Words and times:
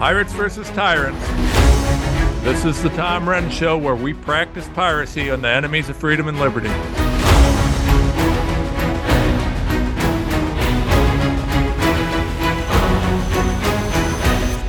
Pirates 0.00 0.32
versus 0.32 0.66
Tyrants. 0.70 1.22
This 2.42 2.64
is 2.64 2.82
the 2.82 2.88
Tom 2.96 3.26
Renz 3.26 3.50
Show 3.50 3.76
where 3.76 3.94
we 3.94 4.14
practice 4.14 4.66
piracy 4.70 5.30
on 5.30 5.42
the 5.42 5.50
enemies 5.50 5.90
of 5.90 5.96
freedom 5.98 6.26
and 6.26 6.40
liberty. 6.40 6.70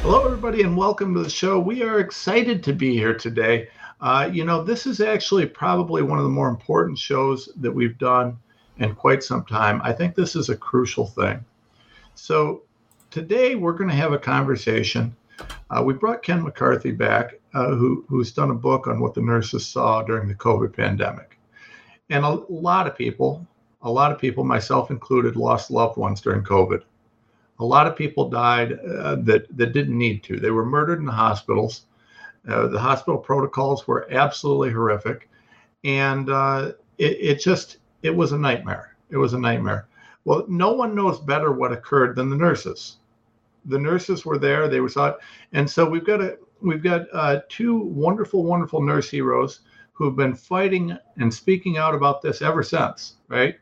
Hello, 0.01 0.25
everybody, 0.25 0.63
and 0.63 0.75
welcome 0.75 1.13
to 1.13 1.23
the 1.23 1.29
show. 1.29 1.57
We 1.57 1.81
are 1.81 1.99
excited 1.99 2.61
to 2.65 2.73
be 2.73 2.91
here 2.91 3.13
today. 3.13 3.69
Uh, 4.01 4.29
you 4.33 4.43
know, 4.43 4.61
this 4.61 4.85
is 4.85 4.99
actually 4.99 5.45
probably 5.45 6.01
one 6.01 6.17
of 6.17 6.25
the 6.25 6.29
more 6.29 6.49
important 6.49 6.99
shows 6.99 7.47
that 7.55 7.71
we've 7.71 7.97
done 7.97 8.37
in 8.79 8.95
quite 8.95 9.23
some 9.23 9.45
time. 9.45 9.79
I 9.81 9.93
think 9.93 10.13
this 10.13 10.35
is 10.35 10.49
a 10.49 10.57
crucial 10.57 11.07
thing. 11.07 11.39
So, 12.15 12.63
today 13.11 13.55
we're 13.55 13.71
going 13.71 13.89
to 13.89 13.95
have 13.95 14.11
a 14.11 14.19
conversation. 14.19 15.15
Uh, 15.69 15.81
we 15.83 15.93
brought 15.93 16.23
Ken 16.23 16.43
McCarthy 16.43 16.91
back, 16.91 17.39
uh, 17.53 17.75
who, 17.75 18.05
who's 18.09 18.31
done 18.31 18.51
a 18.51 18.55
book 18.55 18.87
on 18.87 18.99
what 18.99 19.13
the 19.13 19.21
nurses 19.21 19.65
saw 19.65 20.01
during 20.03 20.27
the 20.27 20.35
COVID 20.35 20.75
pandemic. 20.75 21.37
And 22.09 22.25
a 22.25 22.29
lot 22.49 22.87
of 22.87 22.97
people, 22.97 23.47
a 23.81 23.89
lot 23.89 24.11
of 24.11 24.19
people, 24.19 24.43
myself 24.43 24.91
included, 24.91 25.35
lost 25.35 25.71
loved 25.71 25.97
ones 25.97 26.19
during 26.19 26.43
COVID. 26.43 26.81
A 27.59 27.65
lot 27.65 27.87
of 27.87 27.95
people 27.95 28.29
died 28.29 28.73
uh, 28.73 29.15
that, 29.21 29.45
that 29.55 29.73
didn't 29.73 29.97
need 29.97 30.23
to. 30.23 30.39
They 30.39 30.51
were 30.51 30.65
murdered 30.65 30.99
in 30.99 31.05
the 31.05 31.11
hospitals. 31.11 31.85
Uh, 32.47 32.67
the 32.67 32.79
hospital 32.79 33.17
protocols 33.17 33.87
were 33.87 34.07
absolutely 34.11 34.71
horrific. 34.71 35.29
And 35.83 36.29
uh, 36.29 36.73
it, 36.97 37.17
it 37.19 37.39
just, 37.39 37.77
it 38.01 38.15
was 38.15 38.31
a 38.31 38.37
nightmare. 38.37 38.95
It 39.09 39.17
was 39.17 39.33
a 39.33 39.39
nightmare. 39.39 39.87
Well, 40.25 40.45
no 40.47 40.73
one 40.73 40.95
knows 40.95 41.19
better 41.19 41.51
what 41.51 41.71
occurred 41.71 42.15
than 42.15 42.29
the 42.29 42.35
nurses. 42.35 42.97
The 43.65 43.79
nurses 43.79 44.25
were 44.25 44.37
there; 44.37 44.67
they 44.67 44.79
were 44.79 44.89
saw 44.89 45.13
and 45.53 45.69
so 45.69 45.87
we've 45.87 46.05
got 46.05 46.21
a 46.21 46.37
we've 46.61 46.83
got 46.83 47.07
uh, 47.13 47.41
two 47.49 47.77
wonderful, 47.77 48.43
wonderful 48.43 48.81
nurse 48.81 49.09
heroes 49.09 49.61
who 49.93 50.05
have 50.05 50.15
been 50.15 50.33
fighting 50.33 50.97
and 51.17 51.33
speaking 51.33 51.77
out 51.77 51.93
about 51.93 52.21
this 52.21 52.41
ever 52.41 52.63
since. 52.63 53.17
Right, 53.27 53.55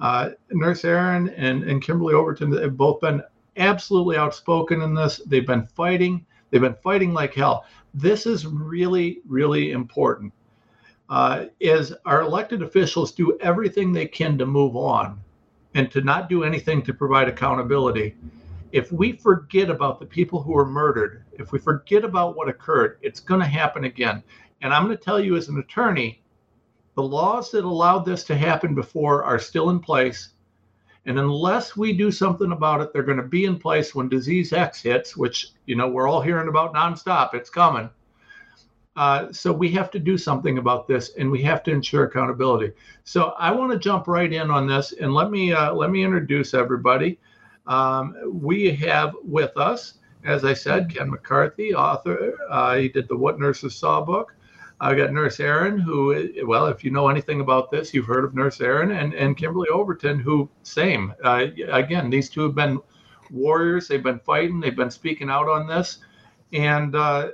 uh, 0.00 0.30
Nurse 0.50 0.84
Erin 0.84 1.30
and 1.30 1.62
and 1.64 1.82
Kimberly 1.82 2.14
Overton 2.14 2.52
have 2.52 2.76
both 2.76 3.00
been 3.00 3.22
absolutely 3.56 4.16
outspoken 4.16 4.82
in 4.82 4.94
this. 4.94 5.20
They've 5.26 5.46
been 5.46 5.66
fighting. 5.66 6.26
They've 6.50 6.60
been 6.60 6.76
fighting 6.82 7.12
like 7.12 7.34
hell. 7.34 7.64
This 7.94 8.26
is 8.26 8.46
really, 8.46 9.20
really 9.26 9.72
important. 9.72 10.32
Uh, 11.08 11.46
is 11.58 11.92
our 12.04 12.20
elected 12.20 12.62
officials 12.62 13.10
do 13.10 13.36
everything 13.40 13.92
they 13.92 14.06
can 14.06 14.38
to 14.38 14.46
move 14.46 14.76
on 14.76 15.20
and 15.74 15.90
to 15.90 16.00
not 16.02 16.28
do 16.28 16.44
anything 16.44 16.82
to 16.82 16.94
provide 16.94 17.28
accountability. 17.28 18.14
If 18.72 18.92
we 18.92 19.12
forget 19.12 19.68
about 19.68 19.98
the 19.98 20.06
people 20.06 20.42
who 20.42 20.52
were 20.52 20.66
murdered, 20.66 21.24
if 21.32 21.52
we 21.52 21.58
forget 21.58 22.04
about 22.04 22.36
what 22.36 22.48
occurred, 22.48 22.98
it's 23.02 23.20
going 23.20 23.40
to 23.40 23.46
happen 23.46 23.84
again. 23.84 24.22
And 24.62 24.72
I'm 24.72 24.84
going 24.84 24.96
to 24.96 25.02
tell 25.02 25.18
you, 25.18 25.36
as 25.36 25.48
an 25.48 25.58
attorney, 25.58 26.22
the 26.94 27.02
laws 27.02 27.50
that 27.50 27.64
allowed 27.64 28.04
this 28.04 28.24
to 28.24 28.36
happen 28.36 28.74
before 28.74 29.24
are 29.24 29.38
still 29.38 29.70
in 29.70 29.80
place. 29.80 30.30
And 31.06 31.18
unless 31.18 31.76
we 31.76 31.92
do 31.92 32.10
something 32.10 32.52
about 32.52 32.80
it, 32.80 32.92
they're 32.92 33.02
going 33.02 33.16
to 33.16 33.24
be 33.24 33.46
in 33.46 33.58
place 33.58 33.94
when 33.94 34.08
disease 34.08 34.52
X 34.52 34.82
hits, 34.82 35.16
which, 35.16 35.48
you 35.66 35.74
know, 35.74 35.88
we're 35.88 36.08
all 36.08 36.20
hearing 36.20 36.48
about 36.48 36.74
nonstop. 36.74 37.34
It's 37.34 37.50
coming. 37.50 37.88
Uh, 38.96 39.32
so 39.32 39.52
we 39.52 39.70
have 39.70 39.90
to 39.92 39.98
do 39.98 40.18
something 40.18 40.58
about 40.58 40.86
this, 40.86 41.12
and 41.16 41.30
we 41.30 41.42
have 41.42 41.62
to 41.62 41.70
ensure 41.70 42.04
accountability. 42.04 42.72
So 43.04 43.30
I 43.38 43.50
want 43.50 43.72
to 43.72 43.78
jump 43.78 44.08
right 44.08 44.30
in 44.30 44.50
on 44.50 44.66
this, 44.66 44.92
and 44.92 45.14
let 45.14 45.30
me 45.30 45.52
uh, 45.52 45.72
let 45.72 45.90
me 45.90 46.04
introduce 46.04 46.52
everybody. 46.52 47.18
Um, 47.70 48.16
we 48.26 48.74
have 48.74 49.14
with 49.22 49.56
us, 49.56 49.94
as 50.24 50.44
I 50.44 50.52
said, 50.54 50.92
Ken 50.92 51.08
McCarthy, 51.08 51.72
author. 51.72 52.36
Uh, 52.50 52.74
he 52.76 52.88
did 52.88 53.08
the 53.08 53.16
What 53.16 53.38
Nurses 53.38 53.76
Saw 53.76 54.02
book. 54.04 54.34
I've 54.80 54.96
got 54.96 55.12
Nurse 55.12 55.38
Erin, 55.38 55.78
who, 55.78 56.30
well, 56.46 56.66
if 56.66 56.82
you 56.82 56.90
know 56.90 57.08
anything 57.08 57.40
about 57.40 57.70
this, 57.70 57.94
you've 57.94 58.06
heard 58.06 58.24
of 58.24 58.34
Nurse 58.34 58.60
Erin, 58.60 58.90
and, 58.90 59.14
and 59.14 59.36
Kimberly 59.36 59.68
Overton, 59.68 60.18
who, 60.18 60.50
same. 60.64 61.14
Uh, 61.22 61.46
again, 61.70 62.10
these 62.10 62.28
two 62.28 62.42
have 62.42 62.56
been 62.56 62.80
warriors. 63.30 63.86
They've 63.86 64.02
been 64.02 64.18
fighting. 64.18 64.58
They've 64.58 64.74
been 64.74 64.90
speaking 64.90 65.30
out 65.30 65.48
on 65.48 65.68
this, 65.68 65.98
and 66.52 66.96
uh, 66.96 67.28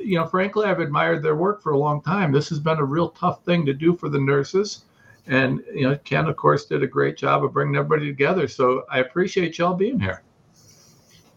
you 0.00 0.18
know, 0.18 0.26
frankly, 0.26 0.66
I've 0.66 0.80
admired 0.80 1.22
their 1.22 1.36
work 1.36 1.62
for 1.62 1.72
a 1.72 1.78
long 1.78 2.02
time. 2.02 2.32
This 2.32 2.48
has 2.48 2.58
been 2.58 2.78
a 2.78 2.84
real 2.84 3.10
tough 3.10 3.44
thing 3.44 3.64
to 3.66 3.74
do 3.74 3.94
for 3.94 4.08
the 4.08 4.18
nurses. 4.18 4.84
And, 5.28 5.62
you 5.74 5.88
know, 5.88 5.96
Ken, 5.98 6.26
of 6.26 6.36
course, 6.36 6.64
did 6.64 6.82
a 6.82 6.86
great 6.86 7.16
job 7.16 7.44
of 7.44 7.52
bringing 7.52 7.76
everybody 7.76 8.06
together. 8.06 8.48
So 8.48 8.84
I 8.90 9.00
appreciate 9.00 9.58
y'all 9.58 9.74
being 9.74 10.00
here. 10.00 10.22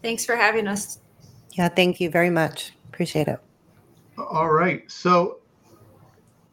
Thanks 0.02 0.24
for 0.24 0.34
having 0.34 0.66
us. 0.66 0.98
Yeah, 1.52 1.68
thank 1.68 2.00
you 2.00 2.10
very 2.10 2.30
much. 2.30 2.72
Appreciate 2.88 3.28
it. 3.28 3.38
All 4.16 4.50
right. 4.50 4.90
So 4.90 5.40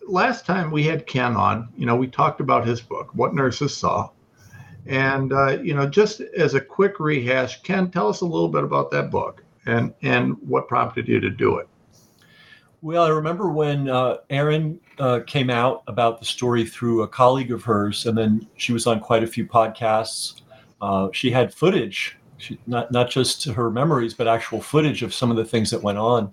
last 0.05 0.45
time 0.45 0.69
we 0.69 0.83
had 0.83 1.07
Ken 1.07 1.35
on, 1.35 1.69
you 1.77 1.85
know, 1.85 1.95
we 1.95 2.07
talked 2.07 2.41
about 2.41 2.67
his 2.67 2.81
book, 2.81 3.09
What 3.13 3.33
Nurses 3.33 3.75
Saw. 3.75 4.09
And, 4.85 5.31
uh, 5.31 5.59
you 5.61 5.73
know, 5.73 5.88
just 5.88 6.19
as 6.19 6.56
a 6.56 6.61
quick 6.61 7.00
rehash, 7.00 7.61
Ken, 7.61 7.89
tell 7.89 8.09
us 8.09 8.21
a 8.21 8.25
little 8.25 8.50
bit 8.50 8.63
about 8.63 8.91
that 8.91 9.11
book 9.11 9.44
and, 9.66 9.94
and 10.01 10.35
what 10.47 10.67
prompted 10.67 11.07
you 11.07 11.19
to 11.19 11.29
do 11.29 11.57
it. 11.57 11.69
Well, 12.81 13.03
I 13.03 13.09
remember 13.09 13.50
when 13.50 13.89
uh, 13.89 14.17
Erin 14.29 14.79
uh, 15.00 15.22
came 15.26 15.50
out 15.50 15.84
about 15.88 16.20
the 16.20 16.26
story 16.26 16.66
through 16.66 17.04
a 17.04 17.08
colleague 17.08 17.52
of 17.52 17.64
hers, 17.64 18.06
and 18.06 18.18
then 18.18 18.48
she 18.58 18.74
was 18.74 18.88
on 18.88 19.00
quite 19.00 19.24
a 19.24 19.28
few 19.28 19.46
podcasts. 19.46 20.42
Uh, 20.82 21.10
she 21.14 21.32
had 21.32 21.54
footage, 21.54 22.18
she, 22.38 22.60
not 22.68 22.92
not 22.92 23.10
just 23.10 23.46
her 23.46 23.70
memories, 23.70 24.14
but 24.14 24.28
actual 24.28 24.62
footage 24.62 25.04
of 25.04 25.14
some 25.14 25.32
of 25.32 25.38
the 25.38 25.46
things 25.46 25.70
that 25.72 25.82
went 25.82 25.98
on. 25.98 26.32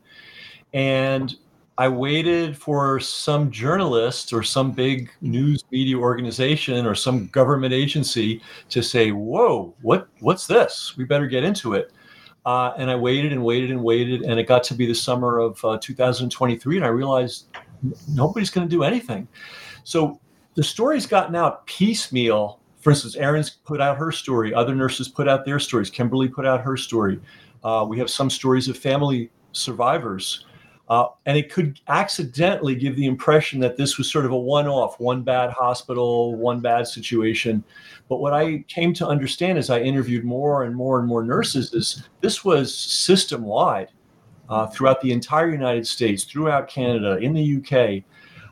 And 0.72 1.34
I 1.78 1.88
waited 1.88 2.56
for 2.56 3.00
some 3.00 3.50
journalist 3.50 4.32
or 4.32 4.42
some 4.42 4.72
big 4.72 5.10
news 5.20 5.62
media 5.70 5.98
organization 5.98 6.86
or 6.86 6.94
some 6.94 7.26
government 7.28 7.74
agency 7.74 8.40
to 8.70 8.82
say, 8.82 9.10
"Whoa, 9.10 9.74
what 9.82 10.08
what's 10.20 10.46
this? 10.46 10.96
We 10.96 11.04
better 11.04 11.26
get 11.26 11.44
into 11.44 11.74
it." 11.74 11.92
Uh, 12.46 12.72
and 12.78 12.88
I 12.90 12.94
waited 12.94 13.32
and 13.32 13.44
waited 13.44 13.72
and 13.72 13.82
waited, 13.82 14.22
and 14.22 14.38
it 14.38 14.46
got 14.46 14.62
to 14.64 14.74
be 14.74 14.86
the 14.86 14.94
summer 14.94 15.40
of 15.40 15.62
uh, 15.64 15.78
2023, 15.82 16.76
and 16.76 16.86
I 16.86 16.88
realized 16.88 17.48
nobody's 18.08 18.50
going 18.50 18.66
to 18.66 18.70
do 18.70 18.82
anything. 18.82 19.28
So 19.84 20.20
the 20.54 20.62
story's 20.62 21.06
gotten 21.06 21.36
out 21.36 21.66
piecemeal. 21.66 22.60
For 22.80 22.90
instance, 22.90 23.16
Erin's 23.16 23.50
put 23.50 23.80
out 23.80 23.96
her 23.96 24.12
story, 24.12 24.54
other 24.54 24.74
nurses 24.74 25.08
put 25.08 25.28
out 25.28 25.44
their 25.44 25.58
stories, 25.58 25.90
Kimberly 25.90 26.28
put 26.28 26.46
out 26.46 26.60
her 26.60 26.76
story. 26.76 27.20
Uh, 27.64 27.84
we 27.88 27.98
have 27.98 28.10
some 28.10 28.30
stories 28.30 28.68
of 28.68 28.78
family 28.78 29.30
survivors 29.52 30.46
uh, 30.88 31.08
and 31.26 31.36
it 31.36 31.50
could 31.50 31.80
accidentally 31.88 32.74
give 32.74 32.94
the 32.96 33.06
impression 33.06 33.58
that 33.60 33.76
this 33.76 33.98
was 33.98 34.10
sort 34.10 34.24
of 34.24 34.30
a 34.30 34.36
one 34.36 34.68
off, 34.68 35.00
one 35.00 35.22
bad 35.22 35.50
hospital, 35.50 36.36
one 36.36 36.60
bad 36.60 36.86
situation. 36.86 37.64
But 38.08 38.18
what 38.18 38.32
I 38.32 38.58
came 38.68 38.94
to 38.94 39.06
understand 39.06 39.58
as 39.58 39.68
I 39.68 39.80
interviewed 39.80 40.24
more 40.24 40.62
and 40.62 40.76
more 40.76 41.00
and 41.00 41.08
more 41.08 41.24
nurses 41.24 41.74
is 41.74 42.04
this 42.20 42.44
was 42.44 42.74
system 42.74 43.42
wide 43.42 43.88
uh, 44.48 44.66
throughout 44.68 45.00
the 45.00 45.12
entire 45.12 45.50
United 45.50 45.86
States, 45.86 46.24
throughout 46.24 46.68
Canada, 46.68 47.16
in 47.18 47.32
the 47.32 47.56
UK. 47.56 48.04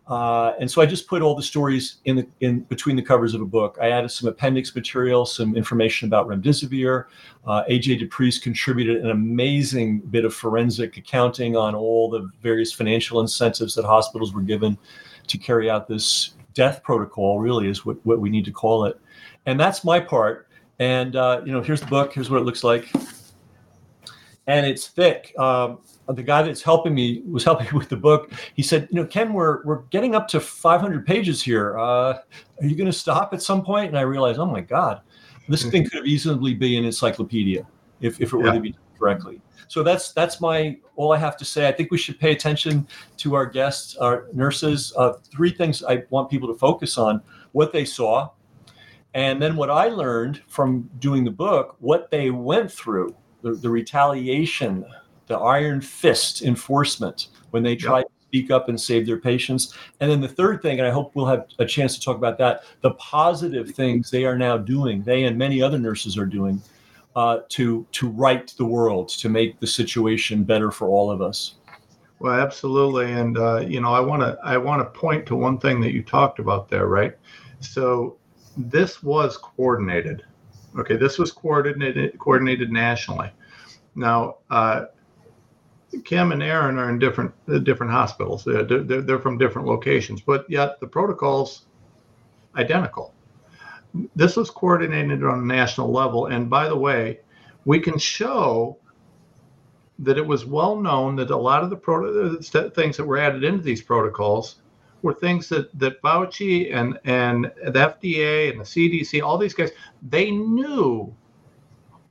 Uh, 0.06 0.52
and 0.60 0.70
so 0.70 0.82
I 0.82 0.86
just 0.86 1.08
put 1.08 1.22
all 1.22 1.34
the 1.34 1.42
stories 1.42 1.96
in 2.04 2.16
the 2.16 2.26
in 2.40 2.60
between 2.60 2.94
the 2.94 3.02
covers 3.02 3.32
of 3.32 3.40
a 3.40 3.46
book. 3.46 3.78
I 3.80 3.88
added 3.88 4.10
some 4.10 4.28
appendix 4.28 4.74
material, 4.74 5.24
some 5.24 5.56
information 5.56 6.08
about 6.08 6.28
remdesivir. 6.28 7.06
Uh, 7.46 7.64
AJ 7.70 8.06
DePriest 8.06 8.42
contributed 8.42 9.02
an 9.02 9.10
amazing 9.10 10.00
bit 10.00 10.26
of 10.26 10.34
forensic 10.34 10.98
accounting 10.98 11.56
on 11.56 11.74
all 11.74 12.10
the 12.10 12.28
various 12.42 12.70
financial 12.70 13.20
incentives 13.20 13.74
that 13.76 13.86
hospitals 13.86 14.34
were 14.34 14.42
given 14.42 14.76
to 15.26 15.38
carry 15.38 15.70
out 15.70 15.88
this 15.88 16.34
death 16.52 16.82
protocol. 16.82 17.38
Really, 17.38 17.68
is 17.68 17.86
what, 17.86 17.96
what 18.04 18.20
we 18.20 18.28
need 18.28 18.44
to 18.44 18.52
call 18.52 18.84
it. 18.84 19.00
And 19.46 19.58
that's 19.58 19.84
my 19.84 20.00
part. 20.00 20.48
And 20.80 21.16
uh, 21.16 21.40
you 21.46 21.52
know, 21.52 21.62
here's 21.62 21.80
the 21.80 21.86
book. 21.86 22.12
Here's 22.12 22.28
what 22.28 22.42
it 22.42 22.44
looks 22.44 22.62
like. 22.62 22.90
And 24.46 24.66
it's 24.66 24.88
thick. 24.88 25.32
Um, 25.38 25.78
the 26.06 26.22
guy 26.22 26.42
that's 26.42 26.62
helping 26.62 26.94
me 26.94 27.22
was 27.26 27.44
helping 27.44 27.66
me 27.72 27.78
with 27.78 27.88
the 27.88 27.96
book. 27.96 28.30
He 28.54 28.62
said, 28.62 28.88
"You 28.90 29.00
know, 29.00 29.06
Ken, 29.06 29.32
we're 29.32 29.64
we're 29.64 29.82
getting 29.84 30.14
up 30.14 30.28
to 30.28 30.40
500 30.40 31.06
pages 31.06 31.42
here. 31.42 31.78
Uh, 31.78 32.18
are 32.60 32.66
you 32.66 32.76
going 32.76 32.90
to 32.90 32.92
stop 32.92 33.32
at 33.32 33.42
some 33.42 33.64
point?" 33.64 33.88
And 33.88 33.98
I 33.98 34.02
realized, 34.02 34.38
oh 34.38 34.46
my 34.46 34.60
god, 34.60 35.00
this 35.48 35.62
mm-hmm. 35.62 35.70
thing 35.70 35.84
could 35.84 35.94
have 35.94 36.06
easily 36.06 36.54
be 36.54 36.76
an 36.76 36.84
encyclopedia 36.84 37.66
if, 38.00 38.20
if 38.20 38.32
it 38.32 38.36
were 38.36 38.46
yeah. 38.46 38.52
to 38.52 38.60
be 38.60 38.70
done 38.72 38.80
correctly. 38.98 39.40
So 39.68 39.82
that's 39.82 40.12
that's 40.12 40.40
my 40.40 40.76
all 40.96 41.12
I 41.12 41.18
have 41.18 41.36
to 41.38 41.44
say. 41.44 41.66
I 41.66 41.72
think 41.72 41.90
we 41.90 41.98
should 41.98 42.18
pay 42.18 42.32
attention 42.32 42.86
to 43.18 43.34
our 43.34 43.46
guests, 43.46 43.96
our 43.96 44.26
nurses. 44.32 44.92
Uh, 44.96 45.14
three 45.32 45.50
things 45.50 45.82
I 45.82 46.04
want 46.10 46.30
people 46.30 46.48
to 46.48 46.58
focus 46.58 46.98
on: 46.98 47.22
what 47.52 47.72
they 47.72 47.84
saw, 47.84 48.30
and 49.14 49.40
then 49.40 49.56
what 49.56 49.70
I 49.70 49.88
learned 49.88 50.42
from 50.48 50.88
doing 50.98 51.24
the 51.24 51.30
book, 51.30 51.76
what 51.80 52.10
they 52.10 52.30
went 52.30 52.70
through, 52.70 53.16
the, 53.44 53.52
the 53.54 53.70
retaliation 53.70 54.84
the 55.26 55.36
iron 55.36 55.80
fist 55.80 56.42
enforcement 56.42 57.28
when 57.50 57.62
they 57.62 57.76
try 57.76 57.98
yep. 57.98 58.06
to 58.06 58.12
speak 58.26 58.50
up 58.50 58.68
and 58.68 58.80
save 58.80 59.06
their 59.06 59.18
patients. 59.18 59.74
And 60.00 60.10
then 60.10 60.20
the 60.20 60.28
third 60.28 60.60
thing, 60.60 60.78
and 60.78 60.86
I 60.86 60.90
hope 60.90 61.12
we'll 61.14 61.26
have 61.26 61.46
a 61.58 61.64
chance 61.64 61.94
to 61.94 62.00
talk 62.00 62.16
about 62.16 62.38
that, 62.38 62.64
the 62.80 62.92
positive 62.92 63.70
things 63.70 64.10
they 64.10 64.24
are 64.24 64.36
now 64.36 64.56
doing, 64.58 65.02
they 65.02 65.24
and 65.24 65.38
many 65.38 65.62
other 65.62 65.78
nurses 65.78 66.18
are 66.18 66.26
doing 66.26 66.60
uh, 67.16 67.38
to 67.48 67.86
to 67.92 68.08
right 68.08 68.52
the 68.58 68.64
world, 68.64 69.08
to 69.08 69.28
make 69.28 69.60
the 69.60 69.66
situation 69.66 70.42
better 70.42 70.70
for 70.70 70.88
all 70.88 71.10
of 71.10 71.22
us. 71.22 71.54
Well, 72.18 72.34
absolutely, 72.34 73.12
and 73.12 73.38
uh, 73.38 73.60
you 73.60 73.80
know, 73.80 73.92
I 73.92 74.00
want 74.00 74.22
to 74.22 74.36
I 74.42 74.56
want 74.56 74.82
to 74.82 74.98
point 74.98 75.26
to 75.26 75.36
one 75.36 75.58
thing 75.58 75.80
that 75.82 75.92
you 75.92 76.02
talked 76.02 76.40
about 76.40 76.68
there, 76.68 76.88
right? 76.88 77.16
So 77.60 78.18
this 78.56 79.02
was 79.02 79.36
coordinated. 79.36 80.24
Okay, 80.76 80.96
this 80.96 81.18
was 81.18 81.30
coordinated 81.30 82.18
coordinated 82.18 82.70
nationally. 82.70 83.30
Now, 83.94 84.38
uh, 84.50 84.86
Kim 86.04 86.32
and 86.32 86.42
Erin 86.42 86.78
are 86.78 86.90
in 86.90 86.98
different 86.98 87.32
uh, 87.48 87.58
different 87.58 87.92
hospitals. 87.92 88.44
They're, 88.44 88.64
they're, 88.64 89.02
they're 89.02 89.18
from 89.20 89.38
different 89.38 89.68
locations, 89.68 90.20
but 90.20 90.48
yet 90.50 90.80
the 90.80 90.86
protocols 90.86 91.66
identical. 92.56 93.14
This 94.16 94.36
was 94.36 94.50
coordinated 94.50 95.22
on 95.24 95.40
a 95.40 95.44
national 95.44 95.92
level, 95.92 96.26
and 96.26 96.50
by 96.50 96.68
the 96.68 96.76
way, 96.76 97.20
we 97.64 97.78
can 97.78 97.96
show 97.98 98.76
that 100.00 100.18
it 100.18 100.26
was 100.26 100.44
well 100.44 100.74
known 100.74 101.14
that 101.16 101.30
a 101.30 101.36
lot 101.36 101.62
of 101.62 101.70
the 101.70 101.76
pro- 101.76 102.36
things 102.40 102.96
that 102.96 103.04
were 103.04 103.16
added 103.16 103.44
into 103.44 103.62
these 103.62 103.80
protocols 103.80 104.56
were 105.04 105.14
things 105.14 105.48
that 105.50 105.78
that 105.78 106.00
Fauci 106.00 106.74
and 106.74 106.98
and 107.04 107.52
the 107.62 107.94
FDA 107.94 108.50
and 108.50 108.58
the 108.58 108.64
CDC, 108.64 109.22
all 109.22 109.36
these 109.36 109.54
guys, 109.54 109.70
they 110.02 110.30
knew 110.30 111.14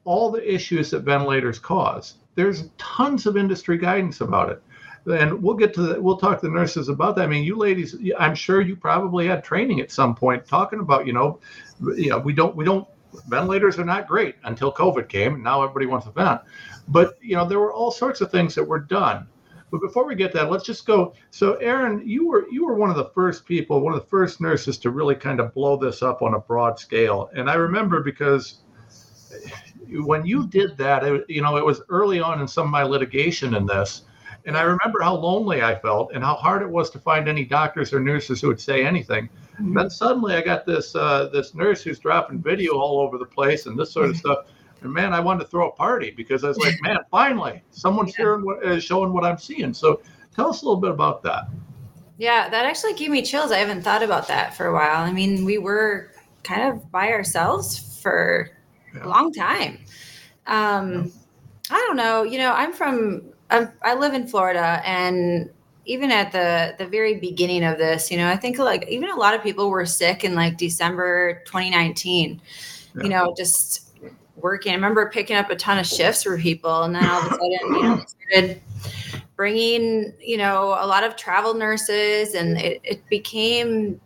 all 0.05 0.31
the 0.31 0.53
issues 0.53 0.91
that 0.91 0.99
ventilators 0.99 1.57
cause. 1.57 2.15
There's 2.35 2.69
tons 2.77 3.25
of 3.25 3.35
industry 3.35 3.77
guidance 3.77 4.21
about 4.21 4.49
it. 4.49 4.61
And 5.05 5.41
we'll 5.41 5.55
get 5.55 5.73
to 5.73 5.81
the, 5.81 6.01
we'll 6.01 6.17
talk 6.17 6.39
to 6.39 6.47
the 6.47 6.53
nurses 6.53 6.87
about 6.87 7.15
that. 7.15 7.23
I 7.23 7.27
mean, 7.27 7.43
you 7.43 7.57
ladies, 7.57 7.95
I'm 8.17 8.35
sure 8.35 8.61
you 8.61 8.75
probably 8.75 9.27
had 9.27 9.43
training 9.43 9.81
at 9.81 9.91
some 9.91 10.15
point 10.15 10.45
talking 10.45 10.79
about, 10.79 11.05
you 11.05 11.13
know, 11.13 11.39
you 11.95 12.09
know, 12.09 12.19
we 12.19 12.31
don't, 12.31 12.55
we 12.55 12.63
don't, 12.63 12.87
ventilators 13.27 13.77
are 13.77 13.85
not 13.85 14.07
great 14.07 14.35
until 14.43 14.71
COVID 14.71 15.09
came 15.09 15.35
and 15.35 15.43
now 15.43 15.61
everybody 15.61 15.87
wants 15.87 16.07
a 16.07 16.11
vent. 16.11 16.41
But, 16.87 17.17
you 17.21 17.35
know, 17.35 17.45
there 17.47 17.59
were 17.59 17.73
all 17.73 17.91
sorts 17.91 18.21
of 18.21 18.31
things 18.31 18.55
that 18.55 18.63
were 18.63 18.79
done. 18.79 19.27
But 19.73 19.81
before 19.81 20.05
we 20.05 20.13
get 20.13 20.31
that, 20.33 20.51
let's 20.51 20.63
just 20.63 20.85
go. 20.85 21.15
So, 21.31 21.55
Erin, 21.55 22.03
you 22.05 22.27
were 22.27 22.45
you 22.51 22.63
were 22.63 22.75
one 22.75 22.91
of 22.91 22.95
the 22.95 23.09
first 23.15 23.43
people, 23.43 23.81
one 23.81 23.95
of 23.95 23.99
the 23.99 24.05
first 24.05 24.39
nurses 24.39 24.77
to 24.77 24.91
really 24.91 25.15
kind 25.15 25.39
of 25.39 25.51
blow 25.55 25.77
this 25.77 26.03
up 26.03 26.21
on 26.21 26.35
a 26.35 26.39
broad 26.39 26.77
scale. 26.77 27.31
And 27.35 27.49
I 27.49 27.55
remember 27.55 28.03
because 28.03 28.59
when 29.89 30.27
you 30.27 30.45
did 30.45 30.77
that, 30.77 31.03
it, 31.03 31.25
you 31.27 31.41
know, 31.41 31.57
it 31.57 31.65
was 31.65 31.81
early 31.89 32.19
on 32.19 32.39
in 32.39 32.47
some 32.47 32.67
of 32.67 32.71
my 32.71 32.83
litigation 32.83 33.55
in 33.55 33.65
this. 33.65 34.03
And 34.45 34.55
I 34.55 34.61
remember 34.61 35.01
how 35.01 35.15
lonely 35.15 35.63
I 35.63 35.73
felt 35.73 36.11
and 36.13 36.23
how 36.23 36.35
hard 36.35 36.61
it 36.61 36.69
was 36.69 36.91
to 36.91 36.99
find 36.99 37.27
any 37.27 37.43
doctors 37.43 37.91
or 37.93 37.99
nurses 37.99 38.41
who 38.41 38.49
would 38.49 38.61
say 38.61 38.85
anything. 38.85 39.27
Mm-hmm. 39.55 39.73
Then 39.73 39.89
suddenly 39.89 40.35
I 40.35 40.41
got 40.41 40.67
this 40.67 40.95
uh, 40.95 41.29
this 41.33 41.55
nurse 41.55 41.81
who's 41.81 41.97
dropping 41.97 42.43
video 42.43 42.73
all 42.73 42.99
over 42.99 43.17
the 43.17 43.25
place 43.25 43.65
and 43.65 43.79
this 43.79 43.91
sort 43.91 44.11
of 44.11 44.17
stuff. 44.17 44.45
And 44.83 44.93
man, 44.93 45.13
I 45.13 45.19
wanted 45.19 45.45
to 45.45 45.49
throw 45.49 45.69
a 45.69 45.71
party 45.71 46.11
because 46.11 46.43
I 46.43 46.49
was 46.49 46.57
like, 46.57 46.75
man, 46.81 46.97
finally 47.09 47.63
someone's 47.71 48.17
yeah. 48.17 48.35
what, 48.35 48.65
uh, 48.65 48.79
showing 48.79 49.13
what 49.13 49.23
I'm 49.23 49.37
seeing. 49.37 49.73
So 49.73 50.01
tell 50.35 50.49
us 50.49 50.61
a 50.61 50.65
little 50.65 50.79
bit 50.79 50.91
about 50.91 51.23
that. 51.23 51.45
Yeah, 52.17 52.47
that 52.49 52.65
actually 52.65 52.93
gave 52.93 53.09
me 53.09 53.21
chills. 53.23 53.51
I 53.51 53.57
haven't 53.57 53.81
thought 53.81 54.03
about 54.03 54.27
that 54.27 54.55
for 54.55 54.67
a 54.67 54.73
while. 54.73 55.03
I 55.03 55.11
mean, 55.11 55.45
we 55.45 55.57
were 55.57 56.11
kind 56.43 56.71
of 56.71 56.91
by 56.91 57.09
ourselves 57.09 57.99
for 58.01 58.51
yeah. 58.93 59.05
a 59.05 59.07
long 59.07 59.33
time. 59.33 59.79
Um, 60.45 61.11
I 61.71 61.77
don't 61.87 61.95
know. 61.95 62.23
You 62.23 62.37
know, 62.37 62.53
I'm 62.53 62.73
from 62.73 63.33
I'm, 63.49 63.71
I 63.81 63.95
live 63.95 64.13
in 64.13 64.27
Florida, 64.27 64.81
and 64.85 65.49
even 65.85 66.11
at 66.11 66.31
the 66.31 66.75
the 66.77 66.85
very 66.85 67.15
beginning 67.19 67.63
of 67.63 67.77
this, 67.77 68.11
you 68.11 68.17
know, 68.17 68.29
I 68.29 68.35
think 68.35 68.57
like 68.59 68.87
even 68.89 69.09
a 69.09 69.15
lot 69.15 69.33
of 69.33 69.41
people 69.41 69.69
were 69.69 69.85
sick 69.85 70.23
in 70.23 70.35
like 70.35 70.57
December 70.57 71.41
2019. 71.45 72.41
Yeah. 72.95 73.03
You 73.03 73.09
know, 73.09 73.33
just 73.35 73.92
working. 74.43 74.73
I 74.73 74.75
remember 74.75 75.09
picking 75.09 75.35
up 75.35 75.49
a 75.49 75.55
ton 75.55 75.79
of 75.79 75.87
shifts 75.87 76.21
for 76.21 76.37
people, 76.37 76.83
and 76.83 76.93
then 76.93 77.05
all 77.05 77.21
of 77.21 77.27
a 77.27 77.29
sudden, 77.29 77.49
you 77.49 77.81
know, 77.81 78.05
started 78.29 78.61
bringing 79.35 80.13
you 80.19 80.37
know 80.37 80.77
a 80.79 80.85
lot 80.85 81.03
of 81.03 81.15
travel 81.15 81.55
nurses, 81.55 82.35
and 82.35 82.59
it, 82.59 82.79
it 82.83 83.09
became 83.09 83.99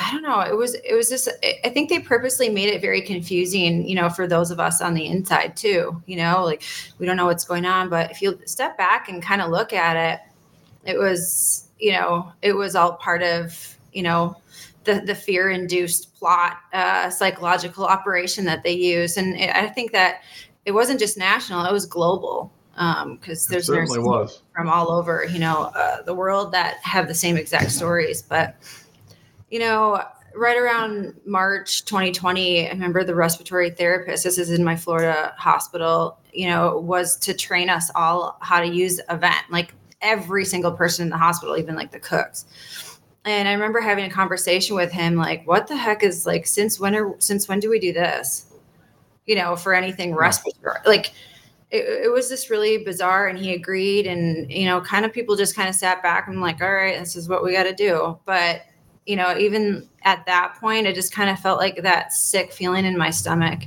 I 0.00 0.10
don't 0.12 0.22
know. 0.22 0.40
It 0.40 0.56
was 0.56 0.74
it 0.74 0.94
was 0.94 1.08
just 1.08 1.28
I 1.64 1.68
think 1.68 1.88
they 1.88 1.98
purposely 1.98 2.48
made 2.48 2.68
it 2.68 2.80
very 2.80 3.02
confusing, 3.02 3.86
you 3.86 3.94
know, 3.94 4.08
for 4.08 4.26
those 4.26 4.50
of 4.50 4.58
us 4.58 4.80
on 4.80 4.94
the 4.94 5.06
inside 5.06 5.56
too. 5.56 6.02
You 6.06 6.16
know, 6.16 6.44
like 6.44 6.62
we 6.98 7.06
don't 7.06 7.16
know 7.16 7.26
what's 7.26 7.44
going 7.44 7.66
on, 7.66 7.88
but 7.88 8.10
if 8.10 8.22
you 8.22 8.38
step 8.46 8.78
back 8.78 9.08
and 9.08 9.22
kind 9.22 9.42
of 9.42 9.50
look 9.50 9.72
at 9.72 9.96
it, 9.96 10.90
it 10.90 10.98
was, 10.98 11.68
you 11.78 11.92
know, 11.92 12.32
it 12.40 12.52
was 12.52 12.74
all 12.74 12.94
part 12.94 13.22
of, 13.22 13.76
you 13.92 14.02
know, 14.02 14.36
the 14.84 15.02
the 15.06 15.14
fear 15.14 15.50
induced 15.50 16.14
plot 16.14 16.58
uh, 16.72 17.10
psychological 17.10 17.84
operation 17.84 18.44
that 18.46 18.62
they 18.62 18.72
use, 18.72 19.16
and 19.16 19.36
it, 19.36 19.54
I 19.54 19.68
think 19.68 19.92
that 19.92 20.22
it 20.64 20.72
wasn't 20.72 21.00
just 21.00 21.18
national; 21.18 21.64
it 21.64 21.72
was 21.72 21.86
global 21.86 22.52
because 22.72 23.46
um, 23.46 23.50
there's 23.50 23.68
nurses 23.68 23.98
was. 23.98 24.42
from 24.54 24.68
all 24.68 24.90
over, 24.90 25.26
you 25.26 25.38
know, 25.38 25.70
uh, 25.74 26.02
the 26.02 26.14
world 26.14 26.52
that 26.52 26.76
have 26.82 27.08
the 27.08 27.14
same 27.14 27.36
exact 27.36 27.70
stories, 27.70 28.22
but 28.22 28.56
you 29.50 29.58
know, 29.58 30.02
right 30.34 30.56
around 30.56 31.14
March 31.26 31.84
2020, 31.84 32.68
I 32.68 32.70
remember 32.70 33.04
the 33.04 33.14
respiratory 33.14 33.70
therapist, 33.70 34.24
this 34.24 34.38
is 34.38 34.50
in 34.50 34.64
my 34.64 34.76
Florida 34.76 35.34
hospital, 35.36 36.18
you 36.32 36.48
know, 36.48 36.78
was 36.78 37.16
to 37.18 37.34
train 37.34 37.68
us 37.68 37.90
all 37.94 38.38
how 38.40 38.60
to 38.60 38.66
use 38.66 39.00
a 39.08 39.16
vent, 39.16 39.50
like 39.50 39.74
every 40.00 40.44
single 40.44 40.72
person 40.72 41.04
in 41.04 41.10
the 41.10 41.18
hospital, 41.18 41.56
even 41.56 41.74
like 41.74 41.90
the 41.90 42.00
cooks. 42.00 42.46
And 43.24 43.48
I 43.48 43.52
remember 43.52 43.80
having 43.80 44.04
a 44.04 44.10
conversation 44.10 44.74
with 44.74 44.90
him, 44.90 45.16
like, 45.16 45.46
what 45.46 45.66
the 45.66 45.76
heck 45.76 46.02
is 46.02 46.24
like, 46.24 46.46
since 46.46 46.80
when 46.80 46.94
are, 46.94 47.14
since 47.18 47.48
when 47.48 47.60
do 47.60 47.68
we 47.68 47.78
do 47.78 47.92
this? 47.92 48.46
You 49.26 49.36
know, 49.36 49.56
for 49.56 49.74
anything 49.74 50.14
respiratory, 50.14 50.80
like, 50.86 51.12
it, 51.70 52.06
it, 52.06 52.12
was 52.12 52.28
just 52.28 52.50
really 52.50 52.78
bizarre 52.78 53.28
and 53.28 53.38
he 53.38 53.54
agreed 53.54 54.04
and 54.04 54.50
you 54.50 54.64
know 54.64 54.80
kind 54.80 55.04
of 55.04 55.12
people 55.12 55.36
just 55.36 55.54
kind 55.54 55.68
of 55.68 55.74
sat 55.76 56.02
back 56.02 56.26
and 56.26 56.40
like 56.40 56.60
all 56.60 56.72
right 56.72 56.98
this 56.98 57.14
is 57.14 57.28
what 57.28 57.44
we 57.44 57.52
got 57.52 57.62
to 57.62 57.72
do 57.72 58.18
but 58.24 58.62
you 59.06 59.16
know, 59.16 59.36
even 59.36 59.88
at 60.02 60.24
that 60.26 60.56
point, 60.60 60.86
I 60.86 60.92
just 60.92 61.12
kind 61.12 61.30
of 61.30 61.38
felt 61.40 61.58
like 61.58 61.82
that 61.82 62.12
sick 62.12 62.52
feeling 62.52 62.84
in 62.84 62.96
my 62.96 63.10
stomach. 63.10 63.62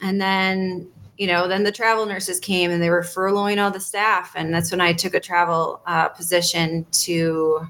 And 0.00 0.20
then, 0.20 0.88
you 1.18 1.26
know, 1.26 1.48
then 1.48 1.64
the 1.64 1.70
travel 1.70 2.06
nurses 2.06 2.40
came 2.40 2.70
and 2.70 2.82
they 2.82 2.90
were 2.90 3.02
furloughing 3.02 3.62
all 3.62 3.70
the 3.70 3.78
staff. 3.78 4.32
And 4.34 4.54
that's 4.54 4.70
when 4.70 4.80
I 4.80 4.94
took 4.94 5.12
a 5.12 5.20
travel 5.20 5.82
uh, 5.86 6.08
position 6.08 6.86
to 6.92 7.68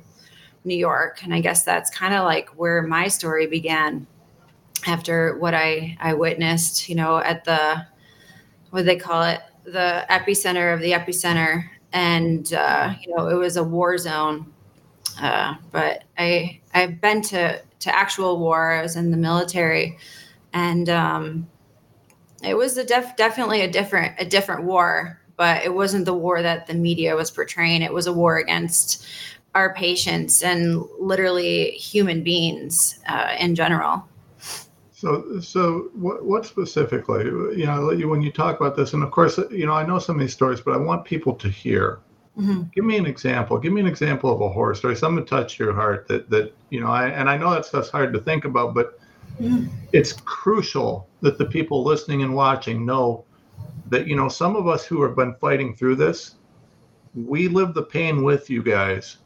New 0.64 0.76
York. 0.76 1.22
And 1.22 1.34
I 1.34 1.40
guess 1.40 1.64
that's 1.64 1.90
kind 1.90 2.14
of 2.14 2.24
like 2.24 2.48
where 2.50 2.82
my 2.82 3.08
story 3.08 3.46
began 3.46 4.06
after 4.86 5.38
what 5.38 5.54
I, 5.54 5.96
I 6.00 6.14
witnessed, 6.14 6.88
you 6.88 6.94
know, 6.94 7.18
at 7.18 7.44
the, 7.44 7.86
what 8.70 8.80
do 8.80 8.84
they 8.84 8.96
call 8.96 9.22
it? 9.24 9.40
The 9.64 10.04
epicenter 10.10 10.74
of 10.74 10.80
the 10.80 10.92
epicenter. 10.92 11.64
And, 11.92 12.52
uh, 12.52 12.94
you 13.00 13.14
know, 13.14 13.28
it 13.28 13.34
was 13.34 13.56
a 13.56 13.64
war 13.64 13.96
zone 13.98 14.52
uh, 15.20 15.54
but 15.70 16.04
I 16.18 16.60
I've 16.72 17.00
been 17.00 17.22
to 17.22 17.60
to 17.80 17.94
actual 17.94 18.38
war. 18.38 18.72
I 18.72 18.82
was 18.82 18.96
in 18.96 19.10
the 19.10 19.16
military, 19.16 19.98
and 20.52 20.88
um, 20.88 21.48
it 22.42 22.54
was 22.54 22.76
a 22.76 22.84
def- 22.84 23.16
definitely 23.16 23.62
a 23.62 23.70
different 23.70 24.14
a 24.18 24.24
different 24.24 24.64
war. 24.64 25.20
But 25.36 25.64
it 25.64 25.74
wasn't 25.74 26.04
the 26.04 26.14
war 26.14 26.42
that 26.42 26.66
the 26.66 26.74
media 26.74 27.16
was 27.16 27.30
portraying. 27.30 27.82
It 27.82 27.92
was 27.92 28.06
a 28.06 28.12
war 28.12 28.38
against 28.38 29.04
our 29.54 29.74
patients 29.74 30.42
and 30.42 30.84
literally 30.98 31.72
human 31.72 32.22
beings 32.22 32.98
uh, 33.08 33.34
in 33.38 33.54
general. 33.54 34.04
So, 34.92 35.40
so 35.40 35.90
what, 35.94 36.24
what 36.24 36.46
specifically, 36.46 37.24
you 37.24 37.66
know, 37.66 37.94
when 38.08 38.22
you 38.22 38.32
talk 38.32 38.58
about 38.58 38.76
this, 38.76 38.94
and 38.94 39.02
of 39.02 39.10
course, 39.10 39.38
you 39.50 39.66
know, 39.66 39.74
I 39.74 39.84
know 39.84 39.98
some 39.98 40.16
of 40.16 40.20
these 40.20 40.32
stories, 40.32 40.60
but 40.60 40.74
I 40.74 40.78
want 40.78 41.04
people 41.04 41.34
to 41.34 41.48
hear 41.48 42.00
Mm-hmm. 42.38 42.62
Give 42.74 42.84
me 42.84 42.96
an 42.96 43.06
example. 43.06 43.58
Give 43.58 43.72
me 43.72 43.80
an 43.80 43.86
example 43.86 44.32
of 44.32 44.40
a 44.40 44.48
horror 44.48 44.74
story, 44.74 44.96
something 44.96 45.24
to 45.24 45.28
touch 45.28 45.58
your 45.58 45.72
heart 45.72 46.08
that 46.08 46.28
that 46.30 46.52
you 46.70 46.80
know. 46.80 46.88
I 46.88 47.08
and 47.08 47.30
I 47.30 47.36
know 47.36 47.50
that 47.50 47.64
stuff's 47.64 47.90
hard 47.90 48.12
to 48.12 48.18
think 48.18 48.44
about, 48.44 48.74
but 48.74 48.98
mm-hmm. 49.40 49.66
it's 49.92 50.12
crucial 50.12 51.08
that 51.20 51.38
the 51.38 51.44
people 51.44 51.84
listening 51.84 52.22
and 52.22 52.34
watching 52.34 52.84
know 52.84 53.24
that 53.88 54.08
you 54.08 54.16
know 54.16 54.28
some 54.28 54.56
of 54.56 54.66
us 54.66 54.84
who 54.84 55.02
have 55.04 55.14
been 55.14 55.34
fighting 55.36 55.76
through 55.76 55.94
this, 55.94 56.34
we 57.14 57.46
live 57.46 57.72
the 57.72 57.84
pain 57.84 58.24
with 58.24 58.50
you 58.50 58.64
guys. 58.64 59.18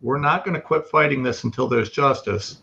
We're 0.00 0.18
not 0.18 0.44
going 0.44 0.54
to 0.54 0.60
quit 0.60 0.86
fighting 0.86 1.22
this 1.22 1.44
until 1.44 1.68
there's 1.68 1.90
justice. 1.90 2.62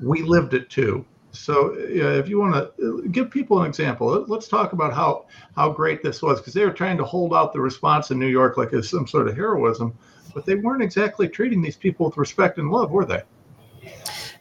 We 0.00 0.22
lived 0.22 0.54
it 0.54 0.70
too. 0.70 1.04
So 1.30 1.74
if 1.76 2.28
you 2.28 2.38
want 2.38 2.54
to 2.54 3.08
give 3.10 3.30
people 3.30 3.60
an 3.60 3.66
example, 3.66 4.24
let's 4.28 4.48
talk 4.48 4.72
about 4.72 4.94
how 4.94 5.26
how 5.56 5.70
great 5.70 6.02
this 6.02 6.22
was 6.22 6.40
because 6.40 6.54
they 6.54 6.64
were 6.64 6.72
trying 6.72 6.96
to 6.98 7.04
hold 7.04 7.34
out 7.34 7.52
the 7.52 7.60
response 7.60 8.10
in 8.10 8.18
New 8.18 8.28
York 8.28 8.56
like 8.56 8.72
as 8.72 8.88
some 8.88 9.06
sort 9.06 9.28
of 9.28 9.36
heroism, 9.36 9.96
but 10.34 10.46
they 10.46 10.54
weren't 10.54 10.82
exactly 10.82 11.28
treating 11.28 11.60
these 11.60 11.76
people 11.76 12.06
with 12.06 12.16
respect 12.16 12.58
and 12.58 12.70
love, 12.70 12.90
were 12.90 13.04
they? 13.04 13.22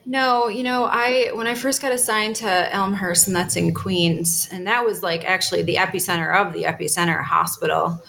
No, 0.06 0.48
you 0.48 0.64
know, 0.64 0.86
I 0.86 1.32
when 1.34 1.48
I 1.48 1.56
first 1.56 1.82
got 1.82 1.92
assigned 1.92 2.38
to 2.38 2.74
Elmhurst, 2.74 3.28
and 3.28 3.36
that's 3.36 3.58
in 3.58 3.74
Queens, 3.74 4.48
and 4.52 4.66
that 4.66 4.86
was 4.86 5.04
like 5.04 5.26
actually 5.26 5.64
the 5.64 5.76
epicenter 5.76 6.34
of 6.34 6.54
the 6.54 6.64
epicenter 6.64 7.22
hospital. 7.22 8.02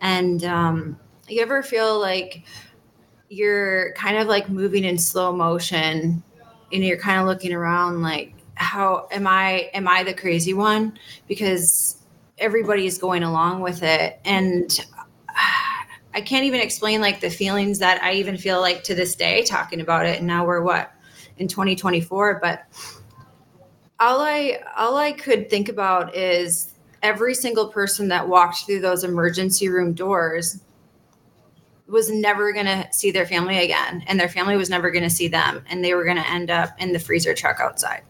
And 0.00 0.42
um, 0.44 0.98
you 1.28 1.42
ever 1.42 1.62
feel 1.62 2.00
like 2.00 2.44
you're 3.32 3.92
kind 3.94 4.18
of 4.18 4.28
like 4.28 4.50
moving 4.50 4.84
in 4.84 4.98
slow 4.98 5.32
motion 5.32 6.22
and 6.70 6.84
you're 6.84 6.98
kind 6.98 7.18
of 7.18 7.26
looking 7.26 7.52
around 7.52 8.02
like 8.02 8.34
how 8.56 9.08
am 9.10 9.26
i 9.26 9.70
am 9.72 9.88
i 9.88 10.02
the 10.02 10.12
crazy 10.12 10.52
one? 10.52 10.98
Because 11.26 11.96
everybody's 12.36 12.98
going 12.98 13.22
along 13.22 13.60
with 13.62 13.82
it. 13.82 14.20
And 14.24 14.78
I 16.14 16.20
can't 16.20 16.44
even 16.44 16.60
explain 16.60 17.00
like 17.00 17.20
the 17.20 17.30
feelings 17.30 17.78
that 17.78 18.02
I 18.02 18.12
even 18.14 18.36
feel 18.36 18.60
like 18.60 18.84
to 18.84 18.94
this 18.94 19.14
day 19.14 19.44
talking 19.44 19.80
about 19.80 20.04
it. 20.04 20.18
And 20.18 20.26
now 20.26 20.44
we're 20.44 20.60
what 20.60 20.92
in 21.38 21.48
2024, 21.48 22.38
but 22.42 22.64
all 23.98 24.20
I 24.20 24.58
all 24.76 24.96
I 24.98 25.12
could 25.12 25.48
think 25.48 25.70
about 25.70 26.14
is 26.14 26.74
every 27.02 27.34
single 27.34 27.68
person 27.68 28.08
that 28.08 28.28
walked 28.28 28.66
through 28.66 28.80
those 28.80 29.04
emergency 29.04 29.70
room 29.70 29.94
doors 29.94 30.60
was 31.92 32.10
never 32.10 32.54
going 32.54 32.64
to 32.64 32.88
see 32.90 33.10
their 33.10 33.26
family 33.26 33.58
again 33.58 34.02
and 34.06 34.18
their 34.18 34.28
family 34.28 34.56
was 34.56 34.70
never 34.70 34.90
going 34.90 35.04
to 35.04 35.10
see 35.10 35.28
them 35.28 35.62
and 35.68 35.84
they 35.84 35.92
were 35.92 36.04
going 36.04 36.16
to 36.16 36.30
end 36.30 36.50
up 36.50 36.70
in 36.80 36.90
the 36.90 36.98
freezer 36.98 37.34
truck 37.34 37.60
outside. 37.60 38.02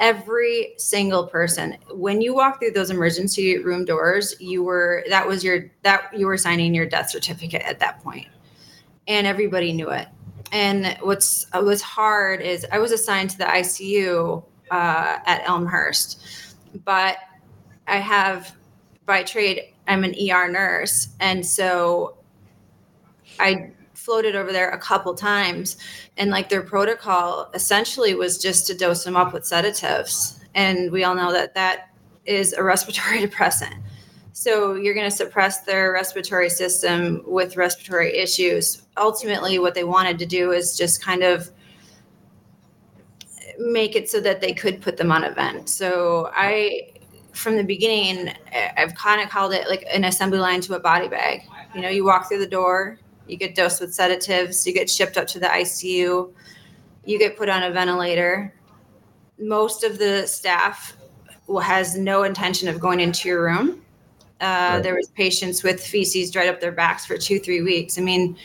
Every 0.00 0.74
single 0.76 1.26
person 1.28 1.78
when 1.92 2.20
you 2.20 2.34
walk 2.34 2.58
through 2.58 2.72
those 2.72 2.90
emergency 2.90 3.58
room 3.58 3.84
doors 3.84 4.34
you 4.40 4.64
were 4.64 5.04
that 5.08 5.26
was 5.26 5.44
your 5.44 5.70
that 5.82 6.12
you 6.12 6.26
were 6.26 6.36
signing 6.36 6.74
your 6.74 6.86
death 6.86 7.10
certificate 7.10 7.62
at 7.62 7.78
that 7.78 8.02
point. 8.02 8.26
And 9.06 9.24
everybody 9.24 9.72
knew 9.72 9.90
it. 9.90 10.08
And 10.50 10.96
what's 11.00 11.46
was 11.54 11.80
hard 11.80 12.40
is 12.40 12.66
i 12.72 12.78
was 12.78 12.90
assigned 12.90 13.30
to 13.30 13.38
the 13.38 13.44
icu 13.44 14.42
uh, 14.72 15.18
at 15.26 15.42
elmhurst 15.46 16.56
but 16.84 17.18
i 17.86 17.98
have 17.98 18.56
by 19.06 19.22
trade 19.22 19.74
i'm 19.86 20.02
an 20.02 20.14
er 20.28 20.48
nurse. 20.50 21.08
And 21.20 21.46
so 21.46 22.16
i 23.40 23.72
floated 23.94 24.34
over 24.34 24.52
there 24.52 24.70
a 24.70 24.78
couple 24.78 25.14
times 25.14 25.76
and 26.16 26.30
like 26.30 26.48
their 26.48 26.62
protocol 26.62 27.50
essentially 27.54 28.14
was 28.14 28.38
just 28.38 28.66
to 28.66 28.74
dose 28.74 29.04
them 29.04 29.16
up 29.16 29.32
with 29.32 29.44
sedatives 29.44 30.40
and 30.54 30.90
we 30.90 31.04
all 31.04 31.14
know 31.14 31.32
that 31.32 31.54
that 31.54 31.90
is 32.24 32.52
a 32.52 32.62
respiratory 32.62 33.20
depressant. 33.26 33.74
So 34.32 34.74
you're 34.74 34.94
going 34.94 35.10
to 35.10 35.14
suppress 35.14 35.62
their 35.62 35.92
respiratory 35.92 36.48
system 36.48 37.22
with 37.26 37.56
respiratory 37.56 38.16
issues. 38.16 38.86
Ultimately 38.96 39.58
what 39.58 39.74
they 39.74 39.84
wanted 39.84 40.18
to 40.20 40.26
do 40.26 40.52
is 40.52 40.76
just 40.76 41.02
kind 41.02 41.22
of 41.22 41.50
make 43.58 43.94
it 43.94 44.08
so 44.08 44.20
that 44.20 44.40
they 44.40 44.54
could 44.54 44.80
put 44.80 44.96
them 44.96 45.12
on 45.12 45.24
a 45.24 45.32
vent. 45.32 45.68
So 45.68 46.30
i 46.34 46.88
from 47.32 47.56
the 47.56 47.62
beginning 47.62 48.28
i've 48.76 48.92
kind 48.96 49.22
of 49.22 49.28
called 49.28 49.52
it 49.52 49.68
like 49.68 49.86
an 49.92 50.02
assembly 50.02 50.40
line 50.40 50.60
to 50.62 50.74
a 50.74 50.80
body 50.80 51.08
bag. 51.08 51.42
You 51.74 51.82
know 51.82 51.88
you 51.88 52.04
walk 52.04 52.28
through 52.28 52.38
the 52.38 52.46
door 52.46 52.98
you 53.30 53.36
get 53.36 53.54
dosed 53.54 53.80
with 53.80 53.94
sedatives, 53.94 54.66
you 54.66 54.72
get 54.72 54.90
shipped 54.90 55.16
up 55.16 55.26
to 55.28 55.38
the 55.38 55.46
ICU, 55.46 56.32
you 57.04 57.18
get 57.18 57.36
put 57.36 57.48
on 57.48 57.62
a 57.62 57.70
ventilator. 57.70 58.52
Most 59.38 59.84
of 59.84 59.98
the 59.98 60.26
staff 60.26 60.96
has 61.62 61.96
no 61.96 62.22
intention 62.24 62.68
of 62.68 62.78
going 62.80 63.00
into 63.00 63.28
your 63.28 63.42
room. 63.42 63.82
Uh, 64.40 64.44
right. 64.44 64.82
There 64.82 64.94
was 64.94 65.08
patients 65.08 65.62
with 65.62 65.84
feces 65.84 66.30
dried 66.30 66.48
up 66.48 66.60
their 66.60 66.72
backs 66.72 67.04
for 67.04 67.18
two, 67.18 67.38
three 67.38 67.62
weeks. 67.62 67.98
I 67.98 68.02
mean, 68.02 68.36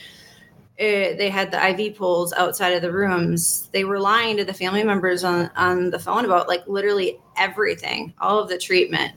it, 0.77 0.83
eh, 0.83 1.15
they 1.15 1.29
had 1.29 1.51
the 1.51 1.69
IV 1.69 1.95
poles 1.95 2.33
outside 2.33 2.73
of 2.73 2.81
the 2.81 2.91
rooms. 2.91 3.69
They 3.71 3.85
were 3.85 3.99
lying 3.99 4.35
to 4.37 4.45
the 4.45 4.53
family 4.53 4.83
members 4.83 5.23
on 5.23 5.49
on 5.55 5.89
the 5.89 5.99
phone 5.99 6.25
about 6.25 6.49
like 6.49 6.67
literally 6.67 7.19
everything, 7.37 8.13
all 8.19 8.39
of 8.39 8.49
the 8.49 8.57
treatment. 8.57 9.13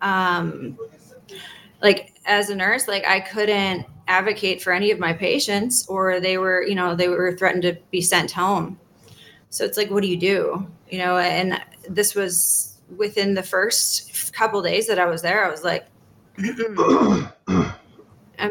Um, 0.00 0.78
like 1.82 2.14
as 2.24 2.50
a 2.50 2.54
nurse, 2.54 2.86
like 2.86 3.04
I 3.06 3.20
couldn't 3.20 3.86
advocate 4.10 4.60
for 4.60 4.72
any 4.72 4.90
of 4.90 4.98
my 4.98 5.12
patients 5.12 5.86
or 5.86 6.20
they 6.20 6.36
were 6.36 6.62
you 6.62 6.74
know 6.74 6.94
they 6.94 7.08
were 7.08 7.34
threatened 7.36 7.62
to 7.62 7.76
be 7.90 8.00
sent 8.00 8.30
home. 8.30 8.78
So 9.48 9.64
it's 9.64 9.78
like 9.78 9.90
what 9.90 10.02
do 10.02 10.08
you 10.08 10.18
do? 10.18 10.66
You 10.90 10.98
know 10.98 11.18
and 11.18 11.60
this 11.88 12.14
was 12.14 12.70
within 12.96 13.34
the 13.34 13.42
first 13.42 14.32
couple 14.32 14.62
days 14.62 14.86
that 14.86 14.98
i 14.98 15.06
was 15.06 15.22
there 15.22 15.44
i 15.44 15.50
was 15.50 15.64
like 15.64 15.86
i'm 16.38 17.30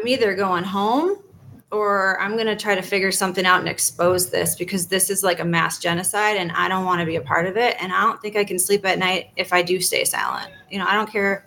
either 0.06 0.34
going 0.34 0.64
home 0.64 1.22
or 1.70 2.20
i'm 2.20 2.32
going 2.32 2.46
to 2.46 2.56
try 2.56 2.74
to 2.74 2.82
figure 2.82 3.12
something 3.12 3.46
out 3.46 3.60
and 3.60 3.68
expose 3.68 4.30
this 4.30 4.56
because 4.56 4.86
this 4.86 5.10
is 5.10 5.22
like 5.22 5.40
a 5.40 5.44
mass 5.44 5.78
genocide 5.78 6.36
and 6.36 6.52
i 6.52 6.68
don't 6.68 6.84
want 6.84 7.00
to 7.00 7.06
be 7.06 7.16
a 7.16 7.20
part 7.20 7.46
of 7.46 7.56
it 7.56 7.76
and 7.80 7.92
i 7.92 8.00
don't 8.00 8.20
think 8.20 8.36
i 8.36 8.44
can 8.44 8.58
sleep 8.58 8.84
at 8.86 8.98
night 8.98 9.30
if 9.36 9.52
i 9.52 9.62
do 9.62 9.80
stay 9.80 10.04
silent. 10.04 10.50
You 10.70 10.78
know 10.78 10.86
i 10.86 10.94
don't 10.94 11.10
care 11.10 11.44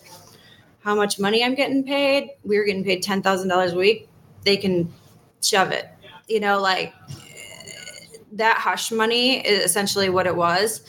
how 0.84 0.96
much 0.96 1.20
money 1.20 1.44
I'm 1.44 1.56
getting 1.56 1.84
paid. 1.84 2.32
We 2.44 2.58
were 2.58 2.66
getting 2.66 2.84
paid 2.84 3.02
ten 3.02 3.22
thousand 3.22 3.50
dollars 3.50 3.74
a 3.74 3.78
week. 3.78 4.10
They 4.44 4.58
can 4.58 4.92
shove 5.42 5.72
it. 5.72 5.90
You 6.28 6.40
know, 6.40 6.60
like 6.60 6.94
that 8.34 8.58
hush 8.58 8.92
money 8.92 9.46
is 9.46 9.63
essentially 9.63 10.10
what 10.10 10.28
it 10.28 10.36
was. 10.36 10.84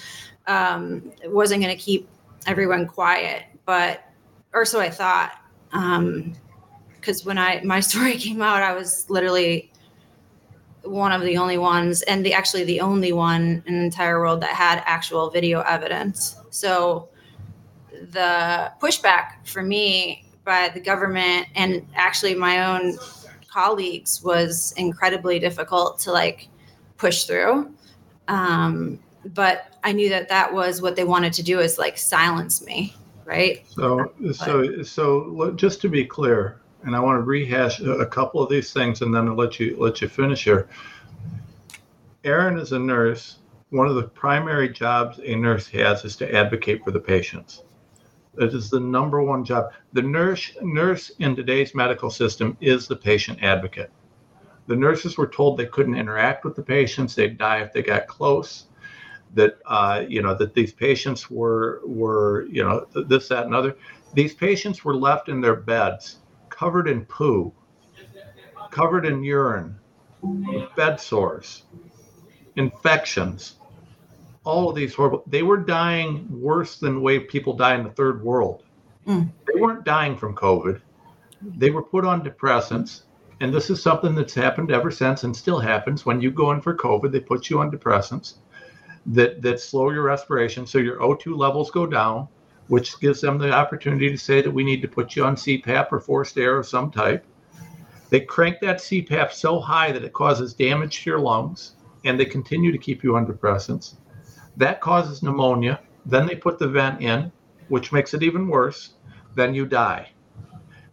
Um, 0.46 1.12
it 1.22 1.30
wasn't 1.30 1.62
going 1.62 1.76
to 1.76 1.82
keep 1.82 2.08
everyone 2.46 2.86
quiet, 2.86 3.44
but 3.64 4.04
or 4.52 4.64
so 4.64 4.80
I 4.80 4.90
thought. 4.90 5.32
Because 5.70 7.20
um, 7.20 7.24
when 7.24 7.38
I 7.38 7.60
my 7.62 7.80
story 7.90 8.16
came 8.16 8.42
out, 8.42 8.62
I 8.62 8.74
was 8.74 9.08
literally 9.08 9.70
one 10.82 11.12
of 11.12 11.22
the 11.22 11.36
only 11.36 11.58
ones, 11.58 12.02
and 12.02 12.26
the 12.26 12.34
actually 12.34 12.64
the 12.64 12.80
only 12.80 13.12
one 13.12 13.62
in 13.66 13.78
the 13.78 13.84
entire 13.84 14.18
world 14.18 14.40
that 14.40 14.50
had 14.50 14.82
actual 14.86 15.30
video 15.30 15.60
evidence. 15.60 16.36
So 16.50 17.08
the 18.10 18.72
pushback 18.80 19.46
for 19.46 19.62
me 19.62 20.24
by 20.44 20.70
the 20.74 20.80
government 20.80 21.46
and 21.54 21.86
actually 21.94 22.34
my 22.34 22.66
own 22.66 22.98
colleagues 23.50 24.22
was 24.22 24.72
incredibly 24.76 25.38
difficult 25.38 25.98
to 26.00 26.12
like 26.12 26.48
push 26.96 27.24
through. 27.24 27.72
Um, 28.28 29.00
but 29.32 29.74
i 29.82 29.90
knew 29.90 30.10
that 30.10 30.28
that 30.28 30.52
was 30.52 30.82
what 30.82 30.96
they 30.96 31.04
wanted 31.04 31.32
to 31.32 31.42
do 31.42 31.58
is 31.60 31.78
like 31.78 31.96
silence 31.96 32.62
me 32.62 32.94
right? 33.24 33.66
So 33.68 34.12
so 34.32 34.82
so 34.82 35.52
just 35.52 35.80
to 35.82 35.88
be 35.88 36.04
clear 36.04 36.60
and 36.82 36.94
i 36.94 37.00
want 37.00 37.16
to 37.16 37.22
rehash 37.22 37.80
a 37.80 38.06
couple 38.06 38.42
of 38.42 38.50
these 38.50 38.72
things 38.72 39.02
and 39.02 39.14
then 39.14 39.28
i'll 39.28 39.34
let 39.34 39.58
you 39.58 39.76
let 39.78 40.00
you 40.00 40.08
finish 40.08 40.44
here. 40.44 40.68
Erin 42.24 42.58
is 42.58 42.72
a 42.72 42.78
nurse. 42.78 43.38
One 43.70 43.86
of 43.86 43.96
the 43.96 44.04
primary 44.04 44.68
jobs 44.68 45.20
a 45.22 45.34
nurse 45.34 45.66
has 45.68 46.04
is 46.04 46.16
to 46.16 46.34
advocate 46.34 46.84
for 46.84 46.90
the 46.90 47.00
patients 47.00 47.62
that 48.36 48.54
is 48.54 48.70
the 48.70 48.80
number 48.80 49.22
one 49.22 49.44
job. 49.44 49.72
The 49.92 50.02
nurse 50.02 50.52
nurse 50.62 51.10
in 51.18 51.36
today's 51.36 51.74
medical 51.74 52.10
system 52.10 52.56
is 52.60 52.86
the 52.86 52.96
patient 52.96 53.42
advocate. 53.42 53.90
The 54.66 54.76
nurses 54.76 55.18
were 55.18 55.26
told 55.26 55.56
they 55.56 55.66
couldn't 55.66 55.96
interact 55.96 56.44
with 56.44 56.56
the 56.56 56.62
patients; 56.62 57.14
they'd 57.14 57.38
die 57.38 57.60
if 57.60 57.72
they 57.72 57.82
got 57.82 58.06
close. 58.06 58.66
That 59.34 59.58
uh, 59.66 60.04
you 60.08 60.22
know 60.22 60.34
that 60.34 60.54
these 60.54 60.72
patients 60.72 61.30
were 61.30 61.80
were 61.84 62.46
you 62.46 62.62
know 62.64 62.86
this 62.94 63.28
that 63.28 63.46
and 63.46 63.54
other. 63.54 63.76
These 64.14 64.34
patients 64.34 64.84
were 64.84 64.94
left 64.94 65.28
in 65.28 65.40
their 65.40 65.56
beds, 65.56 66.18
covered 66.48 66.88
in 66.88 67.04
poo, 67.04 67.52
covered 68.70 69.06
in 69.06 69.24
urine, 69.24 69.76
bed 70.76 71.00
sores, 71.00 71.64
infections 72.56 73.56
all 74.44 74.68
of 74.68 74.76
these 74.76 74.94
horrible 74.94 75.24
they 75.26 75.42
were 75.42 75.56
dying 75.56 76.28
worse 76.30 76.78
than 76.78 76.94
the 76.94 77.00
way 77.00 77.18
people 77.18 77.54
die 77.54 77.74
in 77.74 77.82
the 77.82 77.90
third 77.90 78.22
world. 78.22 78.62
Mm. 79.06 79.30
they 79.46 79.60
weren't 79.60 79.84
dying 79.84 80.16
from 80.16 80.34
covid. 80.34 80.80
They 81.42 81.70
were 81.70 81.82
put 81.82 82.04
on 82.04 82.22
depressants. 82.22 83.02
And 83.40 83.52
this 83.52 83.68
is 83.68 83.82
something 83.82 84.14
that's 84.14 84.32
happened 84.32 84.70
ever 84.70 84.90
since 84.90 85.24
and 85.24 85.36
still 85.36 85.58
happens. 85.58 86.06
When 86.06 86.20
you 86.20 86.30
go 86.30 86.52
in 86.52 86.60
for 86.60 86.76
covid 86.76 87.10
they 87.12 87.20
put 87.20 87.50
you 87.50 87.60
on 87.60 87.70
depressants 87.70 88.34
that 89.06 89.42
that 89.42 89.60
slow 89.60 89.90
your 89.90 90.02
respiration 90.02 90.66
so 90.66 90.78
your 90.78 90.98
o2 90.98 91.36
levels 91.36 91.70
go 91.70 91.86
down 91.86 92.26
which 92.68 92.98
gives 93.00 93.20
them 93.20 93.36
the 93.36 93.52
opportunity 93.52 94.08
to 94.08 94.16
say 94.16 94.40
that 94.40 94.50
we 94.50 94.64
need 94.64 94.80
to 94.80 94.88
put 94.88 95.14
you 95.14 95.22
on 95.24 95.36
cpap 95.36 95.88
or 95.92 96.00
forced 96.00 96.38
air 96.38 96.56
of 96.56 96.66
some 96.66 96.90
type. 96.90 97.26
They 98.08 98.20
crank 98.20 98.60
that 98.60 98.78
cpap 98.78 99.32
so 99.32 99.60
high 99.60 99.92
that 99.92 100.04
it 100.04 100.12
causes 100.12 100.54
damage 100.54 101.02
to 101.02 101.10
your 101.10 101.18
lungs 101.18 101.76
and 102.04 102.18
they 102.18 102.24
continue 102.24 102.72
to 102.72 102.78
keep 102.78 103.02
you 103.02 103.16
on 103.16 103.26
depressants 103.26 103.96
that 104.56 104.80
causes 104.80 105.22
pneumonia. 105.22 105.80
Then 106.06 106.26
they 106.26 106.36
put 106.36 106.58
the 106.58 106.68
vent 106.68 107.00
in, 107.00 107.32
which 107.68 107.92
makes 107.92 108.14
it 108.14 108.22
even 108.22 108.48
worse. 108.48 108.94
Then 109.34 109.54
you 109.54 109.66
die. 109.66 110.10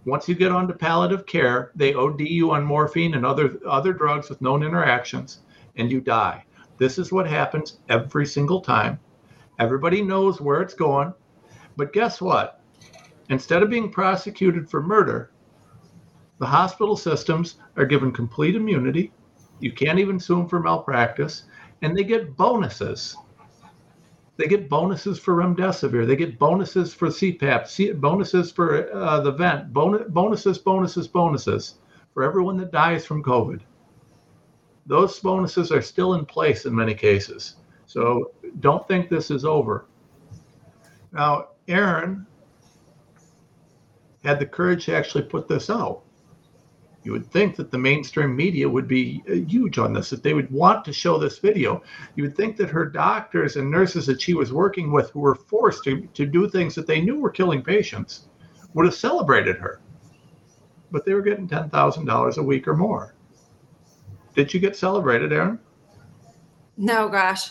Once 0.06 0.27
you 0.27 0.34
get 0.34 0.51
onto 0.51 0.74
palliative 0.74 1.25
care, 1.27 1.72
they 1.75 1.94
OD 1.94 2.22
you 2.22 2.51
on 2.51 2.63
morphine 2.63 3.13
and 3.13 3.25
other 3.25 3.60
other 3.68 3.94
drugs 3.94 4.30
with 4.30 4.41
known 4.41 4.63
interactions, 4.63 5.41
and 5.75 5.91
you 5.91 6.01
die. 6.01 6.44
This 6.77 6.98
is 6.98 7.12
what 7.12 7.27
happens 7.27 7.77
every 7.89 8.25
single 8.25 8.62
time. 8.62 9.00
Everybody 9.60 10.01
knows 10.01 10.41
where 10.41 10.62
it's 10.62 10.74
going. 10.74 11.13
But 11.77 11.94
guess 11.94 12.20
what? 12.20 12.62
Instead 13.30 13.62
of 13.62 13.70
being 13.70 13.91
prosecuted 13.91 14.68
for 14.70 14.82
murder, 14.82 15.32
the 16.39 16.48
hospital 16.48 16.98
systems 16.98 17.58
are 17.77 17.86
given 17.86 18.12
complete 18.12 18.56
immunity. 18.56 19.13
You 19.60 19.72
can't 19.72 20.00
even 20.00 20.20
sue 20.20 20.38
them 20.38 20.50
for 20.50 20.60
malpractice, 20.60 21.44
and 21.84 21.96
they 21.96 22.03
get 22.03 22.36
bonuses 22.36 23.15
they 24.41 24.48
get 24.48 24.67
bonuses 24.67 25.19
for 25.19 25.36
remdesivir. 25.36 26.07
They 26.07 26.15
get 26.15 26.39
bonuses 26.39 26.95
for 26.95 27.10
CPAP, 27.10 28.00
bonuses 28.00 28.51
for 28.51 28.91
uh, 28.91 29.19
the 29.19 29.31
vent, 29.31 29.71
bon- 29.71 30.05
bonuses, 30.10 30.57
bonuses, 30.57 31.07
bonuses 31.07 31.75
for 32.15 32.24
everyone 32.24 32.57
that 32.57 32.71
dies 32.71 33.05
from 33.05 33.21
COVID. 33.21 33.62
Those 34.88 35.19
bonuses 35.19 35.71
are 35.71 35.83
still 35.83 36.15
in 36.15 36.25
place 36.25 36.65
in 36.65 36.74
many 36.74 36.95
cases. 36.95 37.57
So 37.86 38.31
don't 38.62 38.88
think 38.88 39.10
this 39.10 39.29
is 39.29 39.45
over. 39.45 39.86
Now, 41.12 41.50
Erin 41.67 42.25
had 44.24 44.39
the 44.39 44.48
courage 44.48 44.86
to 44.86 44.95
actually 44.95 45.25
put 45.25 45.48
this 45.48 45.69
out. 45.69 46.01
You 47.03 47.12
would 47.13 47.31
think 47.31 47.55
that 47.55 47.72
the 47.72 47.77
mainstream 47.77 48.36
media 48.36 48.70
would 48.70 48.88
be 48.88 49.24
uh, 49.27 49.34
huge 49.34 49.79
on 49.79 49.93
this, 49.93 50.12
that 50.12 50.22
they 50.22 50.34
would 50.34 50.51
want 50.51 50.86
to 50.86 50.93
show 50.93 51.17
this 51.17 51.39
video. 51.39 51.81
You 52.15 52.24
would 52.24 52.38
think 52.38 52.58
that 52.58 52.70
her 52.70 52.86
doctors 52.86 53.55
and 53.55 53.72
nurses 53.72 54.05
that 54.05 54.22
she 54.22 54.34
was 54.34 54.53
working 54.53 54.91
with, 54.91 55.10
who 55.10 55.22
were 55.22 55.36
forced 55.36 55.84
to, 55.86 56.01
to 56.01 56.25
do 56.25 56.48
things 56.48 56.75
that 56.75 56.86
they 56.86 57.01
knew 57.01 57.20
were 57.20 57.31
killing 57.31 57.63
patients, 57.63 58.27
would 58.74 58.86
have 58.86 58.93
celebrated 58.93 59.58
her. 59.58 59.81
But 60.91 61.05
they 61.05 61.13
were 61.13 61.22
getting 61.22 61.48
$10,000 61.48 62.38
a 62.38 62.43
week 62.43 62.67
or 62.67 62.75
more. 62.75 63.15
Did 64.36 64.53
you 64.53 64.60
get 64.60 64.75
celebrated, 64.75 65.34
Erin? 65.34 65.60
No, 66.77 67.10
gosh 67.10 67.50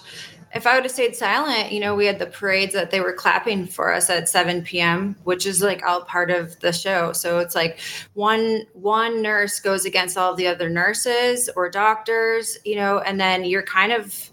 if 0.53 0.67
I 0.67 0.75
would 0.75 0.85
have 0.85 0.93
stayed 0.93 1.15
silent, 1.15 1.71
you 1.71 1.79
know, 1.79 1.95
we 1.95 2.07
had 2.07 2.19
the 2.19 2.27
parades 2.27 2.73
that 2.73 2.91
they 2.91 3.01
were 3.01 3.13
clapping 3.13 3.67
for 3.67 3.93
us 3.93 4.11
at 4.11 4.29
7 4.29 4.63
p.m., 4.63 5.15
which 5.23 5.47
is 5.47 5.63
like 5.63 5.85
all 5.85 6.03
part 6.03 6.31
of 6.31 6.59
the 6.61 6.73
show. 6.73 7.13
So 7.13 7.39
it's 7.39 7.55
like 7.55 7.79
one 8.15 8.63
one 8.73 9.23
nurse 9.23 9.61
goes 9.61 9.85
against 9.85 10.19
all 10.19 10.35
the 10.35 10.49
other 10.49 10.69
nurses 10.69 11.49
or 11.55 11.71
doctors, 11.71 12.59
you 12.65 12.75
know, 12.75 12.99
and 12.99 13.21
then 13.21 13.45
you're 13.45 13.63
kind 13.63 13.93
of 13.93 14.31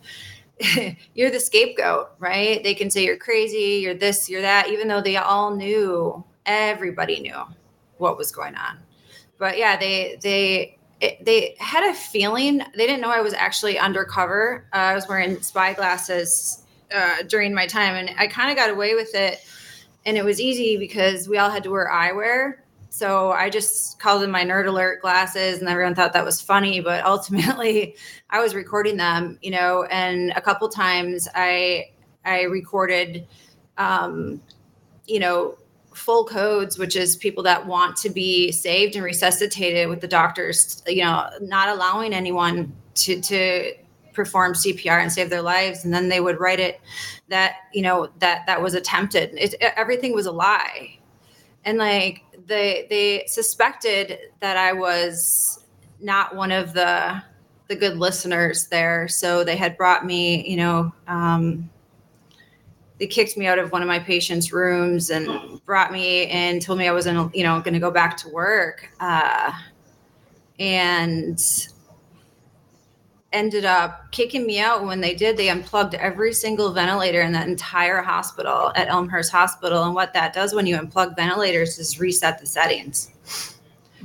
you're 1.14 1.30
the 1.30 1.40
scapegoat, 1.40 2.10
right? 2.18 2.64
They 2.64 2.74
can 2.74 2.90
say 2.90 3.06
you're 3.06 3.18
crazy, 3.18 3.82
you're 3.84 3.94
this, 3.94 4.28
you're 4.28 4.42
that, 4.42 4.70
even 4.70 4.88
though 4.88 5.02
they 5.02 5.18
all 5.18 5.56
knew, 5.56 6.24
everybody 6.48 7.20
knew 7.20 7.44
what 7.98 8.18
was 8.18 8.32
going 8.32 8.56
on. 8.56 8.80
But 9.38 9.60
yeah, 9.60 9.78
they 9.78 10.18
they 10.22 10.77
it, 11.00 11.24
they 11.24 11.56
had 11.60 11.84
a 11.90 11.94
feeling 11.94 12.60
they 12.76 12.88
didn't 12.88 13.02
know 13.02 13.10
I 13.10 13.22
was 13.22 13.34
actually 13.34 13.78
undercover. 13.78 14.68
Uh, 14.74 14.78
I 14.78 14.96
was 14.96 15.08
wearing 15.08 15.42
spy 15.42 15.74
glasses 15.74 16.64
uh, 16.94 17.24
during 17.28 17.54
my 17.54 17.68
time, 17.68 17.96
and 17.96 18.18
I 18.18 18.28
kind 18.28 18.50
of 18.50 18.58
got 18.58 18.70
away 18.70 18.96
with 18.96 19.14
it. 19.14 19.40
And 20.06 20.18
it 20.18 20.24
was 20.24 20.40
easy 20.40 20.78
because 20.78 21.28
we 21.28 21.38
all 21.38 21.50
had 21.50 21.64
to 21.64 21.70
wear 21.70 21.90
eyewear. 21.92 22.60
So 22.90 23.32
I 23.32 23.50
just 23.50 24.00
called 24.00 24.24
them 24.24 24.32
my 24.32 24.44
nerd 24.44 24.68
alert 24.68 25.02
glasses, 25.02 25.60
and 25.60 25.70
everyone 25.70 25.94
thought 25.94 26.14
that 26.14 26.26
was 26.26 26.42
funny. 26.42 26.80
But 26.80 27.06
ultimately, 27.06 27.96
I 28.30 28.40
was 28.40 28.56
recording 28.56 28.98
them, 28.98 29.38
you 29.42 29.52
know. 29.52 29.84
And 29.92 30.32
a 30.32 30.42
couple 30.42 30.68
times, 30.70 31.28
I 31.36 31.92
I 32.26 32.44
recorded, 32.44 33.28
um, 33.78 34.42
you 35.06 35.20
know, 35.20 35.58
full 35.98 36.24
codes, 36.26 36.78
which 36.78 36.96
is 36.96 37.16
people 37.16 37.44
that 37.44 37.66
want 37.66 37.98
to 37.98 38.10
be 38.10 38.52
saved 38.52 38.96
and 38.96 39.04
resuscitated 39.04 39.90
with 39.90 40.00
the 40.00 40.08
doctors, 40.08 40.84
you 40.88 41.04
know, 41.04 41.28
not 41.42 41.70
allowing 41.70 42.14
anyone 42.14 42.72
to 42.96 43.20
to 43.22 43.74
perform 44.14 44.54
CPR 44.54 45.02
and 45.02 45.12
save 45.12 45.30
their 45.30 45.42
lives, 45.42 45.86
and 45.86 45.94
then 45.94 46.10
they 46.10 46.20
would 46.20 46.40
write 46.40 46.60
it 46.60 46.80
that 47.30 47.56
you 47.74 47.82
know 47.82 48.10
that 48.20 48.46
that 48.46 48.62
was 48.62 48.74
attempted. 48.74 49.32
It, 49.34 49.56
everything 49.62 50.14
was 50.14 50.28
a 50.28 50.32
lie, 50.32 51.00
and 51.66 51.78
like 51.78 52.24
they 52.46 52.86
they 52.90 53.26
suspected 53.28 54.20
that 54.40 54.58
I 54.58 54.74
was 54.74 55.66
not 56.00 56.36
one 56.36 56.52
of 56.52 56.74
the 56.74 57.22
the 57.68 57.76
good 57.76 57.98
listeners 57.98 58.68
there, 58.68 59.08
so 59.08 59.44
they 59.44 59.58
had 59.58 59.78
brought 59.78 60.06
me, 60.06 60.48
you 60.48 60.58
know. 60.58 60.94
Um, 61.08 61.70
they 63.00 63.08
kicked 63.08 63.38
me 63.38 63.48
out 63.48 63.60
of 63.60 63.72
one 63.72 63.82
of 63.82 63.88
my 63.88 64.00
patients' 64.00 64.52
rooms 64.52 65.10
and 65.10 65.64
brought 65.66 65.92
me 65.92 66.28
and 66.28 66.62
told 66.62 66.80
me 66.80 66.88
I 66.88 66.94
wasn't, 66.94 67.36
you 67.36 67.44
know, 67.44 67.60
going 67.62 67.74
to 67.74 67.80
go 67.80 67.92
back 67.92 68.18
to 68.18 68.30
work. 68.30 68.90
Uh, 69.00 69.52
and 70.60 71.40
ended 73.34 73.66
up 73.66 74.12
kicking 74.12 74.48
me 74.48 74.60
out 74.60 74.86
when 74.86 75.02
they 75.02 75.14
did. 75.14 75.38
They 75.38 75.50
unplugged 75.50 75.96
every 75.96 76.34
single 76.34 76.72
ventilator 76.72 77.22
in 77.22 77.32
that 77.34 77.48
entire 77.48 78.02
hospital 78.02 78.72
at 78.76 78.88
Elmhurst 78.88 79.32
Hospital. 79.32 79.84
And 79.84 79.94
what 79.94 80.14
that 80.14 80.34
does 80.34 80.54
when 80.54 80.66
you 80.66 80.78
unplug 80.78 81.16
ventilators 81.16 81.78
is 81.78 82.00
reset 82.00 82.40
the 82.40 82.46
settings. 82.46 83.12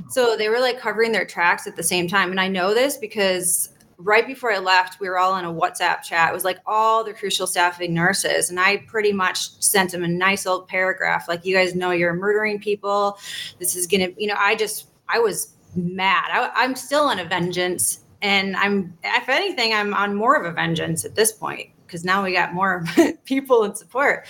So 0.09 0.35
they 0.35 0.49
were 0.49 0.59
like 0.59 0.79
covering 0.79 1.11
their 1.11 1.25
tracks 1.25 1.65
at 1.67 1.75
the 1.75 1.83
same 1.83 2.07
time. 2.07 2.31
And 2.31 2.39
I 2.39 2.47
know 2.47 2.73
this 2.73 2.97
because 2.97 3.69
right 4.03 4.27
before 4.27 4.51
I 4.51 4.59
left, 4.59 4.99
we 4.99 5.09
were 5.09 5.17
all 5.17 5.37
in 5.37 5.45
a 5.45 5.53
WhatsApp 5.53 6.03
chat. 6.03 6.29
It 6.29 6.33
was 6.33 6.43
like 6.43 6.59
all 6.65 7.03
the 7.03 7.13
crucial 7.13 7.47
staffing 7.47 7.93
nurses. 7.93 8.49
And 8.49 8.59
I 8.59 8.77
pretty 8.87 9.13
much 9.13 9.59
sent 9.61 9.91
them 9.91 10.03
a 10.03 10.07
nice 10.07 10.45
old 10.45 10.67
paragraph 10.67 11.27
like, 11.27 11.45
you 11.45 11.55
guys 11.55 11.75
know 11.75 11.91
you're 11.91 12.13
murdering 12.13 12.59
people. 12.59 13.17
This 13.59 13.75
is 13.75 13.87
going 13.87 14.13
to, 14.13 14.21
you 14.21 14.27
know, 14.27 14.35
I 14.37 14.55
just, 14.55 14.87
I 15.09 15.19
was 15.19 15.53
mad. 15.75 16.29
I, 16.31 16.51
I'm 16.53 16.75
still 16.75 17.03
on 17.03 17.19
a 17.19 17.25
vengeance. 17.25 18.01
And 18.21 18.55
I'm, 18.55 18.97
if 19.03 19.29
anything, 19.29 19.73
I'm 19.73 19.93
on 19.93 20.15
more 20.15 20.35
of 20.35 20.45
a 20.45 20.51
vengeance 20.53 21.05
at 21.05 21.15
this 21.15 21.31
point 21.31 21.69
because 21.85 22.03
now 22.03 22.23
we 22.23 22.33
got 22.33 22.53
more 22.53 22.85
people 23.25 23.63
and 23.63 23.77
support. 23.77 24.27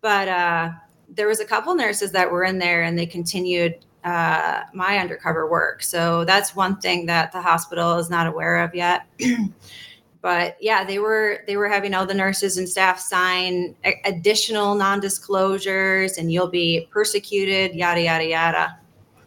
But 0.00 0.28
uh, 0.28 0.70
there 1.08 1.28
was 1.28 1.40
a 1.40 1.44
couple 1.44 1.74
nurses 1.74 2.12
that 2.12 2.30
were 2.30 2.44
in 2.44 2.58
there 2.58 2.82
and 2.82 2.98
they 2.98 3.06
continued 3.06 3.84
uh, 4.04 4.62
my 4.72 4.98
undercover 4.98 5.48
work. 5.48 5.82
So 5.82 6.24
that's 6.24 6.56
one 6.56 6.76
thing 6.78 7.06
that 7.06 7.32
the 7.32 7.40
hospital 7.40 7.98
is 7.98 8.10
not 8.10 8.26
aware 8.26 8.62
of 8.62 8.74
yet. 8.74 9.06
but 10.22 10.56
yeah, 10.60 10.84
they 10.84 10.98
were 10.98 11.44
they 11.46 11.56
were 11.56 11.68
having 11.68 11.94
all 11.94 12.06
the 12.06 12.14
nurses 12.14 12.58
and 12.58 12.68
staff 12.68 12.98
sign 12.98 13.74
a- 13.84 14.00
additional 14.04 14.74
non-disclosures, 14.74 16.18
and 16.18 16.32
you'll 16.32 16.48
be 16.48 16.88
persecuted, 16.90 17.74
yada 17.74 18.00
yada 18.00 18.26
yada. 18.26 18.78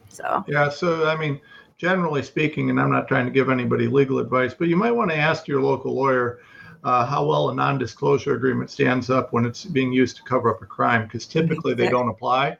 So 0.10 0.44
yeah, 0.48 0.70
so 0.70 1.08
I 1.08 1.16
mean, 1.18 1.40
generally 1.78 2.24
speaking, 2.24 2.70
and 2.70 2.80
I'm 2.80 2.92
not 2.92 3.08
trying 3.08 3.26
to 3.26 3.32
give 3.32 3.50
anybody 3.50 3.88
legal 3.88 4.20
advice, 4.20 4.54
but 4.54 4.68
you 4.68 4.76
might 4.76 4.92
want 4.92 5.12
to 5.12 5.18
ask 5.18 5.48
your 5.48 5.62
local 5.62 5.94
lawyer. 5.94 6.40
Uh, 6.84 7.04
how 7.04 7.26
well 7.26 7.50
a 7.50 7.56
non-disclosure 7.56 8.36
agreement 8.36 8.70
stands 8.70 9.10
up 9.10 9.34
when 9.34 9.44
it's 9.44 9.66
being 9.66 9.92
used 9.92 10.18
to 10.18 10.22
cover 10.22 10.54
up 10.54 10.62
a 10.62 10.68
crime 10.68 11.06
because 11.06 11.26
typically 11.26 11.74
they 11.74 11.90
don't 11.90 12.10
apply 12.10 12.56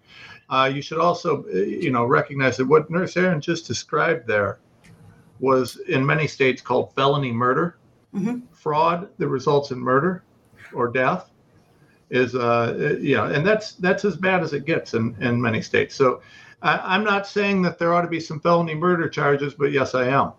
uh, 0.50 0.72
you 0.74 0.82
should 0.82 1.00
also, 1.00 1.44
uh, 1.46 1.58
you 1.58 1.92
know, 1.92 2.06
recognize 2.06 2.58
that 2.58 2.66
what 2.66 2.90
Nurse 2.90 3.18
Erin 3.18 3.42
just 3.42 3.66
described 3.68 4.28
there 4.28 4.60
was 5.40 5.78
in 5.88 6.06
many 6.06 6.28
states 6.28 6.62
called 6.62 6.94
felony 6.94 7.32
murder. 7.32 7.78
Mm-hmm. 8.14 8.46
Fraud 8.54 9.10
that 9.18 9.28
results 9.28 9.72
in 9.72 9.80
murder 9.80 10.24
or 10.74 10.88
death 10.88 11.32
is, 12.10 12.34
uh, 12.34 12.98
you 13.02 13.18
know, 13.18 13.26
and 13.26 13.46
that's 13.46 13.74
that's 13.74 14.06
as 14.06 14.16
bad 14.16 14.42
as 14.42 14.54
it 14.54 14.66
gets 14.66 14.94
in 14.94 15.16
in 15.20 15.42
many 15.42 15.62
states. 15.62 15.96
So 15.96 16.22
I, 16.62 16.96
am 16.96 17.04
not 17.04 17.28
saying 17.28 17.62
that 17.64 17.78
there 17.78 17.94
ought 17.94 18.02
to 18.02 18.08
be 18.08 18.20
some 18.20 18.40
felony 18.40 18.76
murder 18.76 19.10
charges, 19.10 19.54
but 19.54 19.72
yes, 19.72 19.96
I 19.96 20.08
am. 20.08 20.32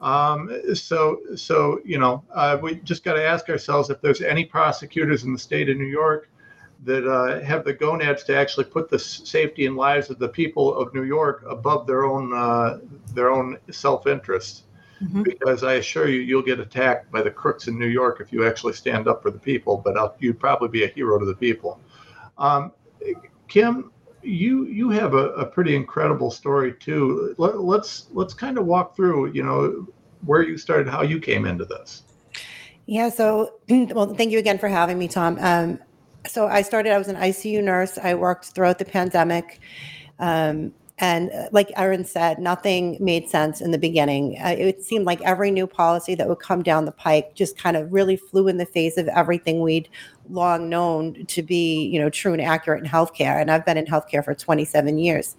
Um, 0.00 0.74
so 0.74 1.20
so 1.34 1.80
you 1.84 1.98
know, 1.98 2.22
uh, 2.32 2.58
we 2.60 2.76
just 2.76 3.04
got 3.04 3.14
to 3.14 3.22
ask 3.22 3.48
ourselves 3.48 3.90
if 3.90 4.00
there's 4.00 4.20
any 4.20 4.44
prosecutors 4.44 5.24
in 5.24 5.32
the 5.32 5.38
state 5.38 5.68
of 5.68 5.76
New 5.76 5.86
York 5.86 6.28
that 6.82 7.08
uh, 7.08 7.40
have 7.40 7.64
the 7.64 7.72
gonads 7.72 8.24
to 8.24 8.36
actually 8.36 8.64
put 8.64 8.90
the 8.90 8.98
safety 8.98 9.66
and 9.66 9.76
lives 9.76 10.10
of 10.10 10.18
the 10.18 10.28
people 10.28 10.76
of 10.76 10.92
New 10.94 11.04
York 11.04 11.44
above 11.48 11.86
their 11.86 12.04
own 12.04 12.32
uh, 12.34 12.78
their 13.12 13.30
own 13.30 13.58
self 13.70 14.06
interest. 14.06 14.64
Mm-hmm. 15.02 15.22
Because 15.22 15.64
I 15.64 15.74
assure 15.74 16.08
you, 16.08 16.20
you'll 16.20 16.42
get 16.42 16.60
attacked 16.60 17.10
by 17.10 17.20
the 17.20 17.30
crooks 17.30 17.66
in 17.66 17.78
New 17.78 17.88
York 17.88 18.20
if 18.20 18.32
you 18.32 18.46
actually 18.46 18.74
stand 18.74 19.08
up 19.08 19.22
for 19.22 19.30
the 19.30 19.38
people. 19.38 19.76
But 19.76 19.96
I'll, 19.96 20.14
you'd 20.20 20.38
probably 20.38 20.68
be 20.68 20.84
a 20.84 20.88
hero 20.88 21.18
to 21.18 21.26
the 21.26 21.34
people. 21.34 21.80
Um, 22.38 22.72
Kim, 23.48 23.90
you 24.22 24.66
you 24.66 24.90
have 24.90 25.14
a, 25.14 25.30
a, 25.30 25.46
pretty 25.46 25.76
incredible 25.76 26.30
story 26.30 26.74
too. 26.74 27.34
Let, 27.38 27.58
let's 27.60 28.06
let's 28.12 28.34
kind 28.34 28.56
of 28.56 28.66
walk 28.66 28.96
through, 28.96 29.32
you 29.32 29.42
know, 29.42 29.86
where 30.24 30.42
you 30.42 30.56
started, 30.56 30.88
how 30.88 31.02
you 31.02 31.20
came 31.20 31.44
into 31.44 31.64
this. 31.64 32.04
Yeah. 32.86 33.08
So, 33.08 33.54
well, 33.68 34.14
thank 34.14 34.32
you 34.32 34.38
again 34.38 34.58
for 34.58 34.68
having 34.68 34.98
me, 34.98 35.08
Tom. 35.08 35.38
Um, 35.40 35.78
so 36.26 36.46
I 36.46 36.62
started, 36.62 36.92
I 36.92 36.98
was 36.98 37.08
an 37.08 37.16
ICU 37.16 37.62
nurse. 37.62 37.98
I 37.98 38.14
worked 38.14 38.46
throughout 38.46 38.78
the 38.78 38.84
pandemic. 38.84 39.60
Um, 40.18 40.72
and 40.98 41.30
uh, 41.32 41.48
like 41.50 41.72
Erin 41.76 42.04
said, 42.04 42.38
nothing 42.38 42.96
made 43.00 43.28
sense 43.28 43.60
in 43.60 43.72
the 43.72 43.78
beginning. 43.78 44.38
Uh, 44.40 44.54
it 44.56 44.82
seemed 44.82 45.06
like 45.06 45.20
every 45.22 45.50
new 45.50 45.66
policy 45.66 46.14
that 46.14 46.28
would 46.28 46.38
come 46.38 46.62
down 46.62 46.84
the 46.84 46.92
pike 46.92 47.34
just 47.34 47.58
kind 47.58 47.76
of 47.76 47.92
really 47.92 48.16
flew 48.16 48.46
in 48.46 48.58
the 48.58 48.66
face 48.66 48.96
of 48.96 49.08
everything 49.08 49.60
we'd 49.60 49.88
long 50.30 50.68
known 50.68 51.26
to 51.26 51.42
be, 51.42 51.84
you 51.86 52.00
know, 52.00 52.10
true 52.10 52.32
and 52.32 52.40
accurate 52.40 52.84
in 52.84 52.88
healthcare. 52.88 53.40
And 53.40 53.50
I've 53.50 53.66
been 53.66 53.76
in 53.76 53.86
healthcare 53.86 54.24
for 54.24 54.34
27 54.34 54.98
years. 54.98 55.34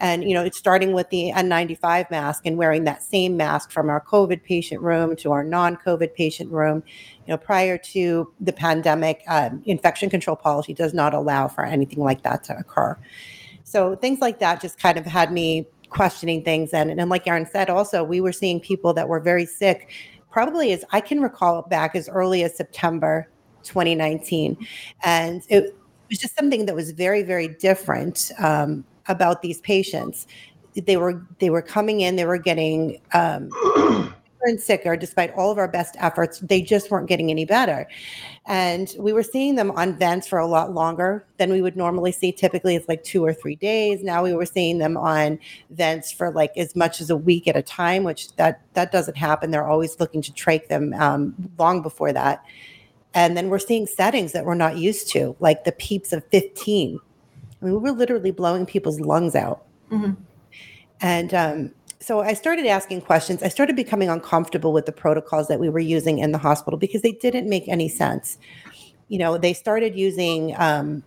And, 0.00 0.24
you 0.24 0.32
know, 0.32 0.42
it's 0.42 0.56
starting 0.56 0.92
with 0.92 1.10
the 1.10 1.30
N95 1.34 2.10
mask 2.10 2.46
and 2.46 2.56
wearing 2.56 2.84
that 2.84 3.02
same 3.02 3.36
mask 3.36 3.70
from 3.70 3.90
our 3.90 4.02
COVID 4.02 4.42
patient 4.42 4.80
room 4.80 5.14
to 5.16 5.32
our 5.32 5.44
non 5.44 5.76
COVID 5.76 6.14
patient 6.14 6.50
room. 6.50 6.82
Know, 7.30 7.38
prior 7.38 7.78
to 7.78 8.32
the 8.40 8.52
pandemic, 8.52 9.22
um, 9.28 9.62
infection 9.66 10.10
control 10.10 10.36
policy 10.36 10.74
does 10.74 10.92
not 10.92 11.14
allow 11.14 11.48
for 11.48 11.64
anything 11.64 12.00
like 12.00 12.22
that 12.22 12.44
to 12.44 12.56
occur. 12.56 12.96
So 13.64 13.94
things 13.96 14.20
like 14.20 14.40
that 14.40 14.60
just 14.60 14.78
kind 14.78 14.98
of 14.98 15.06
had 15.06 15.32
me 15.32 15.66
questioning 15.88 16.44
things. 16.44 16.72
And, 16.72 16.90
and 16.90 17.08
like 17.08 17.26
Erin 17.26 17.46
said, 17.46 17.70
also, 17.70 18.04
we 18.04 18.20
were 18.20 18.32
seeing 18.32 18.60
people 18.60 18.92
that 18.94 19.08
were 19.08 19.20
very 19.20 19.46
sick, 19.46 19.90
probably 20.30 20.72
as 20.72 20.84
I 20.92 21.00
can 21.00 21.20
recall 21.20 21.62
back 21.62 21.94
as 21.96 22.08
early 22.08 22.42
as 22.42 22.56
September 22.56 23.28
2019. 23.62 24.56
And 25.02 25.42
it 25.48 25.76
was 26.08 26.18
just 26.18 26.36
something 26.36 26.66
that 26.66 26.74
was 26.74 26.90
very, 26.90 27.22
very 27.22 27.48
different. 27.48 28.32
Um, 28.38 28.84
about 29.10 29.42
these 29.42 29.60
patients. 29.60 30.26
They 30.74 30.96
were 30.96 31.26
they 31.40 31.50
were 31.50 31.62
coming 31.62 32.00
in. 32.00 32.16
They 32.16 32.24
were 32.24 32.38
getting 32.38 33.00
um, 33.12 33.50
and 34.42 34.60
sicker 34.60 34.96
despite 34.96 35.32
all 35.34 35.50
of 35.50 35.58
our 35.58 35.68
best 35.68 35.96
efforts. 35.98 36.38
They 36.40 36.62
just 36.62 36.90
weren't 36.90 37.08
getting 37.08 37.30
any 37.30 37.44
better. 37.44 37.88
And 38.46 38.94
we 38.98 39.12
were 39.12 39.22
seeing 39.22 39.54
them 39.54 39.70
on 39.72 39.98
vents 39.98 40.26
for 40.26 40.38
a 40.38 40.46
lot 40.46 40.72
longer 40.72 41.26
than 41.36 41.50
we 41.50 41.62
would 41.62 41.76
normally 41.76 42.12
see. 42.12 42.32
Typically, 42.32 42.74
it's 42.74 42.88
like 42.88 43.04
two 43.04 43.24
or 43.24 43.32
three 43.32 43.56
days. 43.56 44.02
Now 44.02 44.22
we 44.22 44.34
were 44.34 44.46
seeing 44.46 44.78
them 44.78 44.96
on 44.96 45.38
vents 45.70 46.10
for 46.12 46.30
like 46.30 46.56
as 46.56 46.74
much 46.74 47.00
as 47.00 47.10
a 47.10 47.16
week 47.16 47.46
at 47.46 47.56
a 47.56 47.62
time, 47.62 48.04
which 48.04 48.34
that 48.36 48.62
that 48.74 48.92
doesn't 48.92 49.16
happen. 49.16 49.50
They're 49.50 49.68
always 49.68 49.98
looking 50.00 50.22
to 50.22 50.32
trach 50.32 50.68
them 50.68 50.94
um, 50.94 51.34
long 51.58 51.82
before 51.82 52.12
that. 52.12 52.44
And 53.14 53.36
then 53.36 53.48
we're 53.48 53.58
seeing 53.58 53.86
settings 53.86 54.32
that 54.32 54.44
we're 54.44 54.54
not 54.54 54.76
used 54.76 55.10
to, 55.12 55.36
like 55.40 55.64
the 55.64 55.72
peeps 55.72 56.12
of 56.12 56.24
15. 56.26 56.98
I 57.60 57.64
mean, 57.64 57.74
we 57.74 57.80
were 57.80 57.92
literally 57.92 58.30
blowing 58.30 58.66
people's 58.66 59.00
lungs 59.00 59.34
out. 59.34 59.64
Mm-hmm. 59.90 60.12
And 61.00 61.34
um, 61.34 61.72
so 62.00 62.20
I 62.20 62.32
started 62.32 62.66
asking 62.66 63.02
questions. 63.02 63.42
I 63.42 63.48
started 63.48 63.76
becoming 63.76 64.08
uncomfortable 64.08 64.72
with 64.72 64.86
the 64.86 64.92
protocols 64.92 65.48
that 65.48 65.60
we 65.60 65.68
were 65.68 65.80
using 65.80 66.18
in 66.18 66.32
the 66.32 66.38
hospital 66.38 66.78
because 66.78 67.02
they 67.02 67.12
didn't 67.12 67.48
make 67.48 67.68
any 67.68 67.88
sense. 67.88 68.38
You 69.08 69.18
know, 69.18 69.36
they 69.36 69.52
started 69.52 69.94
using 69.94 70.54
um, 70.56 71.04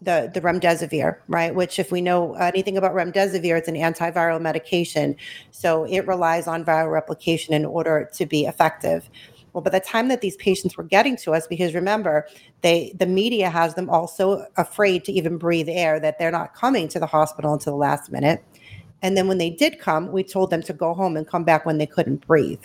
the 0.00 0.30
the 0.32 0.40
remdesivir, 0.40 1.18
right? 1.26 1.52
Which, 1.52 1.80
if 1.80 1.90
we 1.90 2.00
know 2.00 2.34
anything 2.34 2.76
about 2.76 2.92
remdesivir, 2.92 3.58
it's 3.58 3.68
an 3.68 3.74
antiviral 3.74 4.40
medication, 4.40 5.16
so 5.50 5.84
it 5.84 6.06
relies 6.06 6.46
on 6.46 6.64
viral 6.64 6.92
replication 6.92 7.52
in 7.52 7.64
order 7.64 8.08
to 8.14 8.24
be 8.24 8.44
effective. 8.44 9.10
Well, 9.52 9.62
by 9.62 9.70
the 9.70 9.80
time 9.80 10.06
that 10.08 10.20
these 10.20 10.36
patients 10.36 10.76
were 10.76 10.84
getting 10.84 11.16
to 11.16 11.32
us, 11.32 11.48
because 11.48 11.74
remember, 11.74 12.28
they 12.60 12.92
the 12.96 13.06
media 13.06 13.50
has 13.50 13.74
them 13.74 13.90
also 13.90 14.46
afraid 14.56 15.04
to 15.06 15.12
even 15.12 15.36
breathe 15.36 15.68
air, 15.68 15.98
that 15.98 16.20
they're 16.20 16.30
not 16.30 16.54
coming 16.54 16.86
to 16.88 17.00
the 17.00 17.06
hospital 17.06 17.52
until 17.54 17.72
the 17.72 17.78
last 17.78 18.12
minute. 18.12 18.44
And 19.02 19.16
then 19.16 19.28
when 19.28 19.38
they 19.38 19.50
did 19.50 19.78
come, 19.78 20.10
we 20.10 20.24
told 20.24 20.50
them 20.50 20.62
to 20.62 20.72
go 20.72 20.94
home 20.94 21.16
and 21.16 21.26
come 21.26 21.44
back 21.44 21.64
when 21.64 21.78
they 21.78 21.86
couldn't 21.86 22.26
breathe. 22.26 22.62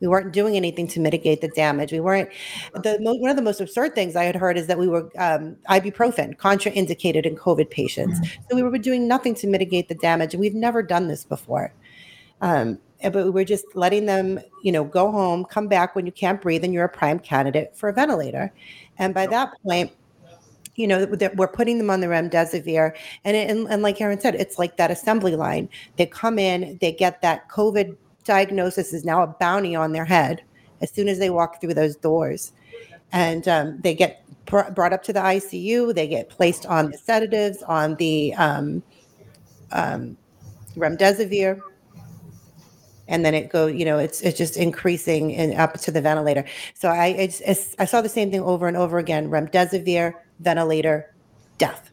We 0.00 0.08
weren't 0.08 0.32
doing 0.32 0.56
anything 0.56 0.86
to 0.88 1.00
mitigate 1.00 1.40
the 1.40 1.48
damage. 1.48 1.92
We 1.92 2.00
weren't. 2.00 2.28
The 2.74 2.98
one 3.00 3.30
of 3.30 3.36
the 3.36 3.42
most 3.42 3.60
absurd 3.60 3.94
things 3.94 4.16
I 4.16 4.24
had 4.24 4.36
heard 4.36 4.58
is 4.58 4.66
that 4.66 4.78
we 4.78 4.88
were 4.88 5.08
um, 5.16 5.56
ibuprofen 5.70 6.36
contraindicated 6.36 7.24
in 7.24 7.36
COVID 7.36 7.70
patients. 7.70 8.20
Mm-hmm. 8.20 8.42
So 8.50 8.56
we 8.56 8.62
were 8.62 8.76
doing 8.76 9.08
nothing 9.08 9.34
to 9.36 9.46
mitigate 9.46 9.88
the 9.88 9.94
damage, 9.94 10.34
and 10.34 10.40
we've 10.40 10.54
never 10.54 10.82
done 10.82 11.08
this 11.08 11.24
before. 11.24 11.72
Um, 12.40 12.78
but 13.02 13.24
we 13.24 13.30
were 13.30 13.44
just 13.44 13.64
letting 13.74 14.06
them, 14.06 14.40
you 14.62 14.72
know, 14.72 14.84
go 14.84 15.10
home, 15.10 15.44
come 15.44 15.68
back 15.68 15.94
when 15.94 16.06
you 16.06 16.12
can't 16.12 16.42
breathe, 16.42 16.64
and 16.64 16.74
you're 16.74 16.84
a 16.84 16.88
prime 16.88 17.18
candidate 17.18 17.76
for 17.76 17.88
a 17.88 17.92
ventilator. 17.92 18.52
And 18.98 19.14
by 19.14 19.26
that 19.28 19.52
point, 19.62 19.92
you 20.76 20.86
know 20.86 21.04
that 21.04 21.36
we're 21.36 21.48
putting 21.48 21.78
them 21.78 21.90
on 21.90 22.00
the 22.00 22.06
remdesivir. 22.06 22.94
And, 23.24 23.36
it, 23.36 23.50
and 23.50 23.68
and 23.68 23.82
like 23.82 24.00
Erin 24.00 24.20
said 24.20 24.34
it's 24.34 24.58
like 24.58 24.76
that 24.76 24.90
assembly 24.90 25.36
line. 25.36 25.68
They 25.96 26.06
come 26.06 26.38
in 26.38 26.78
they 26.80 26.92
get 26.92 27.22
that 27.22 27.48
covid 27.48 27.96
diagnosis 28.24 28.92
is 28.92 29.04
now 29.04 29.22
a 29.22 29.26
bounty 29.26 29.76
on 29.76 29.92
their 29.92 30.04
head 30.04 30.42
as 30.80 30.90
soon 30.90 31.08
as 31.08 31.18
they 31.18 31.30
walk 31.30 31.60
through 31.60 31.74
those 31.74 31.96
doors. 31.96 32.52
And 33.12 33.46
um, 33.46 33.80
they 33.82 33.94
get 33.94 34.24
pr- 34.46 34.70
brought 34.74 34.92
up 34.92 35.02
to 35.04 35.12
the 35.12 35.20
icu 35.20 35.94
they 35.94 36.08
get 36.08 36.28
placed 36.28 36.66
on 36.66 36.90
the 36.90 36.98
sedatives 36.98 37.62
on 37.62 37.94
the 37.96 38.34
um, 38.34 38.82
um, 39.72 40.16
remdesivir. 40.76 41.60
And 43.06 43.22
then 43.24 43.34
it 43.34 43.50
go 43.50 43.66
you 43.66 43.84
know 43.84 43.98
it's 43.98 44.22
it's 44.22 44.38
just 44.38 44.56
increasing 44.56 45.34
and 45.36 45.54
up 45.54 45.74
to 45.74 45.92
the 45.92 46.00
ventilator. 46.00 46.44
So 46.72 46.88
i 46.88 47.08
it's, 47.08 47.40
it's, 47.42 47.76
i 47.78 47.84
saw 47.84 48.00
the 48.00 48.08
same 48.08 48.30
thing 48.30 48.40
over 48.40 48.66
and 48.66 48.76
over 48.76 48.98
again 48.98 49.28
remdesivir 49.28 50.14
ventilator, 50.40 51.14
death. 51.58 51.90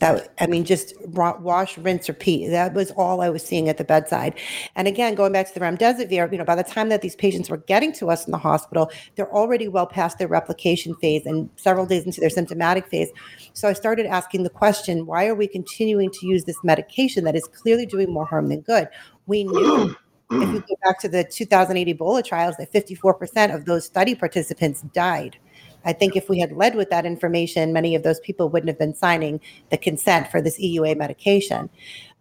That 0.00 0.32
I 0.40 0.46
mean, 0.46 0.64
just 0.64 0.94
wash, 1.08 1.76
rinse, 1.76 2.08
repeat. 2.08 2.48
That 2.48 2.72
was 2.72 2.90
all 2.92 3.20
I 3.20 3.28
was 3.28 3.44
seeing 3.44 3.68
at 3.68 3.76
the 3.76 3.84
bedside. 3.84 4.34
And 4.74 4.88
again, 4.88 5.14
going 5.14 5.32
back 5.32 5.46
to 5.48 5.54
the 5.54 5.60
remdesivir, 5.60 6.32
you 6.32 6.38
know, 6.38 6.44
by 6.44 6.54
the 6.54 6.62
time 6.62 6.88
that 6.88 7.02
these 7.02 7.14
patients 7.14 7.50
were 7.50 7.58
getting 7.58 7.92
to 7.94 8.08
us 8.08 8.24
in 8.24 8.30
the 8.30 8.38
hospital, 8.38 8.90
they're 9.14 9.30
already 9.30 9.68
well 9.68 9.86
past 9.86 10.16
their 10.18 10.26
replication 10.26 10.94
phase 10.96 11.26
and 11.26 11.50
several 11.56 11.84
days 11.84 12.06
into 12.06 12.18
their 12.18 12.30
symptomatic 12.30 12.86
phase. 12.88 13.10
So 13.52 13.68
I 13.68 13.74
started 13.74 14.06
asking 14.06 14.42
the 14.42 14.50
question: 14.50 15.04
Why 15.04 15.26
are 15.26 15.34
we 15.34 15.46
continuing 15.46 16.10
to 16.12 16.26
use 16.26 16.44
this 16.44 16.64
medication 16.64 17.24
that 17.24 17.36
is 17.36 17.46
clearly 17.52 17.84
doing 17.84 18.10
more 18.10 18.24
harm 18.24 18.48
than 18.48 18.62
good? 18.62 18.88
We 19.26 19.44
knew. 19.44 19.94
if 20.30 20.52
we 20.52 20.60
go 20.60 20.76
back 20.82 20.98
to 21.00 21.08
the 21.08 21.24
2008 21.24 21.98
Ebola 21.98 22.24
trials, 22.24 22.56
that 22.56 22.72
54% 22.72 23.54
of 23.54 23.66
those 23.66 23.84
study 23.84 24.14
participants 24.14 24.82
died. 24.94 25.36
I 25.84 25.92
think 25.92 26.16
if 26.16 26.28
we 26.28 26.38
had 26.38 26.52
led 26.52 26.74
with 26.74 26.90
that 26.90 27.06
information, 27.06 27.72
many 27.72 27.94
of 27.94 28.02
those 28.02 28.20
people 28.20 28.48
wouldn't 28.48 28.68
have 28.68 28.78
been 28.78 28.94
signing 28.94 29.40
the 29.70 29.78
consent 29.78 30.28
for 30.28 30.40
this 30.40 30.60
EUA 30.60 30.96
medication. 30.96 31.70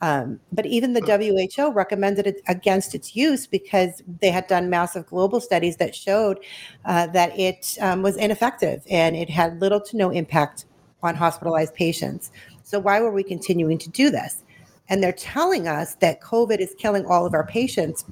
Um, 0.02 0.40
but 0.52 0.66
even 0.66 0.94
the 0.94 1.02
WHO 1.02 1.72
recommended 1.72 2.26
it 2.26 2.42
against 2.48 2.96
its 2.96 3.16
use 3.16 3.48
because 3.48 4.02
they 4.22 4.32
had 4.32 4.48
done 4.48 4.70
massive 4.70 5.06
global 5.08 5.42
studies 5.42 5.76
that 5.78 5.94
showed 5.94 6.40
uh, 6.86 7.08
that 7.08 7.38
it 7.38 7.78
um, 7.82 8.02
was 8.02 8.16
ineffective 8.16 8.84
and 8.90 9.16
it 9.16 9.30
had 9.30 9.60
little 9.60 9.82
to 9.82 9.98
no 9.98 10.10
impact 10.10 10.66
on 11.04 11.16
hospitalized 11.16 11.74
patients. 11.74 12.32
So, 12.64 12.80
why 12.80 13.02
were 13.02 13.12
we 13.12 13.24
continuing 13.24 13.78
to 13.80 13.90
do 13.90 14.10
this? 14.10 14.44
And 14.90 15.04
they're 15.04 15.12
telling 15.12 15.68
us 15.68 15.96
that 15.96 16.22
COVID 16.22 16.60
is 16.60 16.76
killing 16.78 17.06
all 17.06 17.26
of 17.26 17.34
our 17.34 17.46
patients 17.46 18.06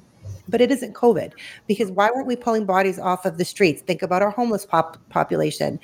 but 0.48 0.60
it 0.60 0.70
isn't 0.70 0.94
COVID 0.94 1.32
because 1.66 1.90
why 1.90 2.10
weren't 2.10 2.26
we 2.26 2.36
pulling 2.36 2.64
bodies 2.64 2.98
off 2.98 3.24
of 3.24 3.38
the 3.38 3.44
streets? 3.44 3.82
Think 3.82 4.02
about 4.02 4.22
our 4.22 4.30
homeless 4.30 4.64
pop- 4.64 4.98
population. 5.10 5.78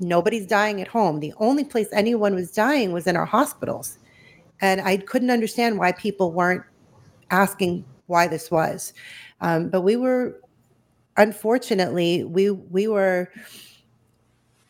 Nobody's 0.00 0.46
dying 0.46 0.80
at 0.80 0.88
home. 0.88 1.20
The 1.20 1.32
only 1.38 1.64
place 1.64 1.88
anyone 1.92 2.34
was 2.34 2.50
dying 2.50 2.92
was 2.92 3.06
in 3.06 3.16
our 3.16 3.26
hospitals. 3.26 3.98
And 4.60 4.80
I 4.80 4.96
couldn't 4.98 5.30
understand 5.30 5.78
why 5.78 5.92
people 5.92 6.32
weren't 6.32 6.64
asking 7.30 7.84
why 8.06 8.26
this 8.26 8.50
was. 8.50 8.92
Um, 9.40 9.68
but 9.68 9.82
we 9.82 9.96
were, 9.96 10.40
unfortunately, 11.16 12.24
we 12.24 12.50
we 12.50 12.88
were. 12.88 13.30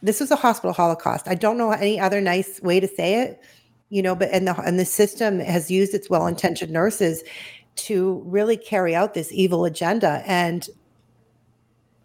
This 0.03 0.21
was 0.21 0.31
a 0.31 0.37
hospital 0.37 0.73
holocaust. 0.73 1.27
I 1.27 1.35
don't 1.35 1.59
know 1.59 1.73
any 1.73 1.99
other 1.99 2.21
nice 2.21 2.61
way 2.61 2.79
to 2.81 2.87
say 2.87 3.23
it, 3.23 3.43
you 3.89 4.03
know. 4.03 4.15
But 4.15 4.31
and 4.31 4.47
the 4.47 4.61
and 4.61 4.79
the 4.79 4.85
system 4.85 5.41
has 5.41 5.71
used 5.71 5.95
its 5.95 6.11
well-intentioned 6.11 6.71
nurses 6.71 7.23
to 7.79 8.23
really 8.27 8.57
carry 8.57 8.95
out 8.95 9.15
this 9.15 9.33
evil 9.33 9.65
agenda. 9.65 10.23
And 10.27 10.69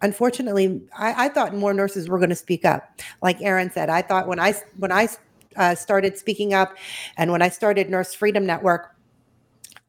unfortunately, 0.02 0.80
I, 0.96 1.26
I 1.26 1.28
thought 1.28 1.54
more 1.54 1.74
nurses 1.74 2.08
were 2.08 2.18
going 2.18 2.30
to 2.30 2.36
speak 2.36 2.64
up. 2.64 3.00
Like 3.22 3.40
Erin 3.42 3.70
said, 3.70 3.90
I 3.90 4.02
thought 4.02 4.28
when 4.28 4.40
I 4.40 4.54
when 4.78 4.92
I 4.92 5.08
uh, 5.56 5.74
started 5.74 6.18
speaking 6.18 6.54
up, 6.54 6.76
and 7.16 7.30
when 7.30 7.42
I 7.42 7.48
started 7.48 7.90
Nurse 7.90 8.14
Freedom 8.14 8.44
Network, 8.44 8.94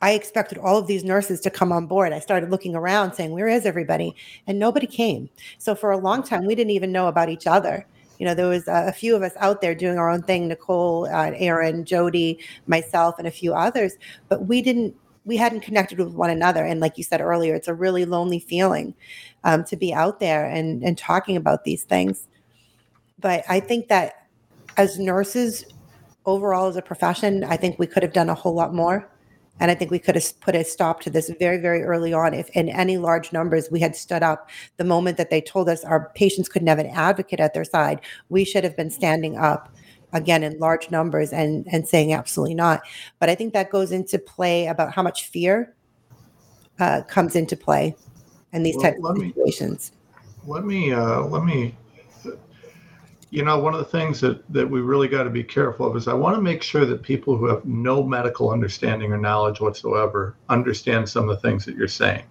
I 0.01 0.11
expected 0.11 0.57
all 0.57 0.77
of 0.77 0.87
these 0.87 1.03
nurses 1.03 1.39
to 1.41 1.49
come 1.49 1.71
on 1.71 1.87
board. 1.87 2.13
I 2.13 2.19
started 2.19 2.51
looking 2.51 2.75
around 2.75 3.13
saying, 3.13 3.31
Where 3.31 3.47
is 3.47 3.65
everybody? 3.65 4.15
And 4.47 4.59
nobody 4.59 4.87
came. 4.87 5.29
So 5.57 5.75
for 5.75 5.91
a 5.91 5.97
long 5.97 6.23
time, 6.23 6.45
we 6.45 6.55
didn't 6.55 6.71
even 6.71 6.91
know 6.91 7.07
about 7.07 7.29
each 7.29 7.47
other. 7.47 7.85
You 8.19 8.25
know, 8.25 8.33
there 8.33 8.47
was 8.47 8.67
a, 8.67 8.93
few 8.93 9.15
of 9.15 9.23
us 9.23 9.33
out 9.37 9.61
there 9.61 9.75
doing 9.75 9.97
our 9.97 10.09
own 10.09 10.21
thing 10.21 10.47
Nicole, 10.47 11.05
uh, 11.07 11.31
Erin, 11.35 11.83
Jody, 11.85 12.39
myself, 12.67 13.15
and 13.17 13.27
a 13.27 13.31
few 13.31 13.53
others, 13.53 13.97
but 14.29 14.47
we 14.47 14.61
didn't 14.61 14.95
we 15.25 15.38
hadn't 15.38 15.61
connected 15.61 15.97
with 15.99 16.13
one 16.13 16.29
another. 16.29 16.63
And 16.63 16.79
like 16.79 16.97
you 16.97 17.03
said 17.03 17.19
earlier, 17.19 17.55
it's 17.55 17.67
a 17.67 17.73
really 17.73 18.05
lonely 18.05 18.39
feeling 18.39 18.93
um, 19.43 19.63
to 19.65 19.75
be 19.75 19.93
out 19.93 20.19
there 20.19 20.45
and, 20.45 20.83
and 20.83 20.97
talking 20.97 21.35
about 21.35 21.63
these 21.63 21.83
things. 21.83 22.27
But 23.19 23.43
I 23.49 23.59
think 23.59 23.88
that 23.88 24.27
as 24.77 24.99
nurses, 24.99 25.65
overall 26.25 26.67
as 26.67 26.75
a 26.75 26.81
profession, 26.81 27.43
I 27.43 27.57
think 27.57 27.79
we 27.79 27.88
could 27.88 28.03
have 28.03 28.13
done 28.13 28.29
a 28.29 28.35
whole 28.35 28.53
lot 28.53 28.73
more. 28.73 29.09
And 29.59 29.71
I 29.71 29.75
think 29.75 29.89
we 29.89 29.99
could 29.99 30.15
have 30.15 30.39
put 30.41 30.53
a 30.53 30.65
stop 30.65 30.99
to 31.01 31.09
this 31.09 31.31
very, 31.39 31.57
very 31.57 31.81
early 31.81 32.13
on. 32.13 32.33
If 32.33 32.49
in 32.49 32.67
any 32.67 32.97
large 32.97 33.31
numbers 33.31 33.71
we 33.71 33.79
had 33.79 33.95
stood 33.95 34.21
up 34.21 34.49
the 34.77 34.83
moment 34.83 35.17
that 35.17 35.29
they 35.29 35.39
told 35.39 35.69
us 35.69 35.85
our 35.85 36.11
patients 36.13 36.49
couldn't 36.49 36.67
have 36.67 36.79
an 36.79 36.88
advocate 36.88 37.39
at 37.39 37.53
their 37.53 37.63
side, 37.63 38.01
we 38.27 38.43
should 38.43 38.65
have 38.65 38.75
been 38.75 38.89
standing 38.89 39.38
up 39.38 39.73
again 40.15 40.43
in 40.43 40.58
large 40.58 40.89
numbers 40.89 41.32
and 41.32 41.67
and 41.71 41.88
saying 41.88 42.13
absolutely 42.13 42.56
not. 42.56 42.82
But 43.19 43.30
i 43.30 43.36
think 43.36 43.54
that 43.54 43.69
goes 43.69 43.91
into 43.91 44.17
play 44.17 44.67
about 44.67 44.93
how 44.93 45.04
much 45.04 45.28
fear 45.28 45.75
uh, 46.80 47.01
comes 47.04 47.36
into 47.36 47.56
play 47.56 47.95
in 48.51 48.63
these 48.63 48.75
well, 48.75 48.84
types 48.84 48.99
of 49.04 49.17
situations 49.17 49.91
me, 50.45 50.54
let 50.54 50.65
me 50.65 50.91
uh, 50.91 51.21
let 51.21 51.43
me 51.43 51.75
you 53.30 53.43
know 53.43 53.60
one 53.60 53.73
of 53.73 53.80
the 53.80 53.86
things 53.86 54.19
that 54.21 54.47
that 54.51 54.69
we 54.69 54.82
really 54.82 55.08
got 55.08 55.23
to 55.23 55.30
be 55.30 55.43
careful 55.43 55.86
of 55.88 55.95
is 55.95 56.08
i 56.08 56.13
want 56.13 56.36
to 56.36 56.41
make 56.41 56.62
sure 56.62 56.86
that 56.86 57.01
people 57.01 57.38
who 57.38 57.45
have 57.47 57.65
no 57.65 58.04
medical 58.04 58.51
understanding 58.51 59.12
or 59.12 59.17
knowledge 59.17 59.60
whatsoever 59.60 60.36
understand 60.49 61.08
some 61.08 61.30
of 61.30 61.36
the 61.36 61.47
things 61.47 61.65
that 61.65 61.75
you're 61.75 61.88
saying. 61.88 62.23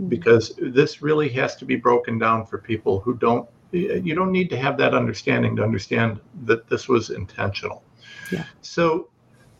Mm-hmm. 0.00 0.08
because 0.08 0.54
this 0.58 1.02
really 1.02 1.28
has 1.28 1.56
to 1.56 1.66
be 1.66 1.76
broken 1.76 2.18
down 2.18 2.46
for 2.46 2.56
people 2.58 3.00
who 3.00 3.14
don't 3.14 3.46
you 3.72 4.14
don't 4.14 4.32
need 4.32 4.50
to 4.50 4.56
have 4.56 4.76
that 4.78 4.94
understanding 4.94 5.56
to 5.56 5.62
understand 5.62 6.20
that 6.44 6.68
this 6.68 6.88
was 6.88 7.10
intentional. 7.10 7.82
Yeah. 8.30 8.44
So, 8.62 9.08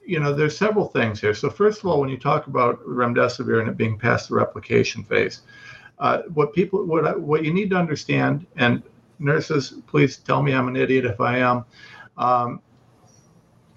you 0.05 0.21
know, 0.21 0.33
there's 0.33 0.57
several 0.57 0.89
things 0.89 1.21
here. 1.21 1.35
So, 1.35 1.51
first 1.51 1.81
of 1.81 1.87
all, 1.87 2.01
when 2.01 2.09
you 2.09 2.19
talk 2.19 2.47
about 2.47 2.85
remdesivir 2.85 3.61
and 3.61 3.69
it 3.69 3.77
being 3.77 3.99
past 3.99 4.29
the 4.29 4.35
replication 4.35 5.05
phase, 5.05 5.43
uh, 5.99 6.23
what 6.35 6.53
people, 6.53 6.85
what 6.85 7.21
what 7.21 7.45
you 7.45 7.53
need 7.53 7.71
to 7.71 7.77
understand, 7.77 8.47
and 8.57 8.83
nurses, 9.19 9.75
please 9.87 10.17
tell 10.17 10.43
me 10.43 10.53
I'm 10.53 10.69
an 10.69 10.77
idiot 10.77 11.05
if 11.05 11.21
I 11.21 11.39
am. 11.39 11.65
Um, 12.17 12.61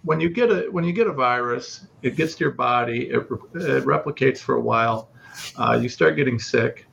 when 0.04 0.20
you 0.20 0.30
get 0.30 0.52
a 0.52 0.70
when 0.72 0.84
you 0.84 0.94
get 0.94 1.08
a 1.08 1.14
virus, 1.14 1.88
it 2.02 2.16
gets 2.16 2.36
to 2.36 2.44
your 2.44 2.52
body, 2.52 3.10
it, 3.10 3.20
it 3.20 3.86
replicates 3.86 4.40
for 4.40 4.56
a 4.56 4.62
while. 4.62 5.10
Uh, 5.58 5.80
you 5.82 5.90
start 5.90 6.16
getting 6.16 6.40
sick, 6.40 6.86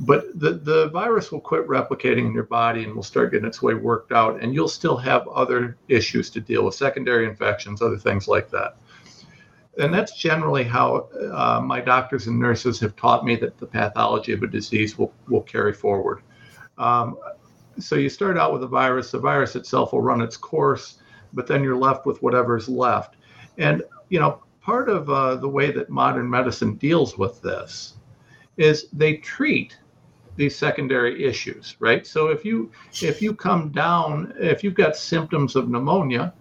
but 0.00 0.38
the, 0.38 0.54
the 0.54 0.88
virus 0.88 1.30
will 1.30 1.40
quit 1.40 1.66
replicating 1.68 2.26
in 2.26 2.32
your 2.32 2.44
body 2.44 2.84
and 2.84 2.94
will 2.94 3.02
start 3.02 3.30
getting 3.30 3.46
its 3.46 3.62
way 3.62 3.74
worked 3.74 4.12
out, 4.12 4.42
and 4.42 4.52
you'll 4.52 4.68
still 4.68 4.96
have 4.96 5.26
other 5.28 5.76
issues 5.88 6.30
to 6.30 6.40
deal 6.40 6.64
with, 6.64 6.74
secondary 6.74 7.26
infections, 7.26 7.80
other 7.80 7.96
things 7.96 8.26
like 8.26 8.50
that. 8.50 8.76
And 9.78 9.92
that's 9.92 10.16
generally 10.16 10.64
how 10.64 11.08
uh, 11.32 11.60
my 11.60 11.80
doctors 11.80 12.26
and 12.26 12.38
nurses 12.38 12.80
have 12.80 12.94
taught 12.96 13.24
me 13.24 13.36
that 13.36 13.58
the 13.58 13.66
pathology 13.66 14.32
of 14.32 14.42
a 14.42 14.46
disease 14.46 14.98
will, 14.98 15.12
will 15.28 15.42
carry 15.42 15.72
forward. 15.72 16.22
Um, 16.78 17.16
so 17.78 17.96
you 17.96 18.08
start 18.08 18.36
out 18.36 18.52
with 18.52 18.62
a 18.62 18.68
virus, 18.68 19.10
the 19.10 19.18
virus 19.18 19.56
itself 19.56 19.92
will 19.92 20.02
run 20.02 20.20
its 20.20 20.36
course, 20.36 20.98
but 21.32 21.46
then 21.46 21.62
you're 21.62 21.76
left 21.76 22.06
with 22.06 22.22
whatever's 22.22 22.68
left. 22.68 23.16
And, 23.58 23.82
you 24.08 24.20
know, 24.20 24.42
part 24.60 24.88
of 24.88 25.10
uh, 25.10 25.36
the 25.36 25.48
way 25.48 25.70
that 25.72 25.90
modern 25.90 26.28
medicine 26.30 26.74
deals 26.74 27.18
with 27.18 27.42
this 27.42 27.94
is 28.56 28.86
they 28.92 29.16
treat 29.16 29.76
these 30.36 30.56
secondary 30.56 31.24
issues, 31.24 31.76
right? 31.78 32.06
So 32.06 32.28
if 32.28 32.44
you 32.44 32.70
if 33.02 33.22
you 33.22 33.34
come 33.34 33.70
down, 33.70 34.34
if 34.38 34.64
you've 34.64 34.74
got 34.74 34.96
symptoms 34.96 35.56
of 35.56 35.68
pneumonia, 35.68 36.34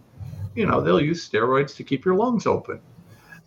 you 0.56 0.66
know 0.66 0.82
they'll 0.82 1.02
use 1.02 1.28
steroids 1.28 1.76
to 1.76 1.84
keep 1.84 2.06
your 2.06 2.16
lungs 2.16 2.46
open. 2.46 2.80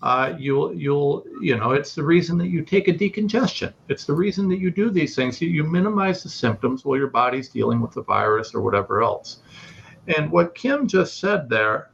Uh, 0.03 0.35
you'll 0.39 0.75
you'll 0.75 1.25
you 1.41 1.57
know 1.57 1.73
it's 1.73 1.95
the 1.95 2.03
reason 2.03 2.39
that 2.39 2.49
you 2.49 2.63
take 2.63 2.89
a 2.89 2.93
decongestion. 2.93 3.73
It's 3.89 4.05
the 4.05 4.15
reason 4.15 4.49
that 4.51 4.59
you 4.59 4.71
do 4.71 4.91
these 4.91 5.17
things. 5.17 5.41
You, 5.41 5.49
you 5.49 5.65
minimize 5.65 6.23
the 6.23 6.29
symptoms 6.29 6.85
while 6.85 6.99
your 6.99 7.11
body's 7.11 7.49
dealing 7.49 7.81
with 7.81 7.93
the 7.93 8.03
virus 8.03 8.55
or 8.55 8.61
whatever 8.61 9.03
else. 9.03 9.39
And 10.09 10.31
what 10.31 10.55
Kim 10.55 10.87
just 10.87 11.19
said 11.19 11.49
there 11.49 11.91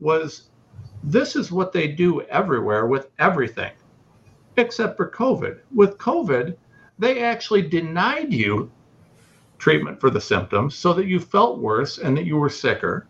was 0.00 0.50
this 1.04 1.36
is 1.36 1.50
what 1.50 1.72
they 1.72 1.88
do 1.88 2.22
everywhere 2.22 2.86
with 2.86 3.10
everything, 3.18 3.72
except 4.56 4.96
for 4.96 5.10
COVID. 5.10 5.60
With 5.74 5.98
COVID, 5.98 6.56
they 6.98 7.22
actually 7.22 7.62
denied 7.62 8.32
you 8.32 8.70
treatment 9.58 10.00
for 10.00 10.10
the 10.10 10.20
symptoms 10.20 10.74
so 10.74 10.92
that 10.92 11.06
you 11.06 11.20
felt 11.20 11.58
worse 11.58 11.98
and 11.98 12.16
that 12.16 12.26
you 12.26 12.36
were 12.36 12.50
sicker. 12.50 13.06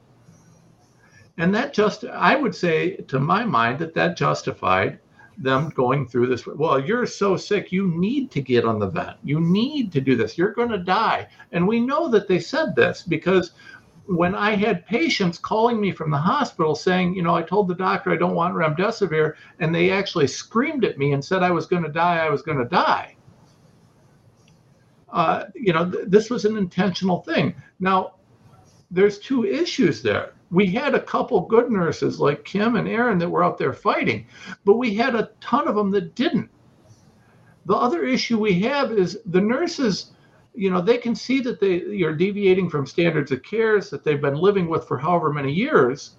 And 1.39 1.55
that 1.55 1.73
just, 1.73 2.05
I 2.05 2.37
would 2.37 2.55
say 2.55 2.97
to 2.97 3.19
my 3.19 3.45
mind, 3.45 3.79
that 3.79 3.95
that 3.95 4.17
justified 4.17 4.99
them 5.39 5.71
going 5.71 6.07
through 6.07 6.27
this. 6.27 6.47
Well, 6.47 6.79
you're 6.79 7.07
so 7.07 7.37
sick, 7.37 7.73
you 7.73 7.89
need 7.89 8.31
to 8.33 8.43
get 8.43 8.67
on 8.67 8.79
the 8.79 8.87
vent. 8.87 9.17
You 9.25 9.41
need 9.41 9.93
to 9.93 10.01
do 10.01 10.15
this. 10.15 10.37
You're 10.37 10.53
going 10.53 10.69
to 10.69 10.79
die. 10.79 11.27
And 11.53 11.67
we 11.67 11.81
know 11.81 12.09
that 12.09 12.29
they 12.29 12.39
said 12.39 12.77
this 12.77 13.03
because 13.03 13.53
when 14.07 14.35
I 14.35 14.55
had 14.55 14.87
patients 14.87 15.39
calling 15.39 15.81
me 15.81 15.93
from 15.93 16.11
the 16.11 16.19
hospital 16.19 16.75
saying, 16.75 17.15
you 17.15 17.23
know, 17.23 17.35
I 17.35 17.43
told 17.43 17.69
the 17.69 17.75
doctor 17.75 18.11
I 18.11 18.17
don't 18.17 18.35
want 18.35 18.55
remdesivir, 18.55 19.35
and 19.61 19.75
they 19.75 19.91
actually 19.91 20.27
screamed 20.27 20.85
at 20.85 20.99
me 20.99 21.13
and 21.13 21.25
said 21.25 21.43
I 21.43 21.51
was 21.51 21.67
going 21.67 21.85
to 21.85 21.89
die, 21.89 22.19
I 22.19 22.29
was 22.29 22.43
going 22.43 22.59
to 22.59 22.65
die. 22.65 23.17
Uh, 25.13 25.45
you 25.55 25.73
know, 25.73 25.91
th- 25.91 26.05
this 26.09 26.31
was 26.31 26.45
an 26.45 26.57
intentional 26.57 27.21
thing. 27.23 27.55
Now, 27.81 28.15
there's 28.91 29.19
two 29.19 29.45
issues 29.45 30.03
there. 30.03 30.33
We 30.51 30.67
had 30.67 30.95
a 30.95 31.01
couple 31.01 31.41
good 31.43 31.71
nurses 31.71 32.21
like 32.21 32.45
Kim 32.45 32.77
and 32.77 32.89
Erin 32.89 33.19
that 33.19 33.29
were 33.29 33.45
out 33.45 33.59
there 33.59 33.73
fighting, 33.73 34.27
but 34.65 34.77
we 34.77 34.95
had 34.95 35.15
a 35.15 35.31
ton 35.41 35.69
of 35.69 35.75
them 35.75 35.91
that 35.93 36.15
didn't. 36.15 36.51
The 37.67 37.75
other 37.75 38.05
issue 38.05 38.39
we 38.39 38.61
have 38.63 38.93
is 38.93 39.19
the 39.27 39.41
nurses 39.41 40.13
you 40.55 40.71
know 40.71 40.81
they 40.81 40.99
can 40.99 41.15
see 41.15 41.41
that 41.41 41.61
they 41.61 41.83
you're 41.83 42.15
deviating 42.15 42.69
from 42.69 42.87
standards 42.87 43.33
of 43.33 43.43
cares 43.43 43.91
that 43.91 44.05
they've 44.05 44.21
been 44.21 44.37
living 44.37 44.69
with 44.69 44.87
for 44.87 44.99
however 44.99 45.33
many 45.33 45.53
years 45.53 46.17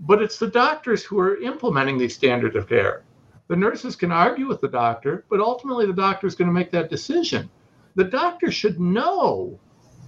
but 0.00 0.22
it's 0.22 0.38
the 0.38 0.46
doctors 0.46 1.02
who 1.02 1.18
are 1.18 1.36
implementing 1.38 1.98
these 1.98 2.14
standards 2.14 2.54
of 2.56 2.68
care 2.68 3.02
the 3.48 3.56
nurses 3.56 3.96
can 3.96 4.10
argue 4.10 4.48
with 4.48 4.60
the 4.60 4.68
doctor 4.68 5.24
but 5.28 5.40
ultimately 5.40 5.86
the 5.86 5.92
doctor 5.92 6.26
is 6.26 6.34
going 6.34 6.48
to 6.48 6.54
make 6.54 6.70
that 6.70 6.90
decision. 6.90 7.50
The 7.94 8.04
doctor 8.04 8.50
should 8.50 8.80
know. 8.80 9.58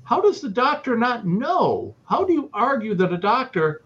How 0.04 0.20
does 0.20 0.40
the 0.40 0.48
doctor 0.48 0.96
not 0.96 1.26
know? 1.26 1.94
How 2.04 2.24
do 2.24 2.32
you 2.32 2.50
argue 2.52 2.94
that 2.94 3.12
a 3.12 3.18
doctor 3.18 3.82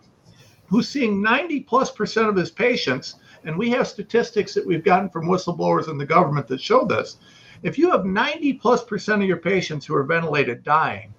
who's 0.67 0.89
seeing 0.89 1.21
90 1.23 1.61
plus 1.61 1.91
percent 1.91 2.29
of 2.29 2.37
his 2.37 2.51
patients 2.51 3.17
and 3.45 3.57
we 3.57 3.71
have 3.71 3.89
statistics 3.89 4.55
that 4.55 4.67
we've 4.67 4.85
gotten 4.85 5.09
from 5.09 5.27
whistleblowers 5.27 5.89
in 5.89 5.99
the 5.99 6.07
government 6.07 6.47
that 6.49 6.61
show 6.61 6.85
this 6.85 7.19
if 7.63 7.77
you 7.77 7.91
have 7.91 8.07
90 8.07 8.55
plus 8.55 8.85
percent 8.85 9.23
of 9.23 9.29
your 9.29 9.37
patients 9.37 9.85
who 9.85 9.95
are 9.95 10.05
ventilated 10.05 10.65
dying, 10.65 11.13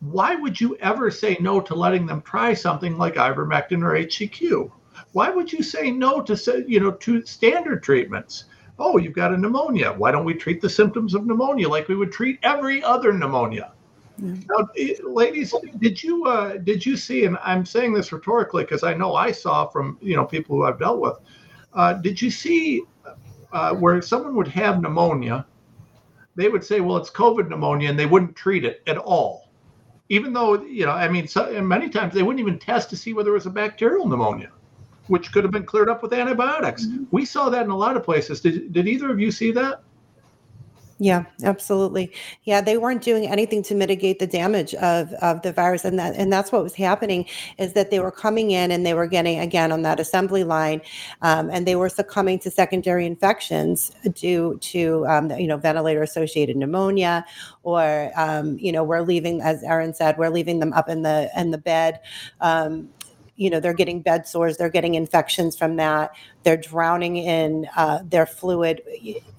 why 0.00 0.34
would 0.34 0.60
you 0.60 0.76
ever 0.78 1.10
say 1.10 1.36
no 1.40 1.60
to 1.60 1.74
letting 1.74 2.06
them 2.06 2.22
try 2.22 2.54
something 2.54 2.98
like 2.98 3.14
ivermectin 3.14 3.84
or 3.84 3.94
HCQ? 3.94 4.72
Why 5.12 5.30
would 5.30 5.52
you 5.52 5.62
say 5.62 5.90
no 5.90 6.20
to 6.22 6.36
say, 6.36 6.64
you 6.66 6.80
know 6.80 6.92
to 6.92 7.24
standard 7.26 7.82
treatments? 7.82 8.44
Oh, 8.78 8.98
you've 8.98 9.12
got 9.12 9.32
a 9.32 9.36
pneumonia. 9.36 9.92
Why 9.92 10.10
don't 10.10 10.24
we 10.24 10.34
treat 10.34 10.60
the 10.60 10.70
symptoms 10.70 11.14
of 11.14 11.26
pneumonia 11.26 11.68
like 11.68 11.88
we 11.88 11.96
would 11.96 12.12
treat 12.12 12.38
every 12.42 12.82
other 12.82 13.12
pneumonia? 13.12 13.72
Mm-hmm. 14.20 14.42
Now, 14.50 14.68
eh, 14.76 14.94
ladies, 15.04 15.54
did 15.78 16.02
you 16.02 16.24
uh, 16.26 16.56
did 16.58 16.84
you 16.84 16.96
see? 16.96 17.24
And 17.24 17.38
I'm 17.42 17.64
saying 17.66 17.92
this 17.92 18.12
rhetorically 18.12 18.64
because 18.64 18.82
I 18.82 18.94
know 18.94 19.14
I 19.14 19.32
saw 19.32 19.66
from 19.66 19.98
you 20.00 20.16
know 20.16 20.24
people 20.24 20.56
who 20.56 20.64
I've 20.64 20.78
dealt 20.78 21.00
with. 21.00 21.18
Uh, 21.74 21.94
did 21.94 22.20
you 22.20 22.30
see 22.30 22.82
uh, 23.52 23.74
where 23.74 24.00
someone 24.00 24.34
would 24.34 24.48
have 24.48 24.80
pneumonia, 24.80 25.46
they 26.34 26.48
would 26.48 26.64
say, 26.64 26.80
well, 26.80 26.96
it's 26.96 27.10
COVID 27.10 27.48
pneumonia, 27.48 27.90
and 27.90 27.98
they 27.98 28.06
wouldn't 28.06 28.34
treat 28.34 28.64
it 28.64 28.82
at 28.86 28.96
all. 28.96 29.50
Even 30.08 30.32
though, 30.32 30.62
you 30.62 30.86
know, 30.86 30.92
I 30.92 31.08
mean, 31.08 31.28
so, 31.28 31.60
many 31.62 31.88
times 31.88 32.14
they 32.14 32.22
wouldn't 32.22 32.40
even 32.40 32.58
test 32.58 32.90
to 32.90 32.96
see 32.96 33.12
whether 33.12 33.30
it 33.30 33.34
was 33.34 33.46
a 33.46 33.50
bacterial 33.50 34.06
pneumonia, 34.06 34.50
which 35.08 35.32
could 35.32 35.44
have 35.44 35.52
been 35.52 35.64
cleared 35.64 35.88
up 35.88 36.02
with 36.02 36.12
antibiotics. 36.12 36.86
Mm-hmm. 36.86 37.04
We 37.10 37.24
saw 37.24 37.48
that 37.50 37.64
in 37.64 37.70
a 37.70 37.76
lot 37.76 37.96
of 37.96 38.04
places. 38.04 38.40
Did, 38.40 38.72
did 38.72 38.88
either 38.88 39.10
of 39.10 39.20
you 39.20 39.30
see 39.30 39.50
that? 39.52 39.82
Yeah, 41.02 41.24
absolutely. 41.42 42.12
Yeah, 42.44 42.60
they 42.60 42.78
weren't 42.78 43.02
doing 43.02 43.26
anything 43.26 43.64
to 43.64 43.74
mitigate 43.74 44.20
the 44.20 44.26
damage 44.28 44.72
of, 44.74 45.12
of 45.14 45.42
the 45.42 45.52
virus. 45.52 45.84
And 45.84 45.98
that 45.98 46.14
and 46.14 46.32
that's 46.32 46.52
what 46.52 46.62
was 46.62 46.76
happening 46.76 47.26
is 47.58 47.72
that 47.72 47.90
they 47.90 47.98
were 47.98 48.12
coming 48.12 48.52
in 48.52 48.70
and 48.70 48.86
they 48.86 48.94
were 48.94 49.08
getting 49.08 49.40
again 49.40 49.72
on 49.72 49.82
that 49.82 49.98
assembly 49.98 50.44
line 50.44 50.80
um, 51.22 51.50
and 51.50 51.66
they 51.66 51.74
were 51.74 51.88
succumbing 51.88 52.38
to 52.40 52.52
secondary 52.52 53.04
infections 53.04 53.90
due 54.12 54.58
to 54.58 55.04
um, 55.08 55.28
you 55.32 55.48
know 55.48 55.56
ventilator 55.56 56.04
associated 56.04 56.56
pneumonia 56.56 57.26
or 57.64 58.12
um, 58.14 58.56
you 58.60 58.70
know 58.70 58.84
we're 58.84 59.02
leaving 59.02 59.40
as 59.40 59.64
Erin 59.64 59.94
said 59.94 60.16
we're 60.18 60.30
leaving 60.30 60.60
them 60.60 60.72
up 60.72 60.88
in 60.88 61.02
the 61.02 61.28
in 61.36 61.50
the 61.50 61.58
bed 61.58 61.98
um, 62.40 62.88
you 63.42 63.50
know 63.50 63.60
they're 63.60 63.74
getting 63.74 64.00
bed 64.00 64.26
sores 64.26 64.56
they're 64.56 64.68
getting 64.68 64.94
infections 64.94 65.56
from 65.56 65.76
that 65.76 66.12
they're 66.42 66.56
drowning 66.56 67.16
in 67.16 67.68
uh, 67.76 68.00
their 68.04 68.26
fluid. 68.26 68.82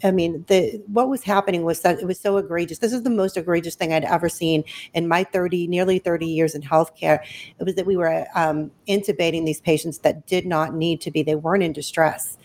I 0.03 0.11
mean 0.11 0.45
the 0.47 0.81
what 0.87 1.09
was 1.09 1.23
happening 1.23 1.63
was 1.63 1.81
that 1.81 1.99
it 1.99 2.05
was 2.05 2.19
so 2.19 2.37
egregious. 2.37 2.79
This 2.79 2.93
is 2.93 3.03
the 3.03 3.09
most 3.09 3.37
egregious 3.37 3.75
thing 3.75 3.93
i'd 3.93 4.03
ever 4.03 4.29
seen 4.29 4.63
in 4.93 5.07
my 5.07 5.23
30 5.23 5.67
nearly 5.67 5.99
30 5.99 6.25
years 6.25 6.55
in 6.55 6.61
healthcare. 6.61 7.19
It 7.59 7.63
was 7.63 7.75
that 7.75 7.85
we 7.85 7.97
were 7.97 8.25
um, 8.35 8.71
intubating 8.87 9.45
these 9.45 9.61
patients 9.61 9.99
that 9.99 10.25
did 10.27 10.45
not 10.45 10.73
need 10.73 11.01
to 11.01 11.11
be. 11.11 11.23
They 11.23 11.35
weren't 11.35 11.63
in 11.63 11.73
distress 11.73 12.37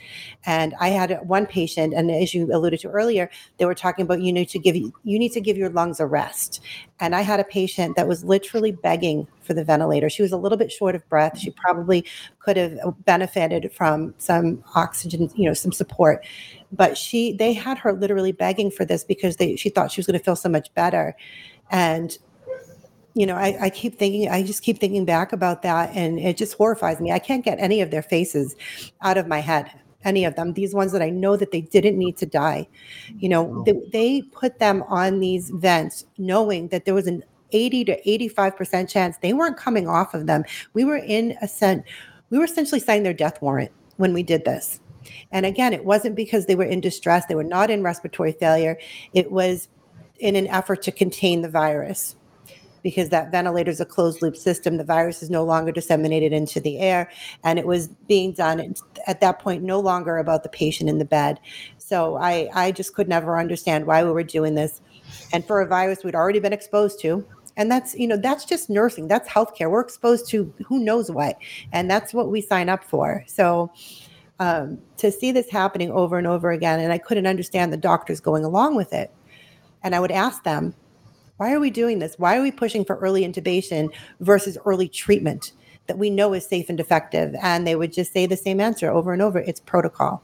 and 0.45 0.75
i 0.81 0.89
had 0.89 1.19
one 1.27 1.47
patient 1.47 1.95
and 1.95 2.11
as 2.11 2.35
you 2.35 2.53
alluded 2.53 2.81
to 2.81 2.89
earlier 2.89 3.31
they 3.57 3.65
were 3.65 3.75
talking 3.75 4.05
about 4.05 4.21
you 4.21 4.33
need 4.33 4.49
to 4.49 4.59
give 4.59 4.77
you 4.77 4.93
need 5.05 5.33
to 5.33 5.41
give 5.41 5.57
your 5.57 5.71
lungs 5.71 6.01
a 6.01 6.07
rest. 6.07 6.61
And 7.01 7.15
i 7.15 7.23
had 7.23 7.41
a 7.41 7.45
patient 7.45 7.97
that 7.97 8.09
was 8.09 8.25
literally 8.25 8.73
begging 8.73 9.27
for 9.43 9.55
the 9.55 9.65
ventilator. 9.65 10.11
She 10.11 10.23
was 10.23 10.33
a 10.33 10.37
little 10.37 10.59
bit 10.59 10.71
short 10.71 10.95
of 10.95 11.09
breath. 11.09 11.39
She 11.39 11.51
probably 11.51 12.05
could 12.41 12.57
have 12.57 12.79
benefited 13.05 13.73
from 13.73 14.15
some 14.19 14.63
oxygen 14.75 15.31
you 15.35 15.47
know 15.47 15.55
some 15.55 15.73
support. 15.73 16.25
But 16.73 16.99
she 16.99 17.33
they 17.33 17.53
had 17.53 17.79
her 17.79 17.93
literally 17.93 18.33
begging 18.33 18.71
for 18.71 18.85
this 18.85 19.05
because 19.05 19.37
they 19.37 19.57
she 19.57 19.71
thought 19.71 19.93
she 19.93 20.01
was 20.01 20.07
going 20.07 20.19
to 20.19 20.25
feel 20.25 20.37
so 20.37 20.49
much 20.49 20.73
better. 20.75 21.17
And 21.71 22.17
you 23.15 23.27
know 23.27 23.37
I, 23.37 23.57
I 23.63 23.71
keep 23.71 23.99
thinking 23.99 24.29
i 24.29 24.43
just 24.43 24.63
keep 24.63 24.79
thinking 24.79 25.05
back 25.05 25.33
about 25.33 25.63
that 25.63 25.91
and 25.97 26.19
it 26.19 26.37
just 26.37 26.55
horrifies 26.55 27.01
me. 27.01 27.13
I 27.13 27.19
can't 27.19 27.45
get 27.45 27.59
any 27.59 27.81
of 27.81 27.91
their 27.91 28.03
faces 28.03 28.55
out 29.01 29.17
of 29.17 29.27
my 29.27 29.41
head 29.41 29.71
any 30.05 30.25
of 30.25 30.37
them 30.37 30.53
these 30.53 30.75
ones 30.75 30.93
that 30.93 31.03
i 31.03 31.11
know 31.11 31.37
that 31.37 31.51
they 31.51 31.61
didn't 31.61 31.99
need 31.99 32.17
to 32.17 32.27
die. 32.27 32.69
You 33.19 33.29
know 33.29 33.63
they, 33.65 33.75
they 33.93 34.23
put 34.33 34.59
them 34.59 34.83
on 34.85 35.21
these 35.21 35.51
vents 35.51 36.05
knowing 36.19 36.69
that 36.69 36.85
there 36.85 36.95
was 36.95 37.07
an 37.07 37.25
80 37.51 37.85
to 37.87 38.03
85% 38.03 38.91
chance 38.91 39.17
they 39.19 39.33
weren't 39.33 39.57
coming 39.57 39.89
off 39.89 40.13
of 40.13 40.27
them. 40.27 40.45
We 40.75 40.85
were 40.85 40.99
in 40.99 41.37
a 41.41 41.49
sense 41.49 41.85
we 42.31 42.39
were 42.39 42.45
essentially 42.45 42.81
signing 42.81 43.05
their 43.05 43.15
death 43.15 43.41
warrant 43.41 43.73
when 43.97 44.13
we 44.13 44.23
did 44.23 44.45
this. 44.45 44.81
And 45.33 45.47
again 45.47 45.73
it 45.73 45.85
wasn't 45.85 46.15
because 46.17 46.47
they 46.47 46.57
were 46.57 46.65
in 46.65 46.81
distress 46.81 47.27
they 47.27 47.35
were 47.35 47.45
not 47.45 47.71
in 47.71 47.83
respiratory 47.83 48.33
failure. 48.33 48.79
It 49.15 49.33
was 49.33 49.69
in 50.19 50.37
an 50.37 50.49
effort 50.49 50.83
to 50.83 50.93
contain 50.93 51.43
the 51.43 51.49
virus 51.49 52.17
because 52.83 53.09
that 53.11 53.31
ventilator 53.31 53.71
is 53.71 53.81
a 53.81 53.85
closed 53.85 54.23
loop 54.23 54.37
system. 54.37 54.77
The 54.77 54.85
virus 54.85 55.23
is 55.23 55.31
no 55.31 55.45
longer 55.45 55.73
disseminated 55.73 56.33
into 56.33 56.61
the 56.61 56.79
air. 56.79 57.11
And 57.45 57.59
it 57.59 57.67
was 57.67 57.89
being 58.07 58.33
done 58.33 58.75
at 59.07 59.21
that 59.21 59.39
point 59.39 59.63
no 59.63 59.81
longer 59.81 60.19
about 60.19 60.43
the 60.43 60.49
patient 60.49 60.89
in 60.89 60.99
the 60.99 61.05
bed. 61.05 61.41
So 61.79 62.17
I, 62.17 62.49
I 62.55 62.73
just 62.73 62.95
could 62.95 63.09
never 63.09 63.39
understand 63.39 63.87
why 63.87 64.05
we 64.05 64.11
were 64.11 64.23
doing 64.23 64.55
this. 64.55 64.81
And 65.33 65.45
for 65.45 65.61
a 65.61 65.67
virus 65.67 66.05
we'd 66.05 66.15
already 66.15 66.41
been 66.41 66.53
exposed 66.53 67.01
to, 67.01 67.27
and 67.57 67.71
that's 67.71 67.95
you 67.97 68.07
know 68.07 68.17
that's 68.17 68.45
just 68.45 68.71
nursing 68.71 69.09
that's 69.09 69.29
healthcare 69.29 69.69
we're 69.69 69.81
exposed 69.81 70.29
to 70.29 70.55
who 70.65 70.79
knows 70.79 71.11
what 71.11 71.37
and 71.73 71.91
that's 71.91 72.15
what 72.15 72.31
we 72.31 72.41
sign 72.41 72.69
up 72.69 72.85
for 72.85 73.25
so 73.27 73.73
um, 74.41 74.79
to 74.99 75.11
see 75.11 75.33
this 75.33 75.51
happening 75.51 75.91
over 75.91 76.19
and 76.19 76.27
over 76.27 76.51
again. 76.51 76.81
And 76.81 76.93
I 76.93 76.99
couldn't 76.99 77.27
understand 77.27 77.73
the 77.73 77.77
doctors 77.77 78.21
going 78.21 78.45
along 78.45 78.77
with 78.77 78.93
it. 78.93 79.13
And 79.83 79.95
I 79.95 80.01
would 80.01 80.11
ask 80.11 80.45
them, 80.45 80.75
why 81.39 81.53
are 81.53 81.61
we 81.61 81.71
doing 81.71 82.01
this? 82.01 82.17
Why 82.19 82.37
are 82.37 82.43
we 82.43 82.51
pushing 82.51 82.85
for 82.85 82.97
early 82.97 83.23
intubation 83.23 83.93
versus 84.21 84.59
early 84.67 84.89
treatment 84.89 85.53
that 85.87 85.97
we 85.97 86.11
know 86.11 86.35
is 86.35 86.47
safe 86.47 86.69
and 86.69 86.79
effective? 86.79 87.35
And 87.41 87.67
they 87.67 87.77
would 87.77 87.93
just 87.93 88.13
say 88.13 88.27
the 88.27 88.37
same 88.37 88.61
answer 88.61 88.91
over 88.91 89.13
and 89.13 89.23
over 89.23 89.39
it's 89.39 89.61
protocol. 89.61 90.23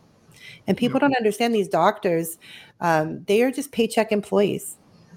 And 0.66 0.76
people 0.76 0.98
don't 1.00 1.16
understand 1.16 1.54
these 1.54 1.68
doctors, 1.68 2.38
um, 2.80 3.22
they 3.24 3.42
are 3.42 3.50
just 3.50 3.72
paycheck 3.72 4.12
employees 4.12 4.76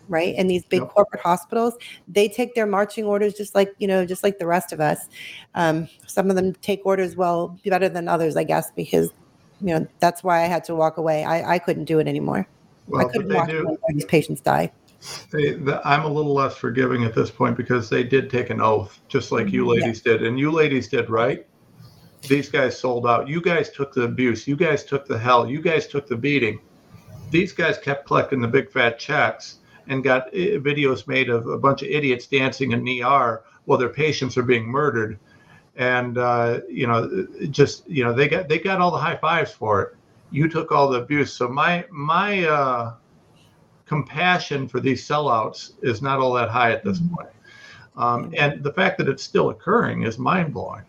right 0.10 0.36
and 0.38 0.50
these 0.50 0.64
big 0.64 0.80
yep. 0.80 0.90
corporate 0.90 1.22
hospitals 1.22 1.74
they 2.08 2.30
take 2.30 2.56
their 2.56 2.66
marching 2.66 3.04
orders 3.04 3.34
just 3.34 3.54
like 3.54 3.74
you 3.78 3.86
know 3.86 4.06
just 4.06 4.24
like 4.24 4.40
the 4.40 4.48
rest 4.48 4.72
of 4.72 4.80
us 4.80 5.10
um, 5.56 5.90
some 6.06 6.30
of 6.30 6.38
them 6.38 6.54
take 6.62 6.80
orders 6.86 7.18
well 7.18 7.60
better 7.66 7.90
than 7.90 8.08
others 8.08 8.38
i 8.38 8.44
guess 8.44 8.72
because 8.72 9.10
you 9.60 9.68
know 9.68 9.86
that's 10.00 10.24
why 10.24 10.42
i 10.42 10.46
had 10.46 10.64
to 10.64 10.74
walk 10.74 10.96
away 10.96 11.26
i, 11.26 11.56
I 11.56 11.60
couldn't 11.60 11.86
do 11.86 12.00
it 12.00 12.08
anymore 12.08 12.48
well, 12.88 13.06
i 13.06 13.12
couldn't 13.12 13.34
watch 13.34 13.52
these 13.90 14.06
patients 14.06 14.40
die 14.40 14.72
they, 15.32 15.54
the, 15.54 15.82
I'm 15.86 16.04
a 16.04 16.08
little 16.08 16.34
less 16.34 16.56
forgiving 16.56 17.04
at 17.04 17.14
this 17.14 17.30
point 17.30 17.58
because 17.58 17.90
they 17.90 18.04
did 18.04 18.30
take 18.30 18.50
an 18.50 18.62
oath, 18.62 19.00
just 19.08 19.32
like 19.32 19.50
you 19.50 19.62
mm-hmm. 19.62 19.82
ladies 19.82 20.02
yeah. 20.06 20.14
did, 20.14 20.24
and 20.24 20.40
you 20.40 20.52
ladies 20.52 20.88
did 20.88 21.10
right. 21.10 21.46
These 22.28 22.50
guys 22.50 22.80
sold 22.80 23.06
out. 23.08 23.28
You 23.28 23.42
guys 23.42 23.70
took 23.70 23.94
the 23.94 24.04
abuse. 24.04 24.48
You 24.48 24.56
guys 24.56 24.84
took 24.84 25.06
the 25.06 25.18
hell. 25.18 25.50
You 25.50 25.62
guys 25.62 25.88
took 25.88 26.08
the 26.08 26.16
beating. 26.16 26.60
These 27.30 27.54
guys 27.54 27.78
kept 27.78 28.08
collecting 28.08 28.42
the 28.42 28.48
big 28.48 28.72
fat 28.72 29.00
checks 29.00 29.60
and 29.88 30.04
got 30.04 30.28
eh, 30.34 30.58
videos 30.58 31.08
made 31.08 31.30
of 31.30 31.48
a 31.48 31.58
bunch 31.58 31.82
of 31.82 31.90
idiots 31.90 32.28
dancing 32.28 32.72
in 32.72 33.04
ER 33.04 33.44
while 33.66 33.78
their 33.78 33.90
patients 33.90 34.38
are 34.38 34.44
being 34.44 34.66
murdered. 34.66 35.20
And 35.76 36.18
uh, 36.18 36.62
you 36.70 36.88
know, 36.88 37.28
just 37.52 37.88
you 37.88 38.04
know, 38.04 38.14
they 38.14 38.28
got 38.28 38.50
they 38.50 38.60
got 38.60 38.82
all 38.82 38.92
the 38.92 38.98
high 38.98 39.18
fives 39.18 39.52
for 39.52 39.82
it. 39.82 39.96
You 40.32 40.50
took 40.50 40.72
all 40.72 40.90
the 40.90 41.02
abuse. 41.02 41.34
So 41.34 41.48
my 41.48 41.86
my 41.92 42.46
uh, 42.46 42.94
compassion 43.88 44.68
for 44.68 44.80
these 44.80 45.08
sellouts 45.08 45.74
is 45.82 46.02
not 46.02 46.20
all 46.20 46.34
that 46.34 46.50
high 46.50 46.72
at 46.72 46.84
this 46.84 47.00
mm-hmm. 47.00 47.16
point. 47.16 47.30
Um, 47.96 48.32
and 48.38 48.64
the 48.64 48.74
fact 48.74 48.98
that 49.00 49.08
it's 49.10 49.24
still 49.24 49.50
occurring 49.50 50.04
is 50.04 50.20
mind 50.20 50.54
blowing. 50.54 50.84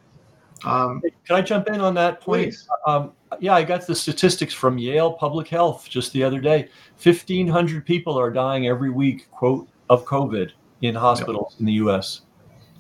Um, 0.65 1.01
Can 1.25 1.37
I 1.37 1.41
jump 1.41 1.69
in 1.69 1.81
on 1.81 1.95
that 1.95 2.21
point? 2.21 2.55
Um, 2.87 3.13
yeah, 3.41 3.55
I 3.55 3.63
got 3.63 3.87
the 3.87 3.95
statistics 3.95 4.53
from 4.53 4.77
Yale 4.77 5.13
Public 5.13 5.49
Health 5.49 5.89
just 5.89 6.13
the 6.13 6.23
other 6.25 6.41
day. 6.41 6.69
1,500 7.03 7.87
people 7.87 8.19
are 8.19 8.31
dying 8.31 8.67
every 8.67 8.91
week, 8.91 9.31
quote, 9.31 9.69
of 9.89 10.05
COVID 10.05 10.51
in 10.83 10.95
hospitals 10.95 11.55
yep. 11.55 11.61
in 11.61 11.67
the 11.67 11.73
U.S. 11.75 12.23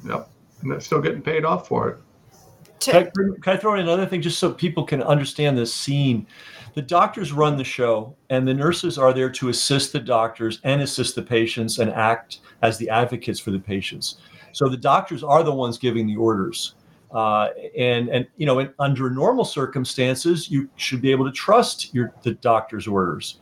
Yep. 0.06 0.28
And 0.60 0.70
they're 0.70 0.80
still 0.80 1.00
getting 1.00 1.22
paid 1.22 1.44
off 1.44 1.68
for 1.68 1.88
it. 1.88 1.98
Can 2.80 2.96
I, 2.96 3.02
can 3.40 3.52
I 3.54 3.56
throw 3.56 3.74
in 3.74 3.80
another 3.80 4.06
thing 4.06 4.22
just 4.22 4.38
so 4.38 4.52
people 4.52 4.84
can 4.84 5.02
understand 5.02 5.56
this 5.56 5.72
scene? 5.72 6.26
The 6.74 6.82
doctors 6.82 7.32
run 7.32 7.56
the 7.56 7.64
show 7.64 8.14
and 8.30 8.46
the 8.46 8.54
nurses 8.54 8.98
are 8.98 9.12
there 9.12 9.30
to 9.30 9.48
assist 9.48 9.92
the 9.92 10.00
doctors 10.00 10.60
and 10.64 10.80
assist 10.80 11.14
the 11.14 11.22
patients 11.22 11.78
and 11.78 11.90
act 11.90 12.40
as 12.62 12.78
the 12.78 12.88
advocates 12.88 13.40
for 13.40 13.50
the 13.50 13.58
patients. 13.58 14.18
So 14.52 14.68
the 14.68 14.76
doctors 14.76 15.22
are 15.22 15.42
the 15.42 15.54
ones 15.54 15.78
giving 15.78 16.06
the 16.06 16.16
orders. 16.16 16.74
Uh, 17.10 17.48
and 17.76 18.10
and 18.10 18.26
you 18.36 18.44
know 18.44 18.58
in, 18.58 18.70
under 18.78 19.08
normal 19.08 19.44
circumstances 19.44 20.50
you 20.50 20.68
should 20.76 21.00
be 21.00 21.10
able 21.10 21.24
to 21.24 21.32
trust 21.32 21.94
your 21.94 22.12
the 22.22 22.34
doctor's 22.34 22.86
orders. 22.86 23.40